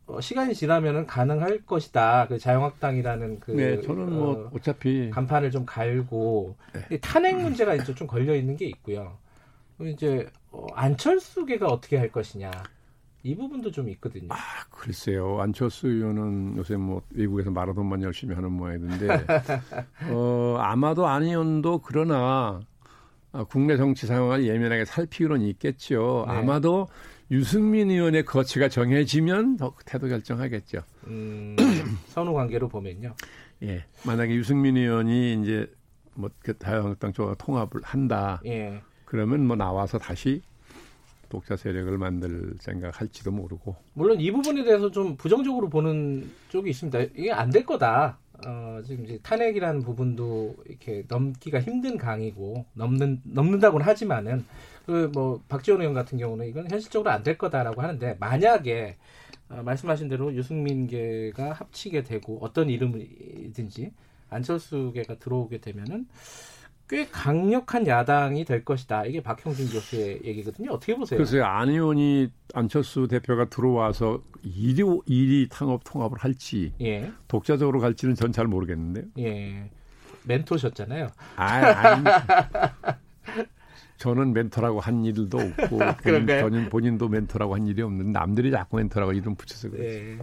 [0.06, 2.26] 어, 시간이 지나면은 가능할 것이다.
[2.28, 6.56] 그 자유한국당이라는 그 네, 저는 뭐 어, 차피 간판을 좀 갈고
[6.88, 6.98] 네.
[6.98, 9.18] 탄핵 문제가 이제 좀 걸려 있는 게 있고요.
[9.80, 12.50] 이제 어, 안철수계가 어떻게 할 것이냐.
[13.22, 14.28] 이 부분도 좀 있거든요.
[14.30, 14.36] 아,
[14.70, 15.40] 글쎄요.
[15.40, 19.08] 안철수 의원은 요새 뭐 외국에서 마라톤만 열심히 하는 모양인데,
[20.10, 22.60] 어, 아마도 안 의원도 그러나
[23.32, 26.24] 어, 국내 정치 상황을 예민하게 살피고는 있겠죠.
[26.28, 26.34] 네.
[26.34, 26.88] 아마도
[27.30, 30.80] 유승민 의원의 거치가 정해지면 더 태도 결정하겠죠.
[31.06, 31.56] 음,
[32.08, 33.14] 선후 관계로 보면요.
[33.62, 33.84] 예.
[34.06, 35.70] 만약에 유승민 의원이 이제
[36.14, 38.40] 뭐 그 자유한국당 쪽과 통합을 한다.
[38.46, 38.82] 예.
[39.10, 40.40] 그러면 뭐 나와서 다시
[41.28, 43.74] 독자 세력을 만들 생각할지도 모르고.
[43.94, 47.00] 물론 이 부분에 대해서 좀 부정적으로 보는 쪽이 있습니다.
[47.16, 48.18] 이게 안 될 거다.
[48.46, 54.44] 어, 지금 이제 탄핵이라는 부분도 이렇게 넘기가 힘든 강이고 넘는 넘는다고는 하지만은
[54.86, 58.96] 그 뭐 박지원 의원 같은 경우는 이건 현실적으로 안 될 거다라고 하는데 만약에
[59.48, 63.90] 어, 말씀하신 대로 유승민계가 합치게 되고 어떤 이름이든지
[64.30, 66.06] 안철수계가 들어오게 되면은
[66.90, 69.04] 꽤 강력한 야당이 될 것이다.
[69.04, 70.72] 이게 박형준 교수의 얘기거든요.
[70.72, 71.16] 어떻게 보세요?
[71.18, 71.44] 글쎄요.
[71.44, 77.12] 안 의원이 안철수 대표가 들어와서 일이 일이 통합 통합을 할지 예.
[77.28, 79.04] 독자적으로 갈지는 전 잘 모르겠는데요.
[79.20, 79.70] 예.
[80.24, 81.08] 멘토셨잖아요.
[81.36, 82.04] 아, 아니.
[83.98, 85.78] 저는 멘토라고 한 일도 없고
[86.40, 89.90] 본인, 본인도 멘토라고 한 일이 없는데 남들이 자꾸 멘토라고 이름 붙여서 그래요.
[89.92, 90.18] 예.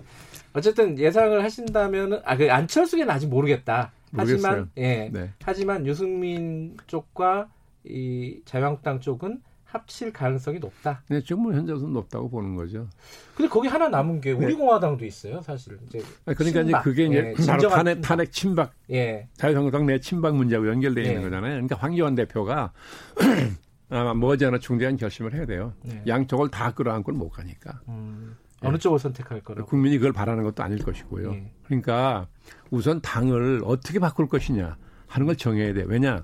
[0.54, 3.92] 어쨌든 예상을 하신다면은 아 그 안철수는 아직 모르겠다.
[4.12, 4.52] 모르겠어요.
[4.52, 5.10] 하지만 예.
[5.12, 5.34] 네.
[5.44, 7.50] 하지만 유승민 쪽과
[7.86, 11.04] 이 자유한국당 쪽은 합칠 가능성이 높다.
[11.10, 12.88] 네, 지금 뭐 현재로서 높다고 보는 거죠.
[13.36, 15.78] 근데 거기 하나 남은 게 우리공화당도 있어요, 사실.
[15.88, 16.64] 이제 그러니까 침박.
[16.64, 19.28] 이제 그게 이제 예, 바로 탄핵, 탄핵 침박, 예.
[19.34, 21.24] 자유한국당 내 침박 문제하고 연결되어 있는 예.
[21.24, 21.52] 거잖아요.
[21.52, 22.72] 그러니까 황교안 대표가
[23.90, 25.74] 아마 머지않아 중대한 결심을 해야 돼요.
[25.90, 26.02] 예.
[26.08, 27.82] 양쪽을 다 끌어안고는 못 가니까.
[27.90, 28.38] 음.
[28.62, 28.78] 어느 예.
[28.80, 29.68] 쪽을 선택할 거라고?
[29.68, 31.32] 국민이 그걸 바라는 것도 아닐 것이고요.
[31.34, 31.52] 예.
[31.66, 32.28] 그러니까
[32.72, 34.78] 우선 당을 어떻게 바꿀 것이냐
[35.08, 35.84] 하는 걸 정해야 돼.
[35.88, 36.24] 왜냐?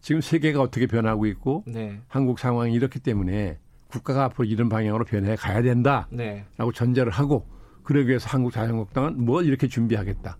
[0.00, 2.00] 지금 세계가 어떻게 변하고 있고 네.
[2.08, 3.58] 한국 상황이 이렇기 때문에
[3.88, 6.44] 국가가 앞으로 이런 방향으로 변해 가야 된다라고 네.
[6.74, 7.48] 전제를 하고
[7.84, 10.36] 그러기 위해서 한국 자유한국당은 뭘 이렇게 준비하겠다.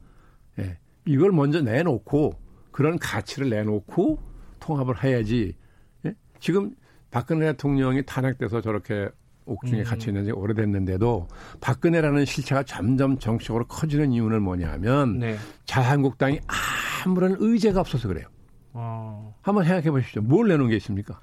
[0.58, 0.78] 예.
[1.06, 2.32] 이걸 먼저 내놓고
[2.70, 4.18] 그런 가치를 내놓고
[4.60, 5.56] 통합을 해야지.
[6.04, 6.14] 예?
[6.40, 6.74] 지금
[7.10, 9.08] 박근혜 대통령이 탄핵돼서 저렇게
[9.46, 9.84] 옥중에 음.
[9.84, 11.28] 갇혀 있는 지 오래됐는데도
[11.60, 15.36] 박근혜라는 실체가 점점 정치적으로 커지는 이유는 뭐냐면 네.
[15.66, 16.40] 자유한국당이
[17.04, 18.26] 아무런 의제가 없어서 그래요.
[18.72, 19.34] 어.
[19.42, 20.22] 한번 생각해 보십시오.
[20.22, 21.20] 뭘 내놓은 게 있습니까?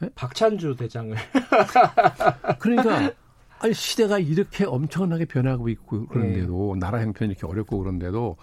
[0.00, 0.08] 네?
[0.14, 1.16] 박찬주 대장을.
[2.58, 3.12] 그러니까
[3.60, 6.80] 아니 시대가 이렇게 엄청나게 변하고 있고 그런데도 네.
[6.80, 8.36] 나라 형편이 이렇게 어렵고 그런데도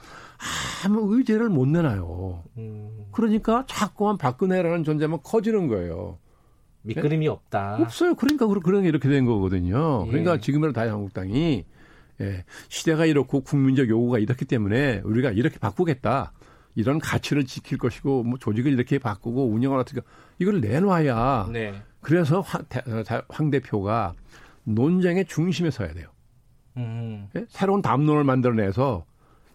[0.86, 2.44] 아무 의제를 못 내놔요.
[2.58, 3.06] 음.
[3.12, 6.20] 그러니까 자꾸만 박근혜라는 존재만 커지는 거예요.
[6.86, 7.32] 밑그림이 네?
[7.32, 7.78] 없다.
[7.82, 8.16] 없어요.
[8.16, 10.04] 그러니까 그런 게 이렇게 된 거거든요.
[10.06, 10.10] 예.
[10.10, 11.66] 그러니까 지금으로 다한국당이
[12.22, 16.32] 예, 시대가 이렇고 국민적 요구가 이렇기 때문에 우리가 이렇게 바꾸겠다.
[16.76, 20.02] 이런 가치를 지킬 것이고 뭐 조직을 이렇게 바꾸고 운영을 어떻게
[20.40, 21.74] 이걸 내놔야 네.
[22.02, 24.14] 그래서 황, 어, 황, 대표가
[24.64, 26.10] 논쟁의 중심에 서야 돼요.
[26.78, 27.30] 음.
[27.36, 27.46] 예?
[27.48, 29.06] 새로운 담론을 만들어내서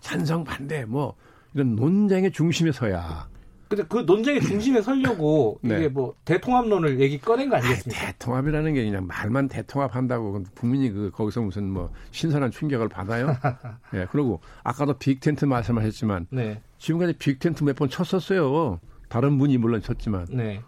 [0.00, 1.14] 찬성 반대 뭐
[1.52, 3.28] 이런 논쟁의 중심에 서야
[3.70, 5.76] 근데 그 논쟁의 중심에 서려고 네.
[5.78, 8.02] 이게 뭐 대통합론을 얘기 꺼낸 거 아니겠습니까?
[8.02, 13.28] 아, 대통합이라는 게 그냥 말만 대통합한다고 국민이 그 거기서 무슨 뭐 신선한 충격을 받아요?
[13.94, 13.98] 예.
[14.00, 16.60] 네, 그리고 아까도 빅텐트 말씀하셨지만 네.
[16.78, 18.80] 지금까지 빅텐트 몇 번 쳤었어요.
[19.08, 20.60] 다른 분이 물론 쳤지만 네.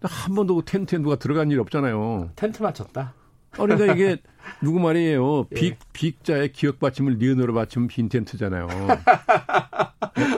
[0.00, 2.30] 한 번도 그 텐트에 누가 들어간 일 없잖아요.
[2.34, 3.12] 텐트만 쳤다.
[3.52, 4.16] 그러니까 이게
[4.62, 5.44] 누구 말이에요?
[5.54, 5.78] 빅 예.
[5.92, 8.66] 빅자의 기억 받침을 리은으로 받치면 빈 텐트잖아요.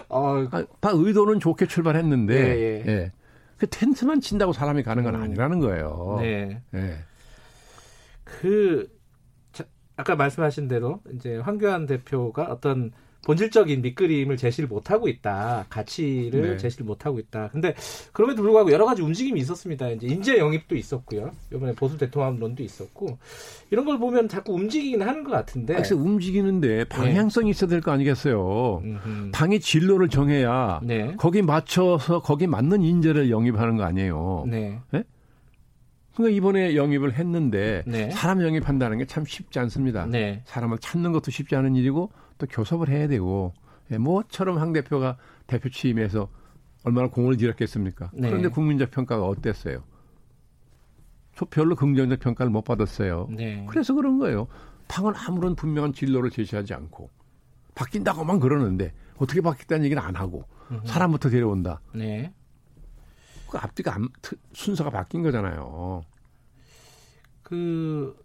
[0.09, 2.85] 어, 아, 다 의도는 좋게 출발했는데 예, 예.
[2.87, 3.13] 예.
[3.57, 5.23] 그 텐트만 친다고 사람이 가는 건 음.
[5.23, 6.19] 아니라는 거예요.
[6.21, 6.63] 네.
[6.75, 6.99] 예.
[8.25, 8.89] 그
[9.53, 9.65] 자,
[9.97, 12.93] 아까 말씀하신 대로 이제 황교안 대표가 어떤
[13.25, 15.67] 본질적인 밑그림을 제시를 못하고 있다.
[15.69, 16.57] 가치를 네.
[16.59, 17.49] 제시를 못하고 있다.
[17.53, 17.75] 근데
[18.13, 19.89] 그럼에도 불구하고 여러 가지 움직임이 있었습니다.
[19.91, 21.31] 이제 인재 영입도 있었고요.
[21.53, 23.19] 이번에 보수 대통합론도 있었고
[23.71, 25.75] 이런 걸 보면 자꾸 움직이긴 하는 것 같은데.
[25.75, 28.81] 그래서 움직이는데 방향성이 있어야 될 거 아니겠어요.
[28.85, 29.31] 음흠.
[29.33, 31.15] 당이 진로를 정해야 네.
[31.19, 34.45] 거기 맞춰서 거기 맞는 인재를 영입하는 거 아니에요.
[34.49, 34.81] 네.
[36.15, 38.11] 그러니까 이번에 영입을 했는데 네.
[38.11, 40.07] 사람 영입한다는 게 참 쉽지 않습니다.
[40.07, 40.43] 네.
[40.47, 43.53] 사람을 찾는 것도 쉽지 않은 일이고 또 교섭을 해야 되고
[43.91, 45.17] 예, 뭐처럼 황 대표가
[45.47, 46.29] 대표 취임해서
[46.85, 48.11] 얼마나 공을 들였겠습니까?
[48.15, 48.29] 네.
[48.29, 49.85] 그런데 국민적 평가가 어땠어요?
[51.37, 53.29] 저 별로 긍정적 평가를 못 받았어요.
[53.31, 53.65] 네.
[53.69, 54.47] 그래서 그런 거예요.
[54.87, 57.11] 당은 아무런 분명한 진로를 제시하지 않고
[57.75, 60.45] 바뀐다고만 그러는데 어떻게 바뀌었다는 얘기는 안 하고
[60.85, 61.81] 사람부터 데려온다.
[61.95, 62.33] 네.
[63.51, 66.03] 그 앞뒤가 안- 트- 순서가 바뀐 거잖아요.
[67.43, 68.17] 그,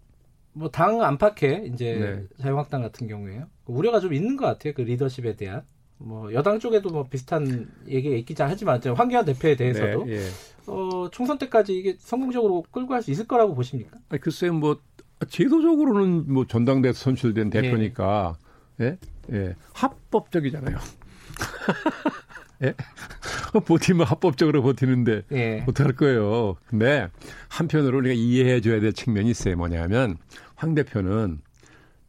[0.53, 2.41] 뭐, 당 안팎에, 이제, 네.
[2.41, 3.45] 자유한국당 같은 경우에요.
[3.69, 4.73] 우려가 좀 있는 것 같아요.
[4.73, 5.63] 그 리더십에 대한.
[6.01, 10.27] 뭐, 여당 쪽에도 뭐 비슷한 얘기가 있긴 하지만, 황교안 대표에 대해서도, 네, 예.
[10.65, 13.97] 어, 총선 때까지 이게 성공적으로 끌고 갈 수 있을 거라고 보십니까?
[14.07, 14.79] 아니, 글쎄요, 뭐,
[15.27, 18.37] 제도적으로는 뭐 전당대에서 선출된 대표니까,
[18.79, 18.97] 예?
[19.33, 19.55] 예.
[19.73, 20.77] 합법적이잖아요.
[22.63, 22.73] 예?
[23.65, 25.65] 버티면 합법적으로 버티는데, 예.
[25.67, 26.55] 어떡할 거예요.
[26.65, 27.09] 근데,
[27.49, 29.57] 한편으로 우리가 이해해 줘야 될 측면이 있어요.
[29.57, 30.17] 뭐냐면,
[30.55, 31.41] 황 대표는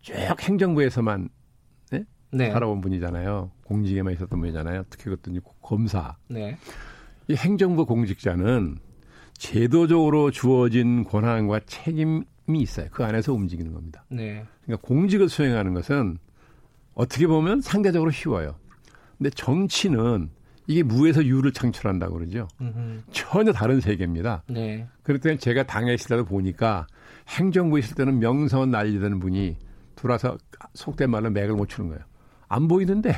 [0.00, 1.28] 쭉 행정부에서만
[2.33, 2.51] 네.
[2.51, 3.51] 살아온 분이잖아요.
[3.64, 4.85] 공직에만 있었던 분이잖아요.
[4.91, 6.16] 특히 그것도 검사.
[6.28, 6.57] 네.
[7.28, 8.78] 이 행정부 공직자는
[9.35, 12.89] 제도적으로 주어진 권한과 책임이 있어요.
[12.91, 14.05] 그 안에서 움직이는 겁니다.
[14.09, 14.45] 네.
[14.64, 16.18] 그러니까 공직을 수행하는 것은
[16.95, 18.57] 어떻게 보면 상대적으로 쉬워요.
[19.16, 20.31] 근데 정치는
[20.66, 22.47] 이게 무에서 유를 창출한다고 그러죠.
[22.61, 23.03] 음흠.
[23.12, 24.45] 전혀 다른 세계입니다.
[24.49, 24.87] 네.
[25.03, 26.87] 그랬더니 제가 당에 있을 때도 보니까
[27.28, 29.57] 행정부에 있을 때는 명성은 날리던 분이
[29.97, 30.39] 들어와서
[30.74, 32.05] 속된 말로 맥을 못 추는 거예요.
[32.51, 33.14] 안 보이는데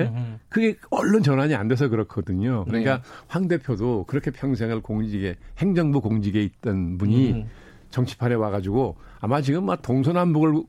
[0.00, 0.12] 예?
[0.48, 2.64] 그게 언론 전환이 안 돼서 그렇거든요.
[2.64, 3.02] 그러니까 네.
[3.28, 7.48] 황 대표도 그렇게 평생을 공직에 행정부 공직에 있던 분이 음.
[7.90, 10.62] 정치판에 와가지고 아마 지금 막 동서남북을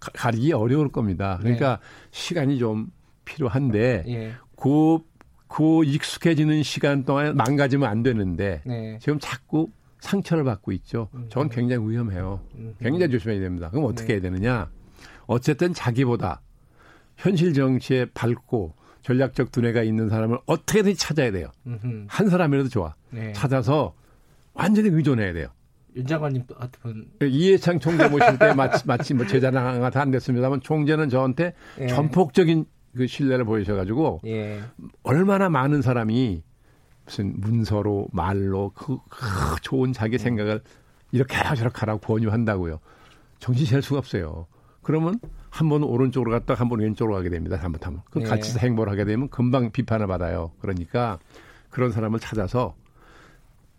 [0.00, 1.38] 가- 가리기 어려울 겁니다.
[1.40, 1.80] 그러니까
[2.12, 2.88] 시간이 좀
[3.24, 4.32] 필요한데 예.
[4.56, 4.98] 그,
[5.48, 8.98] 그 익숙해지는 시간 동안 망가지면 안 되는데 네.
[9.00, 9.68] 지금 자꾸
[10.00, 11.08] 상처를 받고 있죠.
[11.28, 12.40] 저건 굉장히 위험해요.
[12.54, 12.74] 음.
[12.78, 13.68] 굉장히 조심해야 됩니다.
[13.70, 14.12] 그럼 어떻게 네.
[14.14, 14.70] 해야 되느냐?
[15.26, 16.40] 어쨌든 자기보다
[17.18, 21.50] 현실 정치에 밝고 전략적 두뇌가 있는 사람을 어떻게든 찾아야 돼요.
[21.66, 22.06] 음흠.
[22.08, 22.94] 한 사람이라도 좋아.
[23.10, 23.32] 네.
[23.32, 23.94] 찾아서
[24.54, 25.48] 완전히 의존해야 돼요.
[25.96, 27.10] 윤 장관님 같은 분.
[27.22, 31.88] 이해창 총재 모실 때 마치, 마치 뭐 제자랑 다안 됐습니다만 총재는 저한테 예.
[31.88, 32.66] 전폭적인
[32.96, 34.60] 그 신뢰를 보이셔가지고 예.
[35.02, 36.42] 얼마나 많은 사람이
[37.04, 40.60] 무슨 문서로 말로 그, 그 좋은 자기 생각을
[41.10, 42.80] 이렇게 하라 저렇게 하라고 권유한다고요.
[43.38, 44.46] 정신 차릴 수가 없어요.
[44.82, 45.18] 그러면
[45.50, 47.58] 한 번 오른쪽으로 갔다 한 번 왼쪽으로 가게 됩니다.
[47.58, 48.02] 잘못하면.
[48.10, 48.24] 그 네.
[48.24, 50.52] 같이 행보를 하게 되면 금방 비판을 받아요.
[50.60, 51.18] 그러니까
[51.70, 52.74] 그런 사람을 찾아서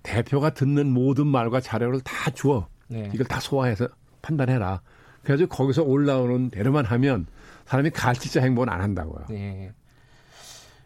[0.03, 2.67] 대표가 듣는 모든 말과 자료를 다 주어.
[2.87, 3.09] 네.
[3.13, 3.87] 이걸 다 소화해서
[4.21, 4.81] 판단해라.
[5.23, 7.27] 그래가지고 거기서 올라오는 대로만 하면
[7.65, 9.25] 사람이 갈치자 행보는 안 한다고요.
[9.29, 9.71] 네.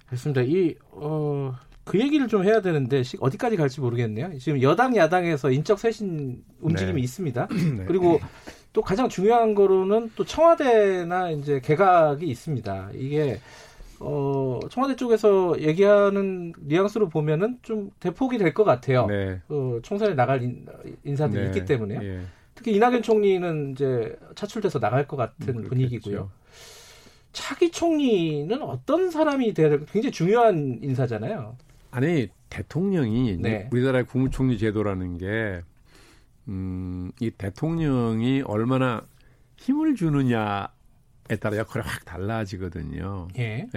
[0.07, 0.41] 그렇습니다.
[0.41, 1.53] 이, 어,
[1.85, 4.37] 그 얘기를 좀 해야 되는데, 시- 어디까지 갈지 모르겠네요.
[4.39, 7.01] 지금 여당, 야당에서 인적 쇄신 움직임이 네.
[7.01, 7.47] 있습니다.
[7.87, 8.19] 그리고
[8.73, 12.89] 또 가장 중요한 거로는 또 청와대나 이제 개각이 있습니다.
[12.95, 13.39] 이게,
[13.99, 19.05] 어, 청와대 쪽에서 얘기하는 뉘앙스로 보면은 좀 대폭이 될 것 같아요.
[19.05, 19.39] 네.
[19.47, 20.65] 어, 총선에 나갈 인,
[21.03, 21.47] 인사들이 네.
[21.47, 22.03] 있기 때문에요.
[22.03, 22.21] 예.
[22.55, 25.69] 특히 이낙연 총리는 이제 차출돼서 나갈 것 같은 그렇겠죠.
[25.69, 26.31] 분위기고요.
[27.31, 31.57] 차기 총리는 어떤 사람이 될 굉장히 중요한 인사잖아요.
[31.91, 33.69] 아니 대통령이 네.
[33.71, 35.61] 우리나라의 국무총리 제도라는 게
[36.47, 39.05] 음, 이 대통령이 얼마나
[39.57, 40.67] 힘을 주느냐에
[41.39, 43.29] 따라 역할이 확 달라지거든요.
[43.37, 43.67] 예.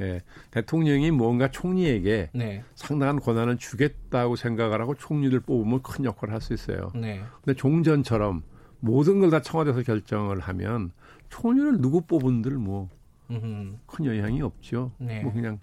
[0.00, 2.62] 예, 대통령이 뭔가 총리에게 네.
[2.74, 6.90] 상당한 권한을 주겠다고 생각을 하고 총리를 뽑으면 큰 역할을 할 수 있어요.
[6.94, 7.20] 네.
[7.42, 8.42] 근데 종전처럼
[8.80, 10.92] 모든 걸 다 청와대에서 결정을 하면
[11.28, 12.88] 총리를 누구 뽑은들 뭐
[13.28, 14.06] 큰.
[14.06, 14.92] 영향이 없죠.
[14.98, 15.20] 네.
[15.22, 15.58] 뭐 그냥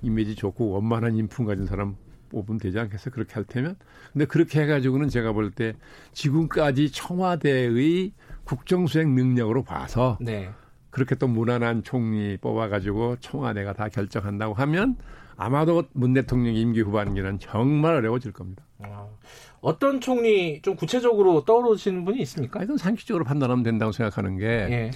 [0.00, 1.96] 이미지 좋고 원만한 인품 가진 사람
[2.32, 3.12] 뽑으면 되지 않겠어요?
[3.14, 3.76] 그렇게 할 테면.
[4.12, 5.74] 근데 그렇게 해가지고는 제가 볼 때
[6.12, 8.12] 지금까지 청와대의
[8.44, 10.50] 국정수행 능력으로 봐서 네.
[10.90, 14.96] 그렇게 또 무난한 총리 뽑아가지고 청와대가 다 결정한다고 하면
[15.36, 18.62] 아마도 문 대통령 임기 후반기는 정말 어려워질 겁니다.
[18.78, 19.16] 어,
[19.60, 22.60] 어떤 총리 좀 구체적으로 떠오르시는 분이 있습니까?
[22.60, 24.90] 하여튼 상식적으로 판단하면 된다고 생각하는 게 예.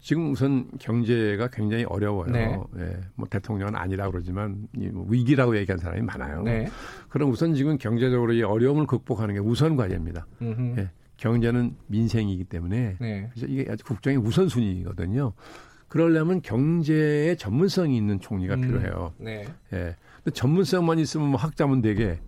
[0.00, 2.32] 지금 우선 경제가 굉장히 어려워요.
[2.32, 2.58] 네.
[2.78, 6.42] 예, 뭐 대통령은 아니라 그러지만 이뭐 위기라고 얘기하는 사람이 많아요.
[6.42, 6.68] 네.
[7.08, 10.26] 그럼 우선 지금 경제적으로 이 어려움을 극복하는 게 우선 과제입니다.
[10.40, 10.80] 음흠.
[10.80, 13.30] 예, 경제는 민생이기 때문에 네.
[13.32, 15.34] 그래서 이게 아주 국정의 우선순위거든요.
[15.88, 19.12] 그러려면 경제에 전문성이 있는 총리가 음, 필요해요.
[19.18, 19.44] 네.
[19.72, 19.96] 예.
[20.22, 22.20] 근데 전문성만 있으면 뭐 학자면 되게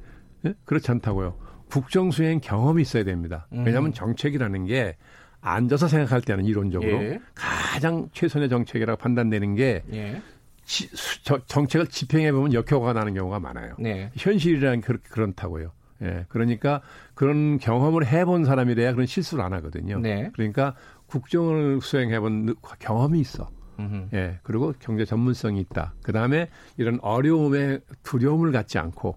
[0.44, 0.54] 예?
[0.64, 1.38] 그렇지 않다고요.
[1.70, 3.46] 국정 수행 경험이 있어야 됩니다.
[3.52, 3.64] 음.
[3.64, 4.96] 왜냐하면 정책이라는 게
[5.42, 7.20] 앉아서 생각할 때는 이론적으로 예.
[7.34, 10.22] 가장 최선의 정책이라고 판단되는 게 예.
[10.64, 13.74] 지, 수- 저- 정책을 집행해 보면 역효과가 나는 경우가 많아요.
[13.78, 14.10] 네.
[14.16, 15.72] 현실이라는 게 그렇게 그렇다고요.
[16.02, 16.26] 예.
[16.28, 16.80] 그러니까
[17.14, 19.98] 그런 경험을 해본 사람이래야 그런 실수를 안 하거든요.
[19.98, 20.30] 네.
[20.34, 20.74] 그러니까
[21.06, 23.50] 국정을 수행해본 느- 경험이 있어.
[23.80, 24.08] 음흠.
[24.14, 24.38] 예.
[24.44, 25.94] 그리고 경제 전문성이 있다.
[26.04, 29.16] 그 다음에 이런 어려움에 두려움을 갖지 않고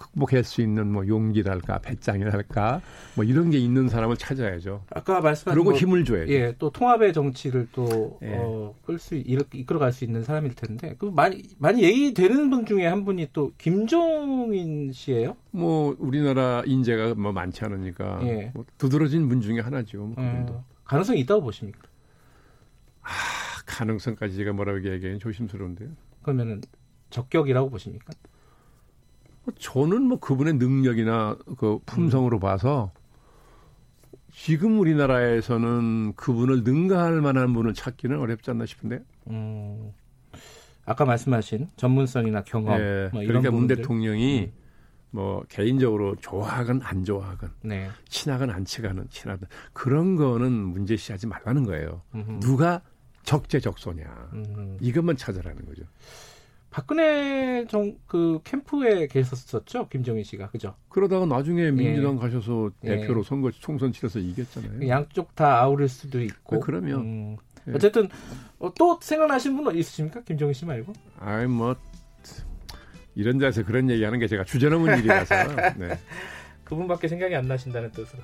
[0.00, 2.80] 극복할 수 있는 뭐 용기랄까, 배짱이랄까,
[3.14, 4.82] 뭐 이런 게 있는 사람을 찾아야죠.
[4.90, 6.32] 아까 말씀하신 그리고 뭐, 힘을 줘야죠.
[6.32, 8.34] 예, 또 통합의 정치를 또 예.
[8.34, 13.28] 어, 끌수 이끌어갈 수 있는 사람일 텐데 그 많이 많이 얘기되는 분 중에 한 분이
[13.34, 15.36] 또 김종인 씨예요.
[15.50, 18.50] 뭐 우리나라 인재가 뭐 많지 않으니까 예.
[18.54, 19.98] 뭐 두드러진 분 중에 하나죠.
[19.98, 20.14] 뭐.
[20.16, 21.82] 어, 가능성이 있다고 보십니까?
[23.02, 23.08] 아,
[23.66, 25.90] 가능성까지 제가 뭐라고 얘기하기는 조심스러운데요.
[26.22, 26.62] 그러면은
[27.10, 28.14] 적격이라고 보십니까?
[29.44, 32.40] 뭐 저는 뭐 그분의 능력이나 그 품성으로 음.
[32.40, 32.92] 봐서
[34.32, 39.02] 지금 우리나라에서는 그분을 능가할 만한 분을 찾기는 어렵지 않나 싶은데.
[39.28, 39.92] 음,
[40.84, 43.66] 아까 말씀하신 전문성이나 경험, 예, 뭐 이런 그러니까 문.
[43.66, 44.52] 대통령이
[45.10, 47.90] 뭐 개인적으로 좋아하건 안 좋아하건 네.
[48.08, 52.02] 친하건 안 친하건 친하든 그런 거는 문제시하지 말라는 거예요.
[52.14, 52.40] 음흠.
[52.40, 52.80] 누가
[53.24, 54.78] 적재적소냐 음.
[54.80, 55.82] 이것만 찾아라는 거죠.
[56.70, 60.74] 박근혜 정 그 캠프에 계셨었죠 김정인 씨가 그죠?
[60.88, 62.96] 그러다가 나중에 민주당 가셔서 예.
[62.96, 64.88] 대표로 선거 총선 치러서 이겼잖아요.
[64.88, 66.56] 양쪽 다 아우를 수도 있고.
[66.56, 66.96] 아, 그럼요.
[66.96, 67.36] 음.
[67.68, 67.72] 예.
[67.74, 68.08] 어쨌든
[68.58, 70.22] 어, 또 생각나신 분 있으십니까?
[70.22, 70.92] 김정인 씨 말고?
[71.18, 71.76] 아이 뭐
[73.14, 75.34] 이런 데서 그런 얘기하는 게 제가 주제넘은 일이라서
[75.78, 75.98] 네.
[76.64, 78.22] 그분밖에 생각이 안 나신다는 뜻으로.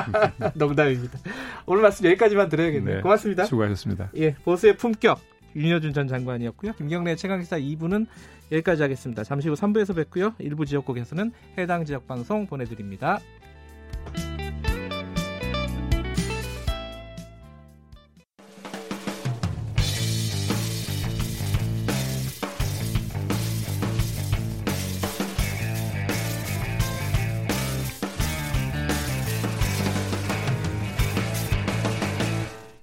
[0.54, 1.18] 농담입니다.
[1.66, 2.96] 오늘 말씀 여기까지만 드려야겠네요.
[2.96, 3.02] 네.
[3.02, 3.44] 고맙습니다.
[3.44, 4.10] 수고하셨습니다.
[4.16, 5.20] 예, 보수의 품격
[5.56, 6.72] 윤여준 전 장관이었고요.
[6.72, 8.06] 김경래 최강기사 2부는
[8.50, 9.24] 여기까지 하겠습니다.
[9.24, 10.34] 잠시 후 3부에서 뵙고요.
[10.38, 13.20] 일부 지역국에서는 해당 지역 방송 보내드립니다.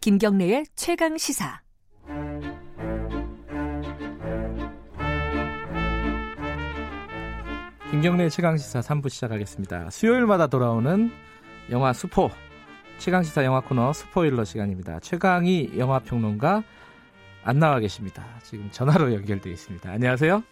[0.02, 1.69] 김경래의 최강 시사.
[7.92, 9.90] 김경래 최강시사 3부 시작하겠습니다.
[9.90, 11.12] 수요일마다 돌아오는
[11.72, 12.30] 영화 수포
[13.00, 15.00] 최강시사 영화 코너 스포일러 시간입니다.
[15.00, 16.62] 최강희 영화평론가
[17.44, 18.24] 안 나와 계십니다.
[18.44, 19.90] 지금 전화로 연결되어 있습니다.
[19.90, 20.44] 안녕하세요.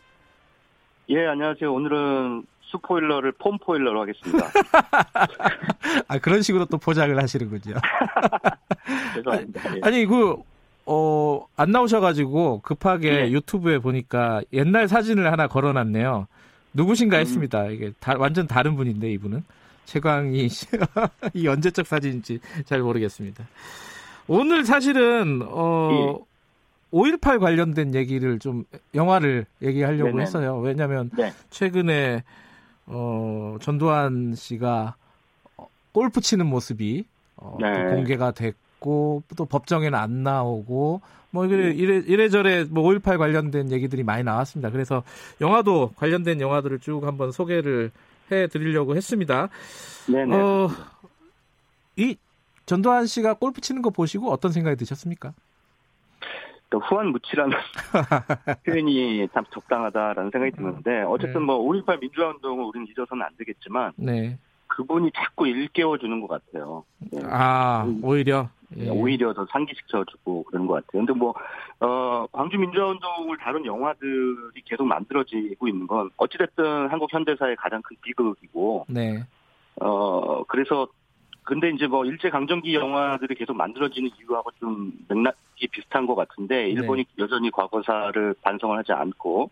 [1.10, 1.72] 예, 안녕하세요.
[1.72, 4.48] 오늘은 스포일러를 폼포일러로 하겠습니다.
[6.10, 7.76] 아 그런 식으로 또 포장을 하시는군요.
[9.14, 9.76] 죄송합니다.
[9.76, 9.80] 예.
[9.84, 10.38] 아니 그
[10.88, 13.32] 어, 안 나오셔가지고 급하게 예.
[13.32, 16.28] 유튜브에 보니까 옛날 사진을 하나 걸어놨네요.
[16.78, 17.22] 누구신가 음.
[17.22, 17.66] 했습니다.
[17.68, 19.44] 이게 다- 완전 다른 분인데 이분은
[19.86, 20.68] 최광희 씨.
[21.34, 23.46] 이 언제적 사진인지 잘 모르겠습니다.
[24.28, 28.66] 오늘 사실은 어5.18 관련된 얘기를 좀
[28.96, 30.22] 영화를 얘기하려고 네네.
[30.24, 30.60] 했어요.
[30.60, 31.34] 왜냐하면 네.
[31.50, 32.24] 최근에
[32.86, 34.96] 어, 전두환 씨가
[35.58, 37.06] 어, 골프 치는 모습이
[37.38, 37.74] 어, 네.
[37.74, 41.02] 또 공개가 됐고 또 법정에는 안 나오고
[41.32, 41.50] 뭐 음.
[41.52, 44.70] 이래, 이래 이래저래 뭐 5.18 관련된 얘기들이 많이 나왔습니다.
[44.72, 45.04] 그래서
[45.42, 47.92] 영화도 관련된 영화들을 쭉 한번 소개를
[48.32, 49.50] 해 드리려고 했습니다.
[50.12, 50.36] 네네.
[50.36, 50.70] 어,
[51.96, 52.18] 이
[52.66, 55.34] 전두환 씨가 골프 치는 거 보시고 어떤 생각이 드셨습니까?
[56.70, 57.56] 또 후한 무치라는
[58.66, 61.48] 표현이 참 적당하다라는 생각이 드는데 어쨌든 네.
[61.48, 64.38] 뭐5.18 민주화 운동을 우리는 잊어서는 안 되겠지만 네.
[64.68, 66.84] 그분이 자꾸 일깨워 주는 것 같아요.
[67.00, 67.22] 네.
[67.24, 68.90] 아, 오히려 예.
[68.90, 71.06] 오히려 더 상기시켜주고 그런 것 같아요.
[71.06, 71.34] 근데 뭐,
[71.80, 78.88] 어, 광주 민주화운동을 다룬 영화들이 계속 만들어지고 있는 건 어찌됐든 한국 현대사의 가장 큰 비극이고,
[78.90, 79.26] 네.
[79.80, 80.88] 어, 그래서,
[81.44, 87.06] 근데 이제 뭐 일제 강점기 영화들이 계속 만들어지는 이유하고 좀 맥락이 비슷한 것 같은데, 일본이
[87.20, 89.50] 여전히 과거사를 반성을 하지 않고,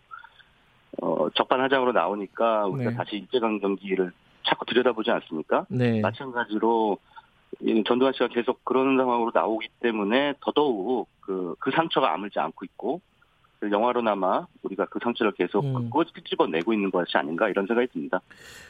[1.02, 2.98] 어, 적반하장으로 나오니까 우리가 네.
[2.98, 4.12] 다시 일제 강점기를
[4.44, 5.66] 자꾸 들여다보지 않습니까?
[5.70, 6.02] 네.
[6.02, 7.15] 마찬가지로 이
[7.86, 13.02] 전두환 씨가 계속 그런 상황으로 나오기 때문에 더더욱 그, 그 상처가 아물지 않고 있고
[13.60, 15.90] 그 영화로나마 우리가 그 상처를 계속 음.
[15.90, 18.22] 끄집어내고 있는 것이 아닌가 이런 생각이 듭니다.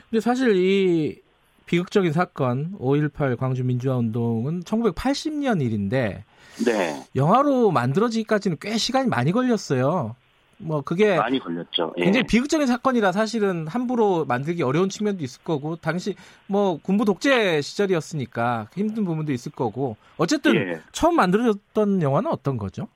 [0.10, 1.20] 근데 사실 이
[1.66, 6.24] 비극적인 사건 5.18 광주 민주화 운동은 1980년 일인데
[6.66, 10.16] 네, 영화로 만들어지기까지는 꽤 시간이 많이 걸렸어요.
[10.58, 11.94] 뭐 그게 많이 걸렸죠.
[11.98, 12.04] 예.
[12.04, 16.16] 굉장히 비극적인 사건이라 사실은 함부로 만들기 어려운 측면도 있을 거고 당시
[16.48, 20.82] 뭐 군부 독재 시절이었으니까 힘든 부분도 있을 거고 어쨌든 예.
[20.92, 22.88] 처음 만들어졌던 영화는 어떤 거죠?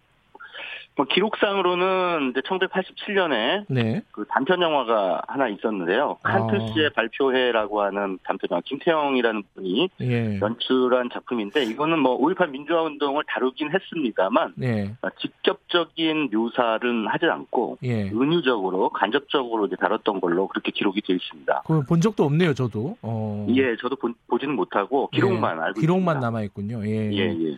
[1.00, 4.02] 뭐 기록상으로는 이제 1987년에 네.
[4.12, 6.18] 그 단편 영화가 하나 있었는데요.
[6.24, 6.74] 칸트 아.
[6.74, 10.40] 씨의 발표회라고 하는 단편 영화 김태형이라는 분이 예.
[10.42, 14.94] 연출한 작품인데 이거는 뭐 5.18 민주화 운동을 다루긴 했습니다만 네.
[15.22, 18.10] 직접적인 묘사는 하지 않고 예.
[18.10, 21.62] 은유적으로 간접적으로 이제 다뤘던 걸로 그렇게 기록이 되어 있습니다.
[21.66, 22.98] 그본 적도 없네요, 저도.
[23.02, 23.48] 어.
[23.56, 25.62] 예, 저도 보, 보지는 못하고 기록만 예.
[25.62, 26.20] 알고 기록만.
[26.20, 26.86] 남아 있군요.
[26.86, 27.10] 예.
[27.14, 27.58] 예, 예.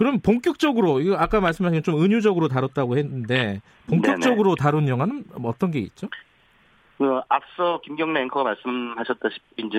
[0.00, 5.78] 그럼 본격적으로 이거 아까 말씀하신 좀 은유적으로 다뤘다고 했는데 본격적으로 다룬 영화는 뭐 어떤 게
[5.78, 6.08] 있죠?
[6.96, 9.78] 그 앞서 김경래 앵커가 말씀하셨다시피 이제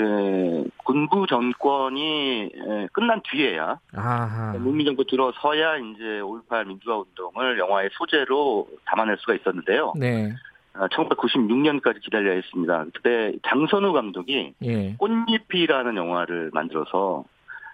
[0.85, 4.53] 군부 정권이 에, 끝난 뒤에야 아하.
[4.59, 9.93] 문민 정부 들어서야 이제 5.18 민주화 운동을 영화의 소재로 담아낼 수가 있었는데요.
[9.97, 10.35] 네.
[10.75, 12.85] 1996년까지 기다려야 했습니다.
[12.93, 14.95] 그때 장선우 감독이 예.
[14.99, 17.25] 꽃잎이라는 영화를 만들어서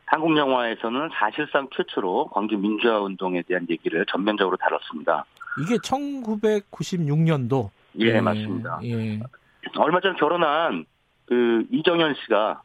[0.07, 5.25] 한국 영화에서는 사실상 최초로 광주 민주화 운동에 대한 얘기를 전면적으로 다뤘습니다.
[5.61, 7.69] 이게 1996년도.
[7.99, 8.79] 예, 맞습니다.
[8.83, 9.19] 예.
[9.75, 10.85] 얼마 전 결혼한
[11.25, 12.61] 그 이정현 씨가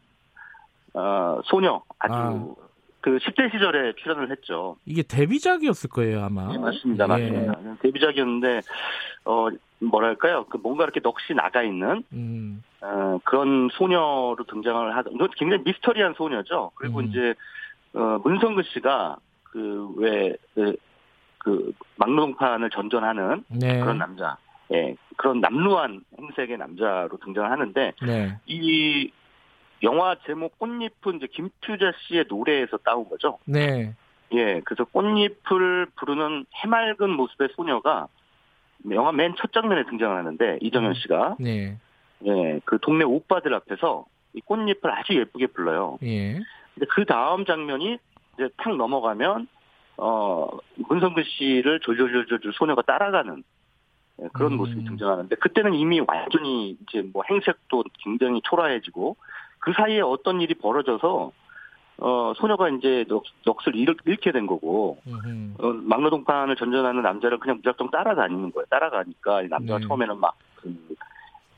[0.95, 2.55] 어, 소녀 아주 아.
[3.03, 4.77] 그 10대 시절에 출연을 했죠.
[4.87, 6.51] 이게 데뷔작이었을 거예요, 아마.
[6.55, 7.31] 예, 맞습니다, 예.
[7.31, 7.77] 맞습니다.
[7.83, 8.61] 데뷔작이었는데
[9.27, 9.49] 어
[9.81, 12.63] 뭐랄까요, 그 뭔가 이렇게 넋이 나가 있는 음.
[12.81, 16.71] 어, 그런 소녀로 등장을 하던 굉장히 미스터리한 소녀죠.
[16.77, 17.07] 그리고 음.
[17.07, 17.35] 이제
[17.95, 20.77] 어, 문성근 씨가 그 왜 그
[21.45, 23.81] 그 막노동판을 전전하는 네.
[23.81, 24.37] 그런 남자,
[24.73, 28.39] 예, 그런 남루한 행색의 남자로 등장하는데 네.
[28.47, 29.11] 이
[29.83, 33.39] 영화 제목 꽃잎은 이제 김투자 씨의 노래에서 따온 거죠.
[33.45, 33.95] 네.
[34.33, 38.09] 예, 그래서 꽃잎을 부르는 해맑은 모습의 소녀가
[38.91, 41.77] 영화 맨 첫 장면에 등장하는데 이정현 씨가 네.
[42.25, 45.99] 예, 그 동네 오빠들 앞에서 이 꽃잎을 아주 예쁘게 불러요.
[46.03, 46.35] 예.
[46.75, 47.99] 근데 그 다음 장면이
[48.35, 49.47] 이제 탁 넘어가면
[49.99, 53.43] 어 문성근 씨를 졸졸졸졸 소녀가 따라가는
[54.23, 54.57] 예, 그런 음.
[54.59, 59.17] 모습이 등장하는데 그때는 이미 완전히 이제 뭐 행색도 굉장히 초라해지고
[59.63, 61.33] 그 사이에 어떤 일이 벌어져서
[61.99, 64.99] 어 소녀가 이제 넋, 넋을 잃, 잃게 된 거고.
[65.59, 68.67] 어, 막노동판을 전전하는 남자를 그냥 무작정 따라다니는 거예요.
[68.69, 69.87] 따라가니까 이 남자가 네.
[69.87, 70.75] 처음에는 막 그,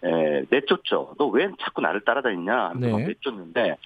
[0.04, 1.14] 에, 내쫓죠.
[1.16, 3.06] 너 왜 자꾸 나를 따라다니냐 하면서 막 네.
[3.06, 3.76] 내쫓는데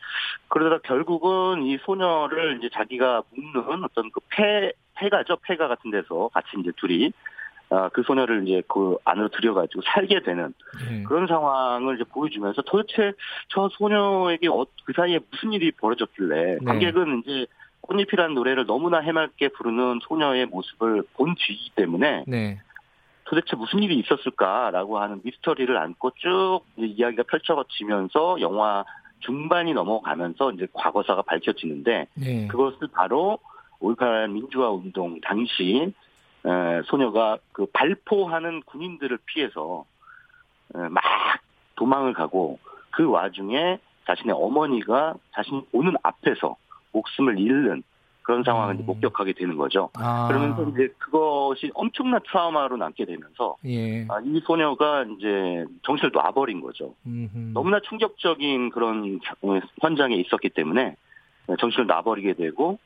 [0.48, 5.36] 그러다가 결국은 이 소녀를 이제 자기가 묶는 어떤 그 폐, 폐가죠.
[5.42, 7.12] 폐가 같은 데서 같이 이제 둘이
[7.70, 10.54] 아, 그 소녀를 이제 그 안으로 들여가지고 살게 되는
[10.90, 11.02] 예.
[11.02, 13.12] 그런 상황을 이제 보여주면서 도대체
[13.48, 16.64] 저 소녀에게 어, 그 사이에 무슨 일이 벌어졌길래 네.
[16.64, 17.46] 관객은 이제
[17.82, 22.58] 꽃잎이라는 노래를 너무나 해맑게 부르는 소녀의 모습을 본 뒤이기 때문에 네.
[23.24, 28.84] 도대체 무슨 일이 있었을까라고 하는 미스터리를 안고 쭉 이야기가 펼쳐지면서 영화
[29.20, 32.46] 중반이 넘어가면서 이제 과거사가 밝혀지는데 네.
[32.48, 33.38] 그것을 바로
[33.80, 35.92] 5.18 민주화 운동 당시
[36.44, 39.84] 에, 소녀가 그 발포하는 군인들을 피해서
[40.74, 41.02] 에, 막
[41.76, 42.58] 도망을 가고
[42.90, 46.56] 그 와중에 자신의 어머니가 자신이 오는 앞에서
[46.92, 47.82] 목숨을 잃는
[48.22, 48.84] 그런 상황을 음.
[48.84, 49.88] 목격하게 되는 거죠.
[49.94, 50.28] 아.
[50.28, 54.02] 그러면서 이제 그것이 엄청난 트라우마로 남게 되면서 예.
[54.08, 56.94] 아, 이 소녀가 이제 정신을 놔버린 거죠.
[57.06, 57.52] 음흠.
[57.54, 60.96] 너무나 충격적인 그런 어, 현장에 있었기 때문에
[61.58, 62.78] 정신을 놔버리게 되고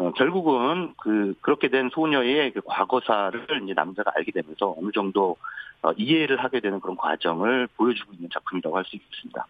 [0.00, 5.36] 어, 결국은 그 그렇게 된 소녀의 그 과거사를 이제 남자가 알게 되면서 어느 정도
[5.82, 9.46] 어, 이해를 하게 되는 그런 과정을 보여주고 있는 작품이라고 할 수 있습니다.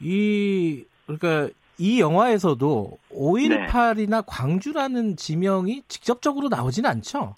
[0.00, 1.48] 이 그러니까
[1.78, 7.36] 이 영화에서도 5.18이나 광주라는 지명이 직접적으로 나오진 않죠.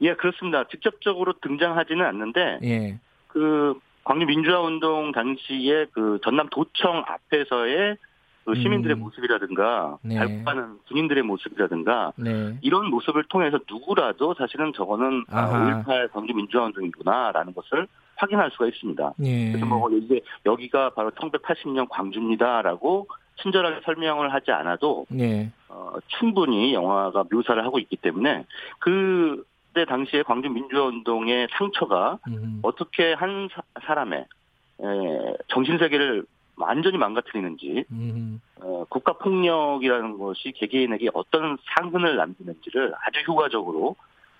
[0.00, 0.64] 예, 그렇습니다.
[0.68, 2.98] 직접적으로 등장하지는 않는데 예.
[3.28, 7.96] 그 광주 민주화 운동 당시에 그 전남 도청 앞에서의
[8.44, 9.00] 그 시민들의 음.
[9.00, 10.16] 모습이라든가 네.
[10.16, 12.56] 발포하는 군인들의 모습이라든가 네.
[12.60, 15.84] 이런 모습을 통해서 누구라도 사실은 저거는 아하.
[15.84, 17.86] 5.18 광주 민주화 운동이구나라는 것을
[18.16, 19.14] 확인할 수가 있습니다.
[19.24, 19.52] 예.
[19.52, 23.08] 그래서 뭐 이제 여기가 바로 1980년 광주입니다라고
[23.42, 25.50] 친절하게 설명을 하지 않아도 예.
[25.68, 28.44] 어, 충분히 영화가 묘사를 하고 있기 때문에
[28.78, 32.60] 그때 당시에 광주 민주화 운동의 상처가 음.
[32.62, 36.24] 어떻게 한 사, 사람의 에, 정신 세계를
[36.62, 38.40] 완전히 망가뜨리는지 음.
[38.60, 43.96] 어, 국가 폭력이라는 것이 개개인에게 어떤 상흔을 남기는지를 아주 효과적으로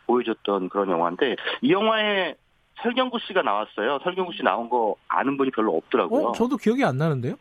[0.06, 2.34] 보여줬던 그런 영화인데 이 영화에
[2.82, 4.00] 설경구 씨가 나왔어요.
[4.02, 6.28] 설경구 씨 나온 거 아는 분이 별로 없더라고요.
[6.28, 7.34] 어, 저도 기억이 안 나는데요.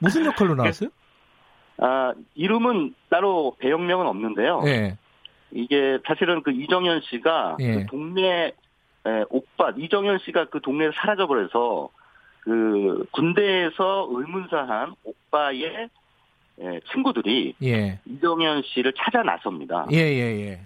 [0.00, 0.90] 무슨 역할로 나왔어요?
[1.78, 4.62] 아, 이름은 따로 배역명은 없는데요.
[4.66, 4.98] 예.
[5.52, 7.74] 이게 사실은 그 이정현 씨가 예.
[7.74, 8.52] 그 동네
[9.06, 11.90] 에, 오빠 이정현 씨가 그 동네에서 사라져버려서
[12.48, 15.90] 그 군대에서 의문사한 오빠의
[16.60, 18.00] 에, 친구들이 예.
[18.06, 19.86] 이정현 씨를 찾아 나섭니다.
[19.92, 20.60] 예, 예, 예.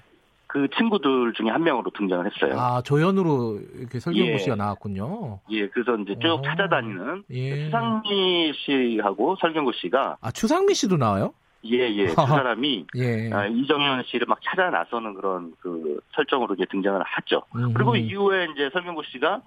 [0.46, 2.56] 그 친구들 중에 한 명으로 등장을 했어요.
[2.56, 4.38] 아 조연으로 이렇게 설경구 예.
[4.38, 5.40] 씨가 나왔군요.
[5.50, 6.42] 예, 그래서 이제 쭉 어.
[6.42, 7.64] 찾아다니는 예.
[7.64, 11.34] 추상미 씨하고 설경구 씨가 아 추상미 씨도 나와요?
[11.64, 13.30] 예, 예, 두 사람이 예.
[13.32, 17.42] 아, 이정현 씨를 막 찾아 나서는 그런 그 설정으로 이제 등장을 하죠.
[17.56, 17.74] 음.
[17.74, 19.40] 그리고 이후에 이제 설경구 씨가 야,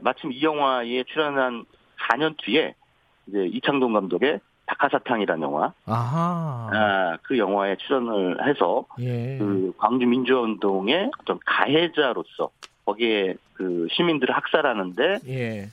[0.00, 1.64] 마침 이 영화에 출연한
[2.08, 2.74] 4년 뒤에
[3.26, 6.70] 이제 이창동 감독의 박하사탕이라는 영화, 아하.
[6.72, 9.36] 아, 그 영화에 출연을 해서 예.
[9.38, 12.50] 그 광주 민주화운동의 어떤 가해자로서
[12.86, 15.58] 거기에 그 시민들을 학살하는데 예.
[15.64, 15.68] 에,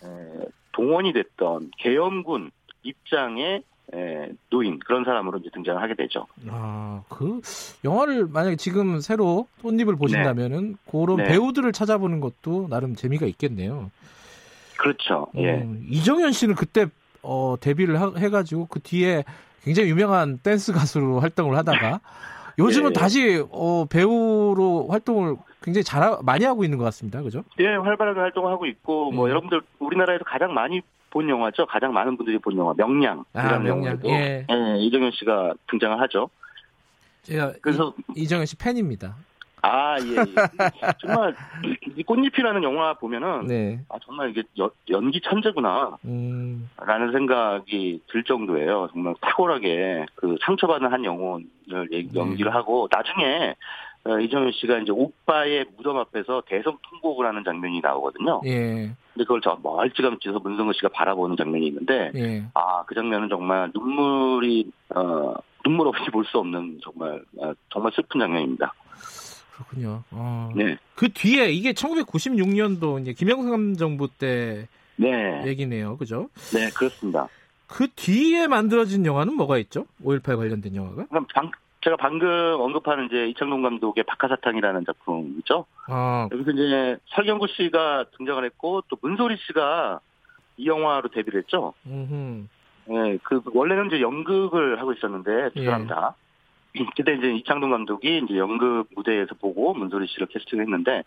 [0.74, 2.52] 동원이 됐던 계엄군
[2.84, 3.64] 입장의
[3.94, 6.26] 에, 노인 그런 사람으로 이제 등장을 하게 되죠.
[6.50, 7.42] 아, 그
[7.84, 11.24] 영화를 만약에 지금 새로 꽃잎을 보신다면은 그런 네.
[11.26, 13.92] 배우들을 찾아보는 것도 나름 재미가 있겠네요.
[14.78, 15.28] 그렇죠.
[15.36, 15.62] 예.
[15.62, 16.88] 음, 이정현 씨는 그때
[17.22, 19.24] 어, 데뷔를 하- 해가지고 그 뒤에
[19.64, 22.00] 굉장히 유명한 댄스 가수로 활동을 하다가
[22.60, 22.94] 요즘은 예.
[22.94, 27.22] 다시 어, 배우로 활동을 굉장히 잘 많이 하고 있는 것 같습니다.
[27.22, 27.44] 그죠?
[27.60, 29.30] 예, 활발하게 활동을 하고 있고 뭐 음.
[29.30, 30.82] 여러분들 우리나라에서 가장 많이
[31.12, 31.66] 본 영화죠.
[31.68, 33.78] 가장 많은 분들이 본 영화 명량이라는 아, 명량.
[33.86, 34.46] 영화에도 예.
[34.50, 36.30] 예, 이정현 씨가 등장을 하죠.
[37.24, 39.16] 제가 그래서 이, 정현 씨 팬입니다.
[39.64, 40.26] 아, 예, 예.
[41.00, 41.36] 정말
[41.96, 43.80] 이 꽃잎이라는 영화 보면은 네.
[43.90, 45.98] 아, 정말 이게 여- 연기 천재구나.
[46.06, 48.90] 음, 라는 생각이 들 정도예요.
[48.92, 51.46] 정말 탁월하게 그 상처받은 한 영혼을
[51.92, 52.08] 네.
[52.16, 53.54] 연기를 하고 나중에 어,
[54.24, 58.42] 이정현 씨가 이제 오빠의 무덤 앞에서 대성 통곡을 하는 장면이 나오거든요.
[58.46, 58.92] 예.
[59.14, 62.44] 근데 그걸 저 멀찌감치서 문성근 씨가 바라보는 장면이 있는데 예.
[62.54, 65.34] 아그 장면은 정말 눈물이 어
[65.64, 68.74] 눈물 없이 볼 수 없는 정말 아, 정말 슬픈 장면입니다.
[69.54, 70.04] 그렇군요.
[70.10, 70.50] 어.
[70.56, 75.98] 네, 그 뒤에 이게 1996년도 이제 김영삼 정부 때 네, 얘기네요.
[75.98, 76.30] 그죠?
[76.54, 77.28] 네 그렇습니다.
[77.68, 79.86] 그 뒤에 만들어진 영화는 뭐가 있죠?
[80.04, 81.06] 5.18 관련된 영화가?
[81.06, 81.50] 그럼 방,
[81.84, 82.28] 제가 방금
[82.60, 85.66] 언급하는 이제 이창동 감독의 박하사탕이라는 작품 있죠?
[85.88, 90.00] 아, 여기서 이제 설경구 씨가 등장을 했고 또 문소리 씨가
[90.58, 91.74] 이 영화로 데뷔를 했죠.
[91.88, 92.48] 음흠.
[92.92, 95.66] 예, 그 원래는 이제 연극을 하고 있었는데 두 예.
[95.66, 96.16] 사람 다.
[96.96, 101.04] 그때 이제 이창동 감독이 이제 연극 무대에서 보고 문소리 씨를 캐스팅했는데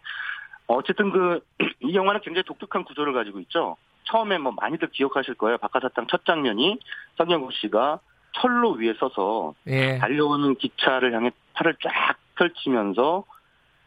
[0.66, 1.40] 어쨌든 그
[1.82, 3.76] 이 영화는 굉장히 독특한 구조를 가지고 있죠.
[4.04, 5.58] 처음에 뭐 많이들 기억하실 거예요.
[5.58, 6.78] 박하사탕 첫 장면이
[7.16, 8.00] 설경구 씨가
[8.40, 9.98] 철로 위에 서서 예.
[9.98, 13.24] 달려오는 기차를 향해 팔을 쫙 펼치면서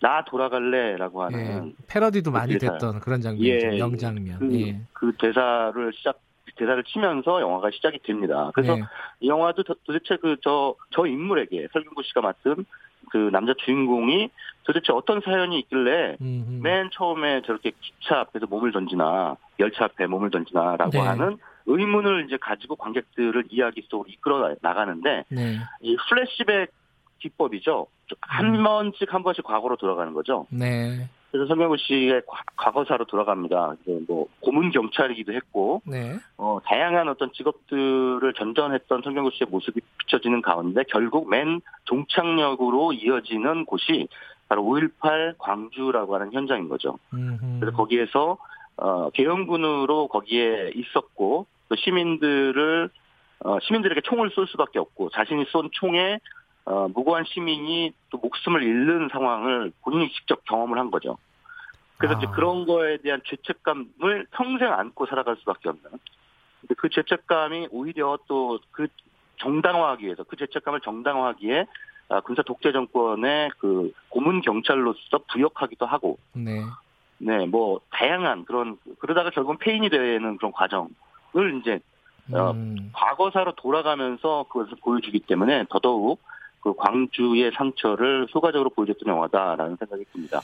[0.01, 1.35] 나 돌아갈래라고 예.
[1.35, 2.73] 하는 패러디도 많이 그 대사.
[2.73, 3.67] 됐던 그런 장면이죠.
[3.73, 3.77] 예.
[3.77, 4.39] 명장면.
[4.39, 4.81] 그, 예.
[4.93, 6.19] 그 대사를 시작
[6.55, 8.49] 대사를 치면서 영화가 시작이 됩니다.
[8.55, 8.81] 그래서 네.
[9.19, 12.65] 이 영화도 도- 도대체 그저저 인물에게 설경구 씨가 맡은
[13.11, 14.29] 그 남자 주인공이
[14.63, 16.59] 도대체 어떤 사연이 있길래 음흠.
[16.63, 20.99] 맨 처음에 저렇게 기차 앞에서 몸을 던지나 열차 앞에 몸을 던지나라고 네.
[20.99, 21.37] 하는
[21.67, 25.57] 의문을 이제 가지고 관객들을 이야기 속으로 이끌어 나가는데 네.
[25.81, 26.71] 이 플래시백
[27.19, 27.87] 기법이죠.
[28.21, 28.63] 한 음.
[28.63, 30.47] 번씩 한 번씩 과거로 돌아가는 거죠.
[30.49, 31.07] 네.
[31.31, 33.75] 그래서 설경구 씨의 과- 과거사로 돌아갑니다.
[34.07, 36.15] 뭐 고문 경찰이기도 했고 네.
[36.37, 44.07] 어, 다양한 어떤 직업들을 전전했던 설경구 씨의 모습이 비춰지는 가운데 결국 맨 종착역으로 이어지는 곳이
[44.47, 46.97] 바로 5.18 광주라고 하는 현장인 거죠.
[47.13, 47.59] 음흠.
[47.59, 48.37] 그래서 거기에서
[48.77, 52.89] 어, 계엄군으로 거기에 있었고 또 시민들을
[53.39, 56.19] 어, 시민들에게 총을 쏠 수밖에 없고 자신이 쏜 총에
[56.65, 61.17] 어, 무고한 시민이 또 목숨을 잃는 상황을 본인이 직접 경험을 한 거죠.
[61.97, 62.17] 그래서 아.
[62.17, 65.83] 이제 그런 거에 대한 죄책감을 평생 안고 살아갈 수밖에 없는.
[66.61, 68.87] 근데 그 죄책감이 오히려 또 그
[69.37, 71.65] 정당화하기 위해서 그 죄책감을 정당화하기에
[72.09, 74.99] 아, 군사 독재 정권의 그 고문 경찰로서
[75.31, 76.63] 부역하기도 하고 네.
[77.19, 80.89] 네, 뭐 다양한 그런 그러다가 결국은 폐인이 되는 그런 과정
[81.37, 81.79] 을 이제
[82.33, 82.91] 어, 음.
[82.93, 86.19] 과거사로 돌아가면서 그것을 보여주기 때문에 더더욱
[86.61, 90.41] 그 광주의 상처를 효과적으로 보여줬던 영화다라는 생각이 듭니다.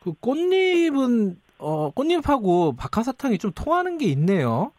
[0.00, 4.72] 그 꽃잎은 어 꽃잎하고 박하사탕이 좀 통하는 게 있네요.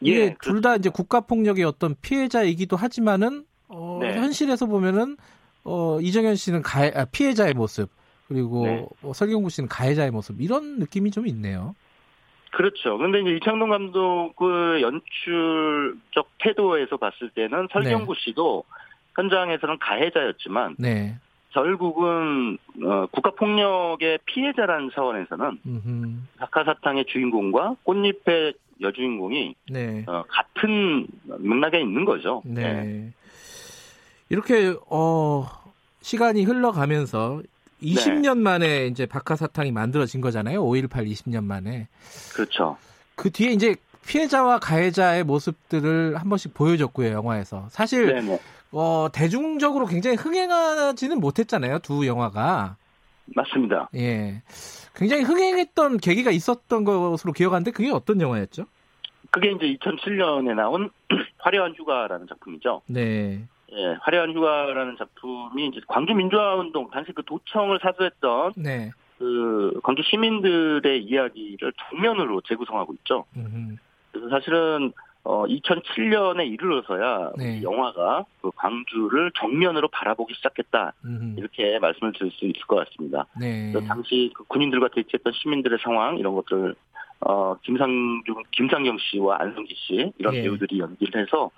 [0.00, 4.14] 이게 예, 둘다 이제 국가 폭력의 어떤 피해자이기도 하지만은 어, 네.
[4.16, 5.16] 현실에서 보면은
[5.62, 7.90] 어 이정현 씨는 가해, 아, 피해자의 모습
[8.28, 8.86] 그리고 네.
[9.02, 11.74] 어, 설경구 씨는 가해자의 모습 이런 느낌이 좀 있네요.
[12.50, 12.98] 그렇죠.
[12.98, 18.64] 근데 이제 이창동 감독의 연출적 태도에서 봤을 때는 설경구 씨도
[19.14, 21.16] 현장에서는 가해자였지만 네.
[21.50, 26.16] 결국은 어, 국가 폭력의 피해자라는 차원에서는 음흠.
[26.38, 30.04] 박하사탕의 주인공과 꽃잎의 여주인공이 네.
[30.06, 31.06] 어, 같은
[31.38, 32.42] 맥락에 있는 거죠.
[32.44, 33.12] 네.
[34.28, 35.46] 이렇게 어
[36.00, 37.42] 시간이 흘러가면서
[37.82, 40.62] 20년 만에 이제 박하사탕이 만들어진 거잖아요.
[40.62, 41.88] 5.18 20년 만에.
[42.34, 42.76] 그렇죠.
[43.14, 43.76] 그 뒤에 이제
[44.06, 47.66] 피해자와 가해자의 모습들을 한 번씩 보여줬고요, 영화에서.
[47.70, 48.40] 사실 네 네.
[48.72, 52.76] 어 대중적으로 굉장히 흥행하지는 못했잖아요, 두 영화가.
[53.34, 53.88] 맞습니다.
[53.94, 54.42] 예.
[54.94, 58.66] 굉장히 흥행했던 계기가 있었던 것으로 기억하는데 그게 어떤 영화였죠?
[59.30, 60.90] 그게 이제 2007년에 나온
[61.38, 62.82] 화려한 휴가라는 작품이죠.
[62.86, 63.44] 네.
[63.72, 68.90] 예, 화려한 휴가라는 작품이 이제 광주 민주화 운동 당시 그 도청을 사수했던 네.
[69.18, 73.26] 그 광주 시민들의 이야기를 정면으로 재구성하고 있죠.
[73.36, 73.76] 음흠.
[74.12, 74.92] 그래서 사실은
[75.22, 77.62] 어 2007년에 이르러서야 네.
[77.62, 81.38] 영화가 그 광주를 정면으로 바라보기 시작했다 음흠.
[81.38, 83.26] 이렇게 말씀을 드릴 수 있을 것 같습니다.
[83.38, 83.72] 네.
[83.86, 86.74] 당시 그 군인들과 대치했던 시민들의 상황 이런 것들
[87.20, 90.42] 어 김상중 김상경 씨와 안성기 씨 이런 예.
[90.42, 91.50] 배우들이 연기를 해서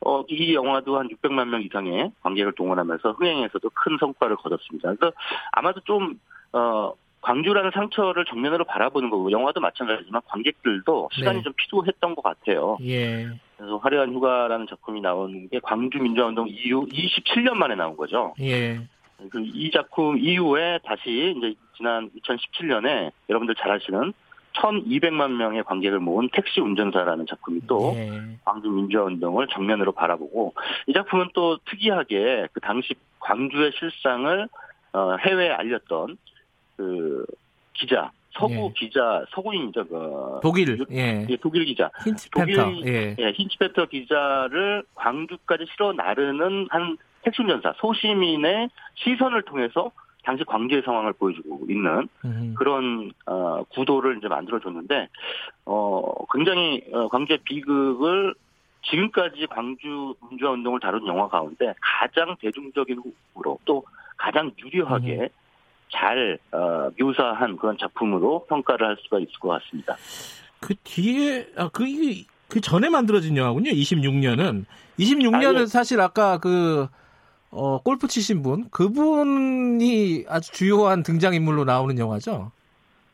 [0.00, 4.94] 어 이 영화도 한 600만 명 이상의 관객을 동원하면서 흥행에서도 큰 성과를 거뒀습니다.
[4.94, 5.12] 그래서
[5.52, 6.18] 아마도 좀
[6.52, 11.42] 어 광주라는 상처를 정면으로 바라보는 거고 영화도 마찬가지지만 관객들도 시간이 네.
[11.42, 12.78] 좀 필요했던 것 같아요.
[12.82, 13.28] 예.
[13.56, 18.34] 그래서 화려한 휴가라는 작품이 나오는 게 광주 민주화운동 이후 27년 만에 나온 거죠.
[18.40, 18.80] 예.
[19.30, 24.14] 그이 작품 이후에 다시 이제 지난 2017년에 여러분들 잘 아시는
[24.54, 28.20] 1,200만 명의 관객을 모은 택시 운전사라는 작품이 또 예.
[28.44, 30.54] 광주 민주화 운동을 정면으로 바라보고
[30.86, 34.48] 이 작품은 또 특이하게 그 당시 광주의 실상을
[34.92, 36.16] 어, 해외에 알렸던
[36.76, 37.24] 그
[37.74, 38.72] 기자 서구 예.
[38.76, 40.78] 기자 서구인이죠 그 독일.
[40.78, 41.26] 유- 예.
[41.28, 42.62] 예, 독일 기자 힌트펜터.
[42.64, 43.16] 독일- 예.
[43.18, 49.90] 예, 힌치페터 기자를 광주까지 실어 나르는 한 택시 운전사 소시민의 시선을 통해서
[50.30, 52.54] 당시 광주의 상황을 보여주고 있는 음흠.
[52.54, 55.08] 그런 어, 구도를 이제 만들어줬는데
[55.64, 58.34] 어, 굉장히 어, 광주의 비극을
[58.88, 63.02] 지금까지 광주 민주화 운동을 다룬 영화 가운데 가장 대중적인
[63.34, 63.82] 후로 또
[64.16, 65.30] 가장 유려하게
[65.88, 69.96] 잘 어, 묘사한 그런 작품으로 평가를 할 수가 있을 것 같습니다.
[70.60, 71.84] 그 뒤에 아그
[72.48, 73.72] 그 전에 만들어진 영화군요.
[73.72, 74.64] 26년은
[74.96, 75.66] 26년은 아, 예.
[75.66, 76.86] 사실 아까 그
[77.52, 82.52] 어, 골프 치신 분 그분이 아주 주요한 등장 인물로 나오는 영화죠.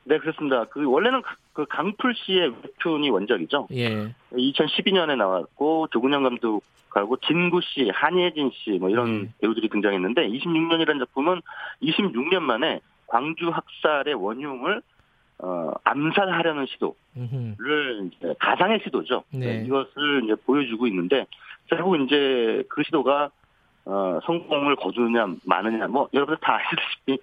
[0.05, 0.64] 네 그렇습니다.
[0.66, 3.68] 그 원래는 가- 그 강풀 씨의 웹툰이 원작이죠.
[3.72, 4.14] 예.
[4.32, 9.32] 2012년에 나왔고 조근영 감독하고 진구 씨, 한예진 씨 뭐 이런 음.
[9.41, 11.41] 배우들이 등장했는데 26년이라는 작품은
[11.82, 14.82] 26년 만에 광주 학살의 원흉을
[15.39, 18.11] 어, 암살하려는 시도를.
[18.12, 19.24] 이제 가상의 시도죠.
[19.32, 19.64] 네.
[19.66, 21.26] 이것을 이제 보여주고 있는데
[21.68, 23.30] 결국 이제 그 시도가
[23.87, 27.18] 어, 성공을 거두느냐 마느냐 뭐 여러분들 다 아시다시피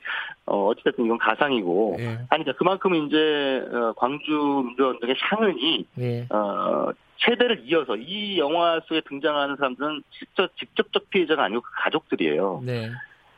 [0.45, 2.05] 어, 어찌됐든 이건 가상이고 예.
[2.29, 6.27] 아니 그러니까 그만큼 이제 어, 광주 민주화운동의 상흔이 예.
[6.29, 12.63] 어, 세대를 이어서 이 영화 속에 등장하는 사람들은 직접 직접적 피해자가 아니고 그 가족들이에요.
[12.65, 12.89] 네.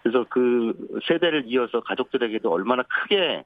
[0.04, 0.76] 그래서 그
[1.08, 3.44] 세대를 이어서 가족들에게도 얼마나 크게 에,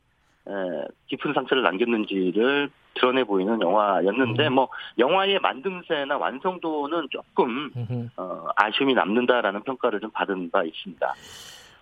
[1.08, 4.54] 깊은 상처를 남겼는지를 드러내 보이는 영화였는데 음.
[4.54, 8.10] 뭐 영화의 만듦새나 완성도는 조금 음흠.
[8.18, 11.14] 어, 아쉬움이 남는다라는 평가를 좀 받은 바 있습니다.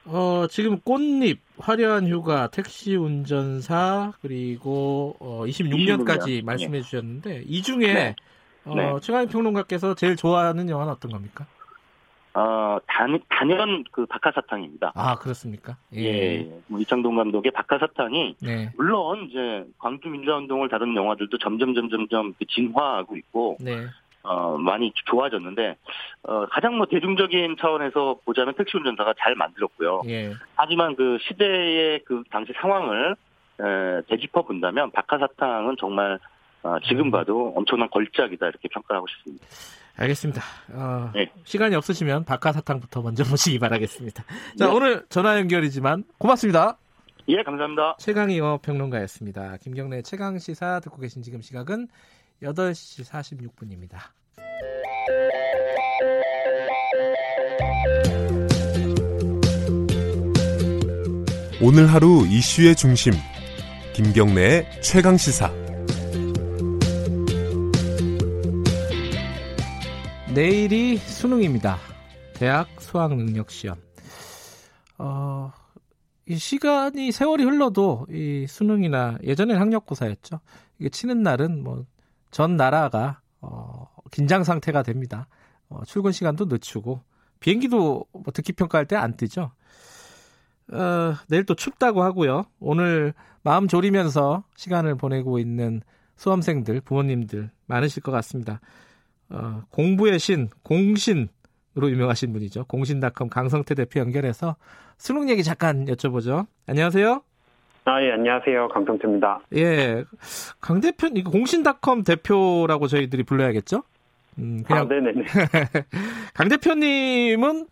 [0.06, 6.46] 어, 지금 꽃잎, 화려한 휴가, 택시 운전사, 그리고 어, 26년까지 26년.
[6.46, 8.16] 말씀해 주셨는데 이 중에 네.
[8.66, 9.00] 어, 네.
[9.02, 11.46] 최강희 평론가께서 제일 좋아하는 영화는 어떤 겁니까?
[12.38, 14.92] 어, 단, 단연 그 박하사탕입니다.
[14.94, 15.76] 아, 그렇습니까?
[15.96, 18.72] 예, 뭐 이창동 감독의 박하사탕이 네.
[18.78, 23.88] 물론 이제 광주 민주화운동을 다룬 영화들도 점점 점점점 진화하고 있고 네.
[24.22, 25.78] 어, 많이 좋아졌는데
[26.24, 30.04] 어, 가장 뭐 대중적인 차원에서 보자면 택시 운전사가 잘 만들었고요.
[30.06, 30.32] 예.
[30.56, 33.16] 하지만 그 시대의 그 당시 상황을
[33.60, 36.20] 에, 되짚어 본다면 박하사탕은 정말
[36.62, 36.80] 어, 음.
[36.88, 39.48] 지금 봐도 엄청난 걸작이다 이렇게 평가하고 싶습니다.
[39.98, 40.42] 알겠습니다.
[40.74, 41.32] 어, 네.
[41.44, 44.24] 시간이 없으시면 박하사탕부터 먼저 보시기 바라겠습니다.
[44.58, 44.72] 자, 네.
[44.72, 46.78] 오늘 전화 연결이지만 고맙습니다.
[47.30, 47.98] 예, 감사합니다.
[48.00, 49.58] 최강희 영업평론가였습니다.
[49.58, 51.88] 김경래 최강 시사 듣고 계신 지금 시각은
[52.42, 53.98] 8시 46분입니다.
[61.60, 63.14] 오늘 하루 이슈의 중심
[63.94, 65.67] 김경래의 최강 시사
[70.38, 71.80] 내일이 수능입니다.
[72.36, 73.76] 대학 수학 능력 시험.
[75.00, 75.52] 어,
[76.28, 80.40] 이 시간이 세월이 흘러도 이 수능이나 예전엔 학력고사였죠.
[80.78, 81.86] 이게 치는 날은 뭐
[82.30, 85.28] 전 나라가 어, 긴장 상태가 됩니다.
[85.70, 87.02] 어, 출근 시간도 늦추고
[87.40, 89.50] 비행기도 뭐 듣기 평가할 때 안 뜨죠.
[90.72, 92.44] 어, 내일 또 춥다고 하고요.
[92.60, 95.82] 오늘 마음 졸이면서 시간을 보내고 있는
[96.16, 98.62] 수험생들, 부모님들 많으실 것 같습니다.
[99.30, 101.28] 어, 공부의 신, 공신으로
[101.90, 102.66] 유명하신 분이죠.
[102.66, 104.56] 공신닷컴 강성태 대표 연결해서
[104.98, 106.48] 수능 얘기 잠깐 여쭤보죠.
[106.68, 107.22] 안녕하세요.
[107.86, 108.68] 아, 예, 안녕하세요.
[108.70, 109.42] 강성태입니다.
[109.56, 110.04] 예.
[110.60, 113.84] 강 대표, 이거 공신닷컴 대표라고 저희들이 불러야겠죠?
[114.40, 114.88] 음, 아, 그냥.
[114.90, 115.24] 네네네.
[116.34, 117.68] 강 대표님은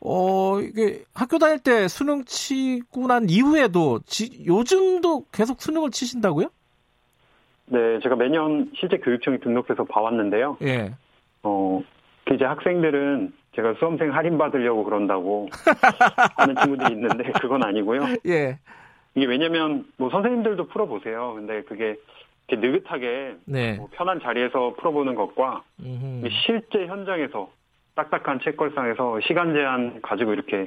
[0.00, 6.48] 어, 이게 학교 다닐 때 수능 치고 난 이후에도 지, 요즘도 계속 수능을 치신다고요?
[7.66, 10.58] 네, 제가 매년 실제 교육청에 등록해서 봐왔는데요.
[10.62, 10.92] 예.
[11.42, 11.82] 어,
[12.24, 15.48] 그 이제 학생들은 제가 수험생 할인 받으려고 그런다고
[16.36, 18.02] 하는 친구들이 있는데 그건 아니고요.
[18.26, 18.58] 예.
[19.14, 21.34] 이게 왜냐면 뭐 선생님들도 풀어보세요.
[21.34, 21.96] 근데 그게
[22.48, 23.76] 이렇게 느긋하게 네.
[23.76, 25.62] 뭐 편한 자리에서 풀어보는 것과.
[26.44, 27.50] 실제 현장에서
[27.94, 30.66] 딱딱한 책걸상에서 시간 제한 가지고 이렇게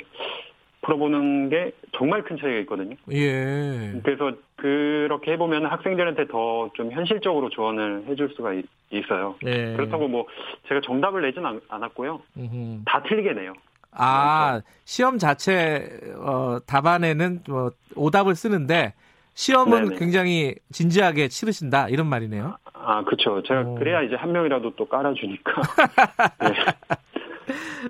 [0.89, 2.95] 풀어보는 게 정말 큰 차이가 있거든요.
[3.11, 3.93] 예.
[4.03, 8.65] 그래서 그렇게 해보면 학생들한테 더 좀 현실적으로 조언을 해줄 수가 있,
[9.11, 9.73] 어요 예.
[9.75, 10.25] 그렇다고 뭐
[10.67, 12.21] 제가 정답을 내진 않, 않았고요.
[12.37, 12.81] 음흠.
[12.85, 13.53] 다 틀리게 내요.
[13.91, 15.87] 아, 시험 자체
[16.17, 18.93] 어, 답안에는 뭐 오답을 쓰는데
[19.33, 19.95] 시험은 네네.
[19.97, 22.55] 굉장히 진지하게 치르신다 이런 말이네요.
[22.73, 23.41] 아, 그쵸.
[23.43, 23.75] 제가 오.
[23.75, 25.61] 그래야 이제 한 명이라도 또 깔아주니까.
[26.41, 26.53] 네.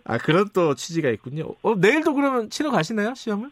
[0.06, 1.46] 아 그런 또 취지가 있군요.
[1.62, 3.50] 어, 내일도 그러면 치러 가시나요 시험을?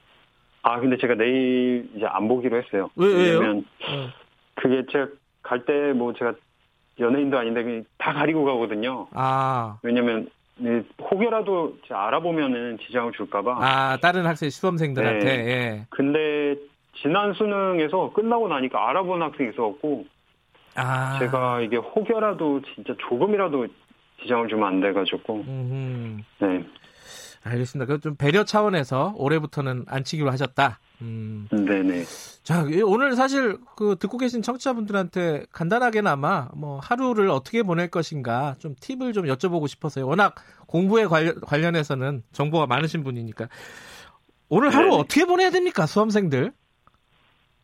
[0.64, 2.90] 아, 근데 제가 내일 이제 안 보기로 했어요.
[2.96, 3.40] 왜, 왜요?
[3.40, 4.10] 왜냐면 어.
[4.56, 5.08] 그게 제가
[5.44, 6.34] 갈 때 뭐 제가
[7.00, 9.08] 연예인도 아닌데 그냥 다 가리고 가거든요.
[9.12, 13.58] 아, 왜냐면 네, 혹여라도 제가 알아보면은 지장을 줄까봐.
[13.60, 15.48] 아 다른 학생 수험생들한테 네.
[15.48, 15.86] 예.
[15.90, 16.56] 근데
[17.02, 20.06] 지난 수능에서 끝나고 나니까 알아본 학생이 있어갖고
[20.76, 23.68] 아, 제가 이게 혹여라도 진짜 조금이라도
[24.22, 26.22] 지장을 주면 안 돼가지고 음흠.
[26.40, 26.66] 네,
[27.44, 27.94] 알겠습니다.
[27.94, 30.80] 그좀 배려 차원에서 올해부터는 안 치기로 하셨다.
[31.02, 31.48] 음.
[31.52, 32.04] 네네.
[32.44, 38.74] 자, 이- 오늘 사실 그 듣고 계신 청취자분들한테 간단하게나마 뭐 하루를 어떻게 보낼 것인가 좀
[38.82, 40.08] 팁을 좀 여쭤보고 싶어서요.
[40.08, 40.36] 워낙
[40.66, 43.48] 공부에 관련, 관련해서는 정보가 많으신 분이니까.
[44.50, 44.96] 오늘 하루 네.
[44.96, 46.52] 어떻게 보내야 됩니까, 수험생들?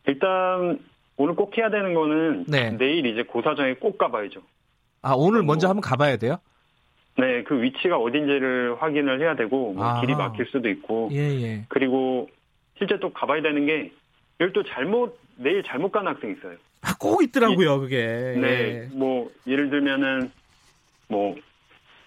[0.06, 0.78] 일단
[1.16, 2.70] 오늘 꼭 해야 되는 거는 네.
[2.76, 4.40] 내일 이제 고사장에 꼭 가봐야죠.
[5.04, 6.38] 아, 오늘 뭐- 먼저 한번 가봐야 돼요?
[7.16, 10.00] 네, 그 위치가 어딘지를 확인을 해야 되고 뭐 아.
[10.00, 11.64] 길이 막힐 수도 있고 예, 예.
[11.68, 12.28] 그리고
[12.78, 13.92] 실제 또 가봐야 되는 게
[14.40, 16.56] 여기 또 잘못 내일 잘못 간 학생이 있어요.
[16.82, 18.34] 아, 꼭 있더라고요, 그게.
[18.36, 18.88] 네, 예.
[18.92, 20.32] 뭐 예를 들면은
[21.08, 21.36] 뭐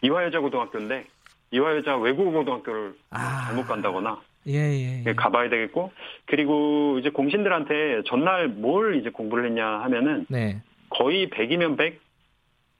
[0.02, 1.06] 이화여자 고등학교인데
[1.52, 3.46] 이화여자 외국어 고등학교를 아.
[3.48, 5.00] 잘못 간다거나 예, 예.
[5.00, 5.04] 예.
[5.06, 5.92] 예, 가봐야 되겠고
[6.26, 10.62] 그리고 이제 공신들한테 전날 뭘 이제 공부를 했냐 하면은 네.
[10.90, 12.07] 거의 100이면 100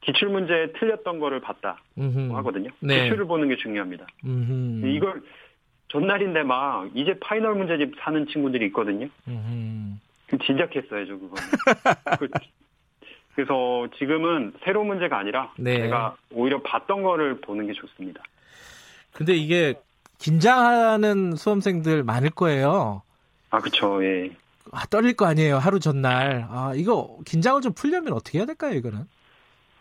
[0.02, 2.34] 기출 문제 틀렸던 거를 봤다 음흠.
[2.38, 2.70] 하거든요.
[2.80, 3.04] 네.
[3.06, 4.06] 기출을 보는 게 중요합니다.
[4.26, 4.88] 음흠.
[4.88, 5.22] 이걸
[5.90, 9.08] 전날인데 막 이제 파이널 문제집 사는 친구들이 있거든요.
[9.28, 9.96] 음흠.
[10.28, 11.36] 그 진작했어야죠 그거는.
[12.20, 12.30] 그-
[13.36, 15.78] 그래서 지금은 새로운 문제가 아니라 네.
[15.82, 18.22] 제가 오히려 봤던 거를 보는 게 좋습니다.
[19.14, 19.76] 근데 이게
[20.18, 23.04] 긴장하는 수험생들 많을 거예요.
[23.52, 24.32] 아 그쵸 예.
[24.72, 25.58] 아, 떨릴 거 아니에요.
[25.60, 26.46] 하루 전날.
[26.50, 29.08] 아, 이거 긴장을 좀 풀려면 어떻게 해야 될까요, 이거는?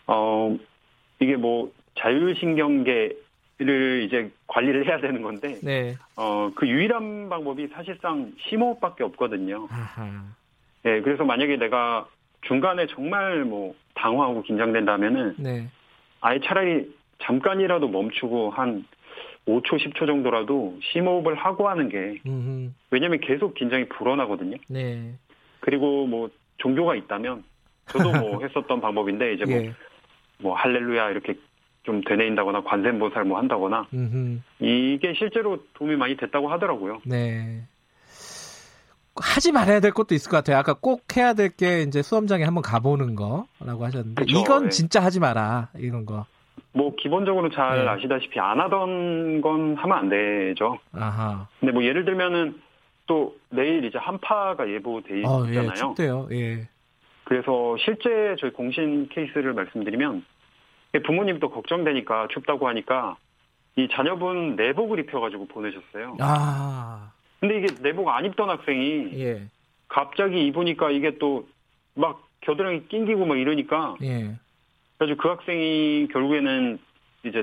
[0.07, 0.57] 어
[1.21, 5.97] 이게 뭐 자율신경계를 이제 관리를 해야 되는 건데 네.
[6.17, 9.69] 어 그 유일한 방법이 사실상 심호흡밖에 없거든요.
[10.85, 12.07] 예, 그래서 만약에 내가
[12.43, 15.69] 중간에 정말 뭐 당황하고 긴장된다면은 네.
[16.21, 18.85] 아예 차라리 잠깐이라도 멈추고 한
[19.47, 22.71] 5초, 10초 정도라도 심호흡을 하고 하는 게 음흠.
[22.91, 24.57] 왜냐면 계속 긴장이 불어나거든요.
[24.69, 25.15] 네.
[25.61, 26.29] 그리고 뭐
[26.59, 27.45] 종교가 있다면
[27.89, 29.73] 저도 뭐 했었던 방법인데 이제 뭐, 예.
[30.39, 31.35] 뭐 할렐루야 이렇게
[31.85, 34.39] 좀 되뇌인다거나 관세음보살 뭐 한다거나 음흠.
[34.61, 37.01] 이게 실제로 도움이 많이 됐다고 하더라고요.
[37.05, 37.63] 네.
[39.19, 40.59] 하지 말아야 될 것도 있을 것 같아요.
[40.59, 44.69] 아까 꼭 해야 될 게 이제 수험장에 한번 가보는 거라고 하셨는데 그쵸, 이건 예.
[44.69, 46.27] 진짜 하지 마라 이런 거.
[46.73, 47.89] 뭐 기본적으로 잘 네.
[47.89, 50.79] 아시다시피 안 하던 건 하면 안 되죠.
[50.93, 51.47] 아하.
[51.61, 52.61] 근데 뭐 예를 들면은
[53.07, 55.75] 또 내일 이제 한파가 예보돼 어, 예, 있잖아요.
[55.75, 56.29] 춥대요.
[56.33, 56.69] 예.
[57.27, 60.25] 그래서 실제 저희 공신 케이스를 말씀드리면
[61.05, 63.17] 부모님도 걱정되니까 춥다고 하니까
[63.77, 66.17] 이 자녀분 내복을 입혀가지고 보내셨어요.
[66.21, 69.43] 아, 근데 이게 내복 안 입던 학생이 예,
[69.89, 71.47] 갑자기 입으니까 이게 또
[71.97, 74.37] 막 겨드랑이 낑기고 막 이러니까 예.
[74.99, 76.79] 그래가지고 그 학생이 결국에는
[77.25, 77.43] 이제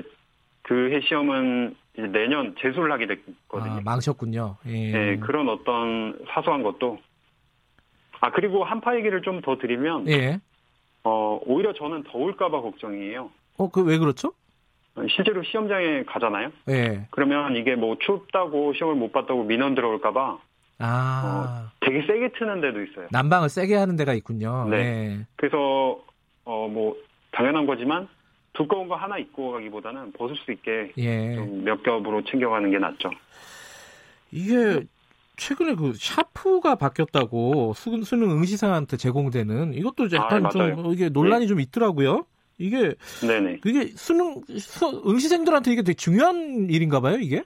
[0.62, 3.72] 그 해 시험은 이제 내년 재수를 하게 됐거든요.
[3.72, 4.56] 아, 망쳤군요.
[4.66, 4.92] 예.
[4.92, 7.00] 네, 그런 어떤 사소한 것도
[8.24, 10.40] 아 그리고 한파 얘기를 좀 더 드리면 예.
[11.02, 13.30] 어 오히려 저는 더울까봐 걱정이에요.
[13.58, 14.32] 어, 그 왜 그렇죠?
[15.14, 16.50] 실제로 시험장에 가잖아요.
[16.70, 17.06] 예.
[17.10, 20.38] 그러면 이게 뭐 춥다고 시험을 못 봤다고 민원 들어올까봐
[20.78, 23.08] 아, 되게 세게 트는 데도 있어요.
[23.10, 24.68] 난방을 세게 하는 데가 있군요.
[24.70, 24.76] 네.
[24.78, 25.26] 예.
[25.36, 26.00] 그래서
[26.44, 26.96] 어 뭐
[27.32, 28.08] 당연한 거지만
[28.52, 31.34] 두꺼운 거 하나 입고 가기보다는 벗을 수 있게 예.
[31.34, 33.10] 좀몇 겹으로 챙겨가는 게 낫죠.
[34.30, 34.84] 이게
[35.36, 40.92] 최근에 그 샤프가 바뀌었다고 수능, 수능 응시생한테 제공되는 이것도 약간 아, 좀.
[40.92, 42.24] 이게 논란이 좀 있더라고요.
[42.58, 42.94] 이게
[43.26, 43.58] 네네.
[43.60, 47.42] 그게 수능 수, 응시생들한테 이게 되게 중요한 일인가 봐요, 이게?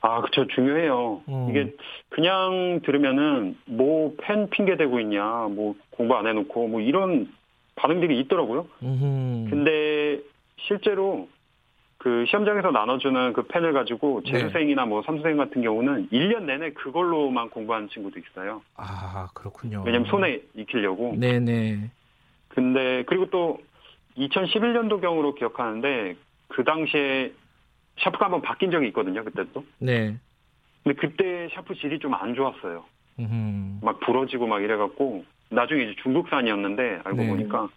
[0.00, 0.46] 아, 그쵸.
[0.54, 1.22] 중요해요.
[1.28, 1.48] 음.
[1.50, 1.74] 이게
[2.10, 7.30] 그냥 들으면은 뭐 팬 핑계 대고 있냐, 뭐 공부 안 해놓고 뭐 이런
[7.74, 8.66] 반응들이 있더라고요.
[8.82, 9.50] 음흠.
[9.50, 10.20] 근데
[10.66, 11.28] 실제로
[12.06, 14.30] 그 시험장에서 나눠주는 그 펜을 가지고 네.
[14.30, 18.62] 재수생이나 뭐 삼수생 같은 경우는 1년 내내 그걸로만 공부하는 친구도 있어요.
[18.76, 19.82] 아 그렇군요.
[19.84, 21.16] 왜냐면 손에 익히려고.
[21.18, 21.90] 네네.
[22.46, 23.58] 근데 그리고 또
[24.18, 26.14] 2011년도경으로 기억하는데
[26.46, 27.32] 그 당시에
[27.98, 29.24] 샤프가 한번 바뀐 적이 있거든요.
[29.24, 29.64] 그때 또.
[29.80, 30.16] 네.
[30.84, 32.84] 근데 그때 샤프 질이 좀 안 좋았어요.
[33.18, 33.84] 음흠.
[33.84, 37.28] 막 부러지고 막 이래갖고 나중에 이제 중국산이었는데 알고 네.
[37.30, 37.68] 보니까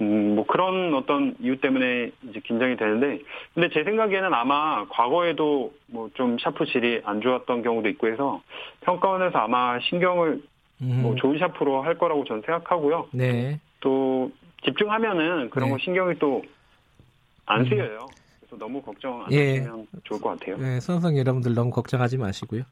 [0.00, 3.20] 음 뭐 그런 어떤 이유 때문에 이제 긴장이 되는데
[3.54, 8.42] 근데 제 생각에는 아마 과거에도 뭐 좀 샤프 질이 안 좋았던 경우도 있고 해서
[8.82, 10.42] 평가원에서 아마 신경을
[10.78, 11.16] 뭐 음.
[11.16, 13.08] 좋은 샤프로 할 거라고 저는 생각하고요.
[13.12, 13.58] 네.
[13.80, 14.30] 또
[14.64, 15.72] 집중하면은 그런 네.
[15.72, 17.68] 거 신경이 또안 음.
[17.68, 18.06] 쓰여요.
[18.40, 19.58] 그래서 너무 걱정 안 예.
[19.58, 20.58] 하시면 좋을 것 같아요.
[20.58, 22.62] 네, 수험생 여러분들 너무 걱정하지 마시고요.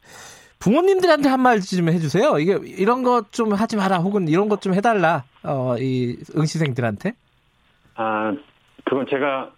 [0.58, 2.38] 부모님들한테 한 말씀 좀 해주세요.
[2.38, 5.24] 이게 이런 것 좀 하지 마라, 혹은 이런 것 좀 해달라.
[5.42, 7.12] 어, 이 응시생들한테.
[7.96, 8.34] 아,
[8.84, 9.52] 그건 제가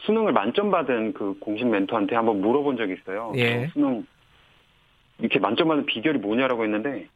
[0.00, 3.32] 수능을 만점 받은 그 공식 멘토한테 한번 물어본 적이 있어요.
[3.36, 3.64] 예.
[3.64, 4.06] 어, 수능
[5.18, 7.08] 이렇게 만점 받은 비결이 뭐냐라고 했는데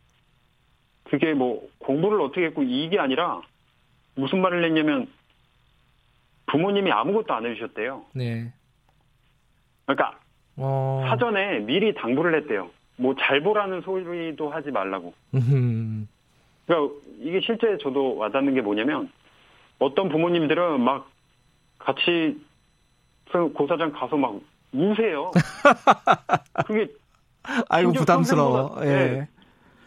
[1.05, 3.40] 그게 뭐 공부를 어떻게 했고 이게 아니라
[4.14, 5.06] 무슨 말을 했냐면
[6.47, 8.05] 부모님이 아무것도 안 해주셨대요.
[8.14, 8.52] 네.
[9.86, 10.18] 그러니까
[10.56, 11.05] 어.
[11.09, 12.70] 사전에 미리 당부를 했대요.
[12.98, 15.14] 뭐 잘 보라는 소리도 하지 말라고.
[15.34, 16.08] 음.
[16.66, 19.10] 그러니까 이게 실제 저도 와닿는 게 뭐냐면
[19.78, 21.10] 어떤 부모님들은 막
[21.78, 22.38] 같이
[23.30, 24.34] 그 고사장 가서 막
[24.72, 25.30] 우세요.
[26.66, 26.88] 그게
[27.68, 28.68] 아이고 부담스러워.
[28.74, 29.10] 수험생보다, 예.
[29.20, 29.28] 네.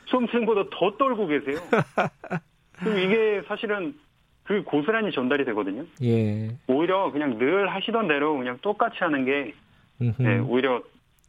[0.05, 1.59] 수험생보다 더 떨고 계세요.
[2.79, 3.93] 그럼 이게 사실은
[4.43, 5.85] 그 고스란히 전달이 되거든요.
[6.03, 6.55] 예.
[6.67, 9.53] 오히려 그냥 늘 하시던 대로 그냥 똑같이 하는 게.
[10.17, 10.81] 네, 오히려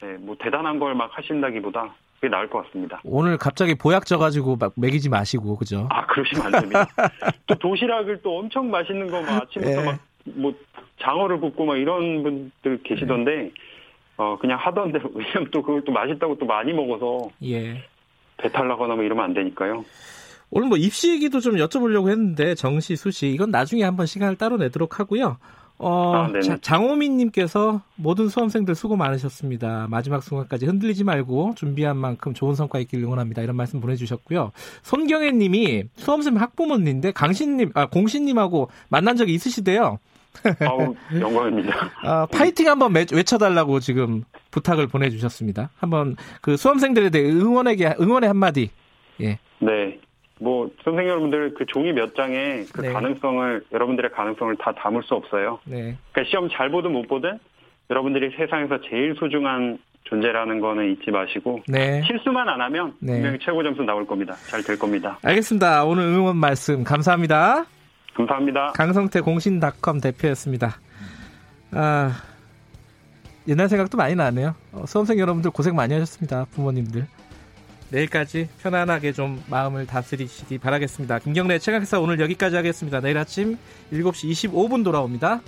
[0.03, 3.01] 네, 뭐 대단한 걸 막 하신다기보다 그게 나을 것 같습니다.
[3.05, 5.89] 오늘 갑자기 보약 져가지고 막 먹이지 마시고 그죠?
[5.91, 6.87] 아 그러시면 안 됩니다.
[7.47, 9.99] 또 도시락을 또 엄청 맛있는 거 막 아침부터 예.
[10.37, 10.55] 막뭐
[11.01, 13.51] 장어를 굽고 막 이런 분들 계시던데
[14.17, 17.83] 어 그냥 하던 대로 왜냐면 또 그걸 또 맛있다고 또 많이 먹어서 예.
[18.39, 19.85] 배탈 나거나 뭐 이러면 안 되니까요.
[20.51, 25.01] 오늘 뭐 입시 얘기도 좀 여쭤보려고 했는데 정시 수시 이건 나중에 한번 시간을 따로 내도록
[25.01, 25.39] 하고요.
[25.83, 29.87] 어, 아, 장호민님께서 모든 수험생들 수고 많으셨습니다.
[29.91, 33.43] 마지막 순간까지 흔들리지 말고 준비한 만큼 좋은 성과 있길 응원합니다.
[33.43, 34.53] 이런 말씀 보내주셨고요.
[34.83, 39.99] 손경애님이 수험생 학부모님인데 강신님, 아 공신님하고 만난 적이 있으시대요.
[40.61, 41.75] 아우 영광입니다.
[42.05, 45.71] 아, 파이팅 한번 매- 외쳐달라고 지금 부탁을 보내주셨습니다.
[45.77, 48.71] 한번 그 수험생들에 대해 응원에게 응원의 한마디.
[49.21, 49.39] 예.
[49.59, 49.99] 네.
[50.43, 52.93] 뭐 선생님 여러분들 그 종이 몇 장에 그 네.
[52.93, 55.61] 가능성을 여러분들의 가능성을 다 담을 수 없어요.
[55.65, 55.97] 네.
[56.13, 57.39] 그러니까 시험 잘 보든 못 보든
[57.91, 62.03] 여러분들이 세상에서 제일 소중한 존재라는 거는 잊지 마시고 네.
[62.07, 63.13] 실수만 안 하면 네.
[63.15, 64.35] 분명히 최고 점수 나올 겁니다.
[64.51, 65.19] 잘 될 겁니다.
[65.23, 65.85] 알겠습니다.
[65.85, 67.65] 오늘 응원 말씀 감사합니다.
[68.15, 68.73] 감사합니다.
[68.73, 70.77] 강성태 공신닷컴 대표였습니다.
[71.73, 72.11] 아,
[73.49, 74.55] 옛날 생각도 많이 나네요.
[74.73, 76.47] 어, 수험생 여러분들 고생 많이 하셨습니다.
[76.53, 77.07] 부모님들.
[77.93, 81.21] 내일까지 편안하게 좀 마음을 다스리시기 바라겠습니다.
[81.21, 83.01] 김경래 최강사 오늘 여기까지 하겠습니다.
[83.01, 83.59] 내일 아침
[83.93, 85.41] 7시 25분 돌아옵니다.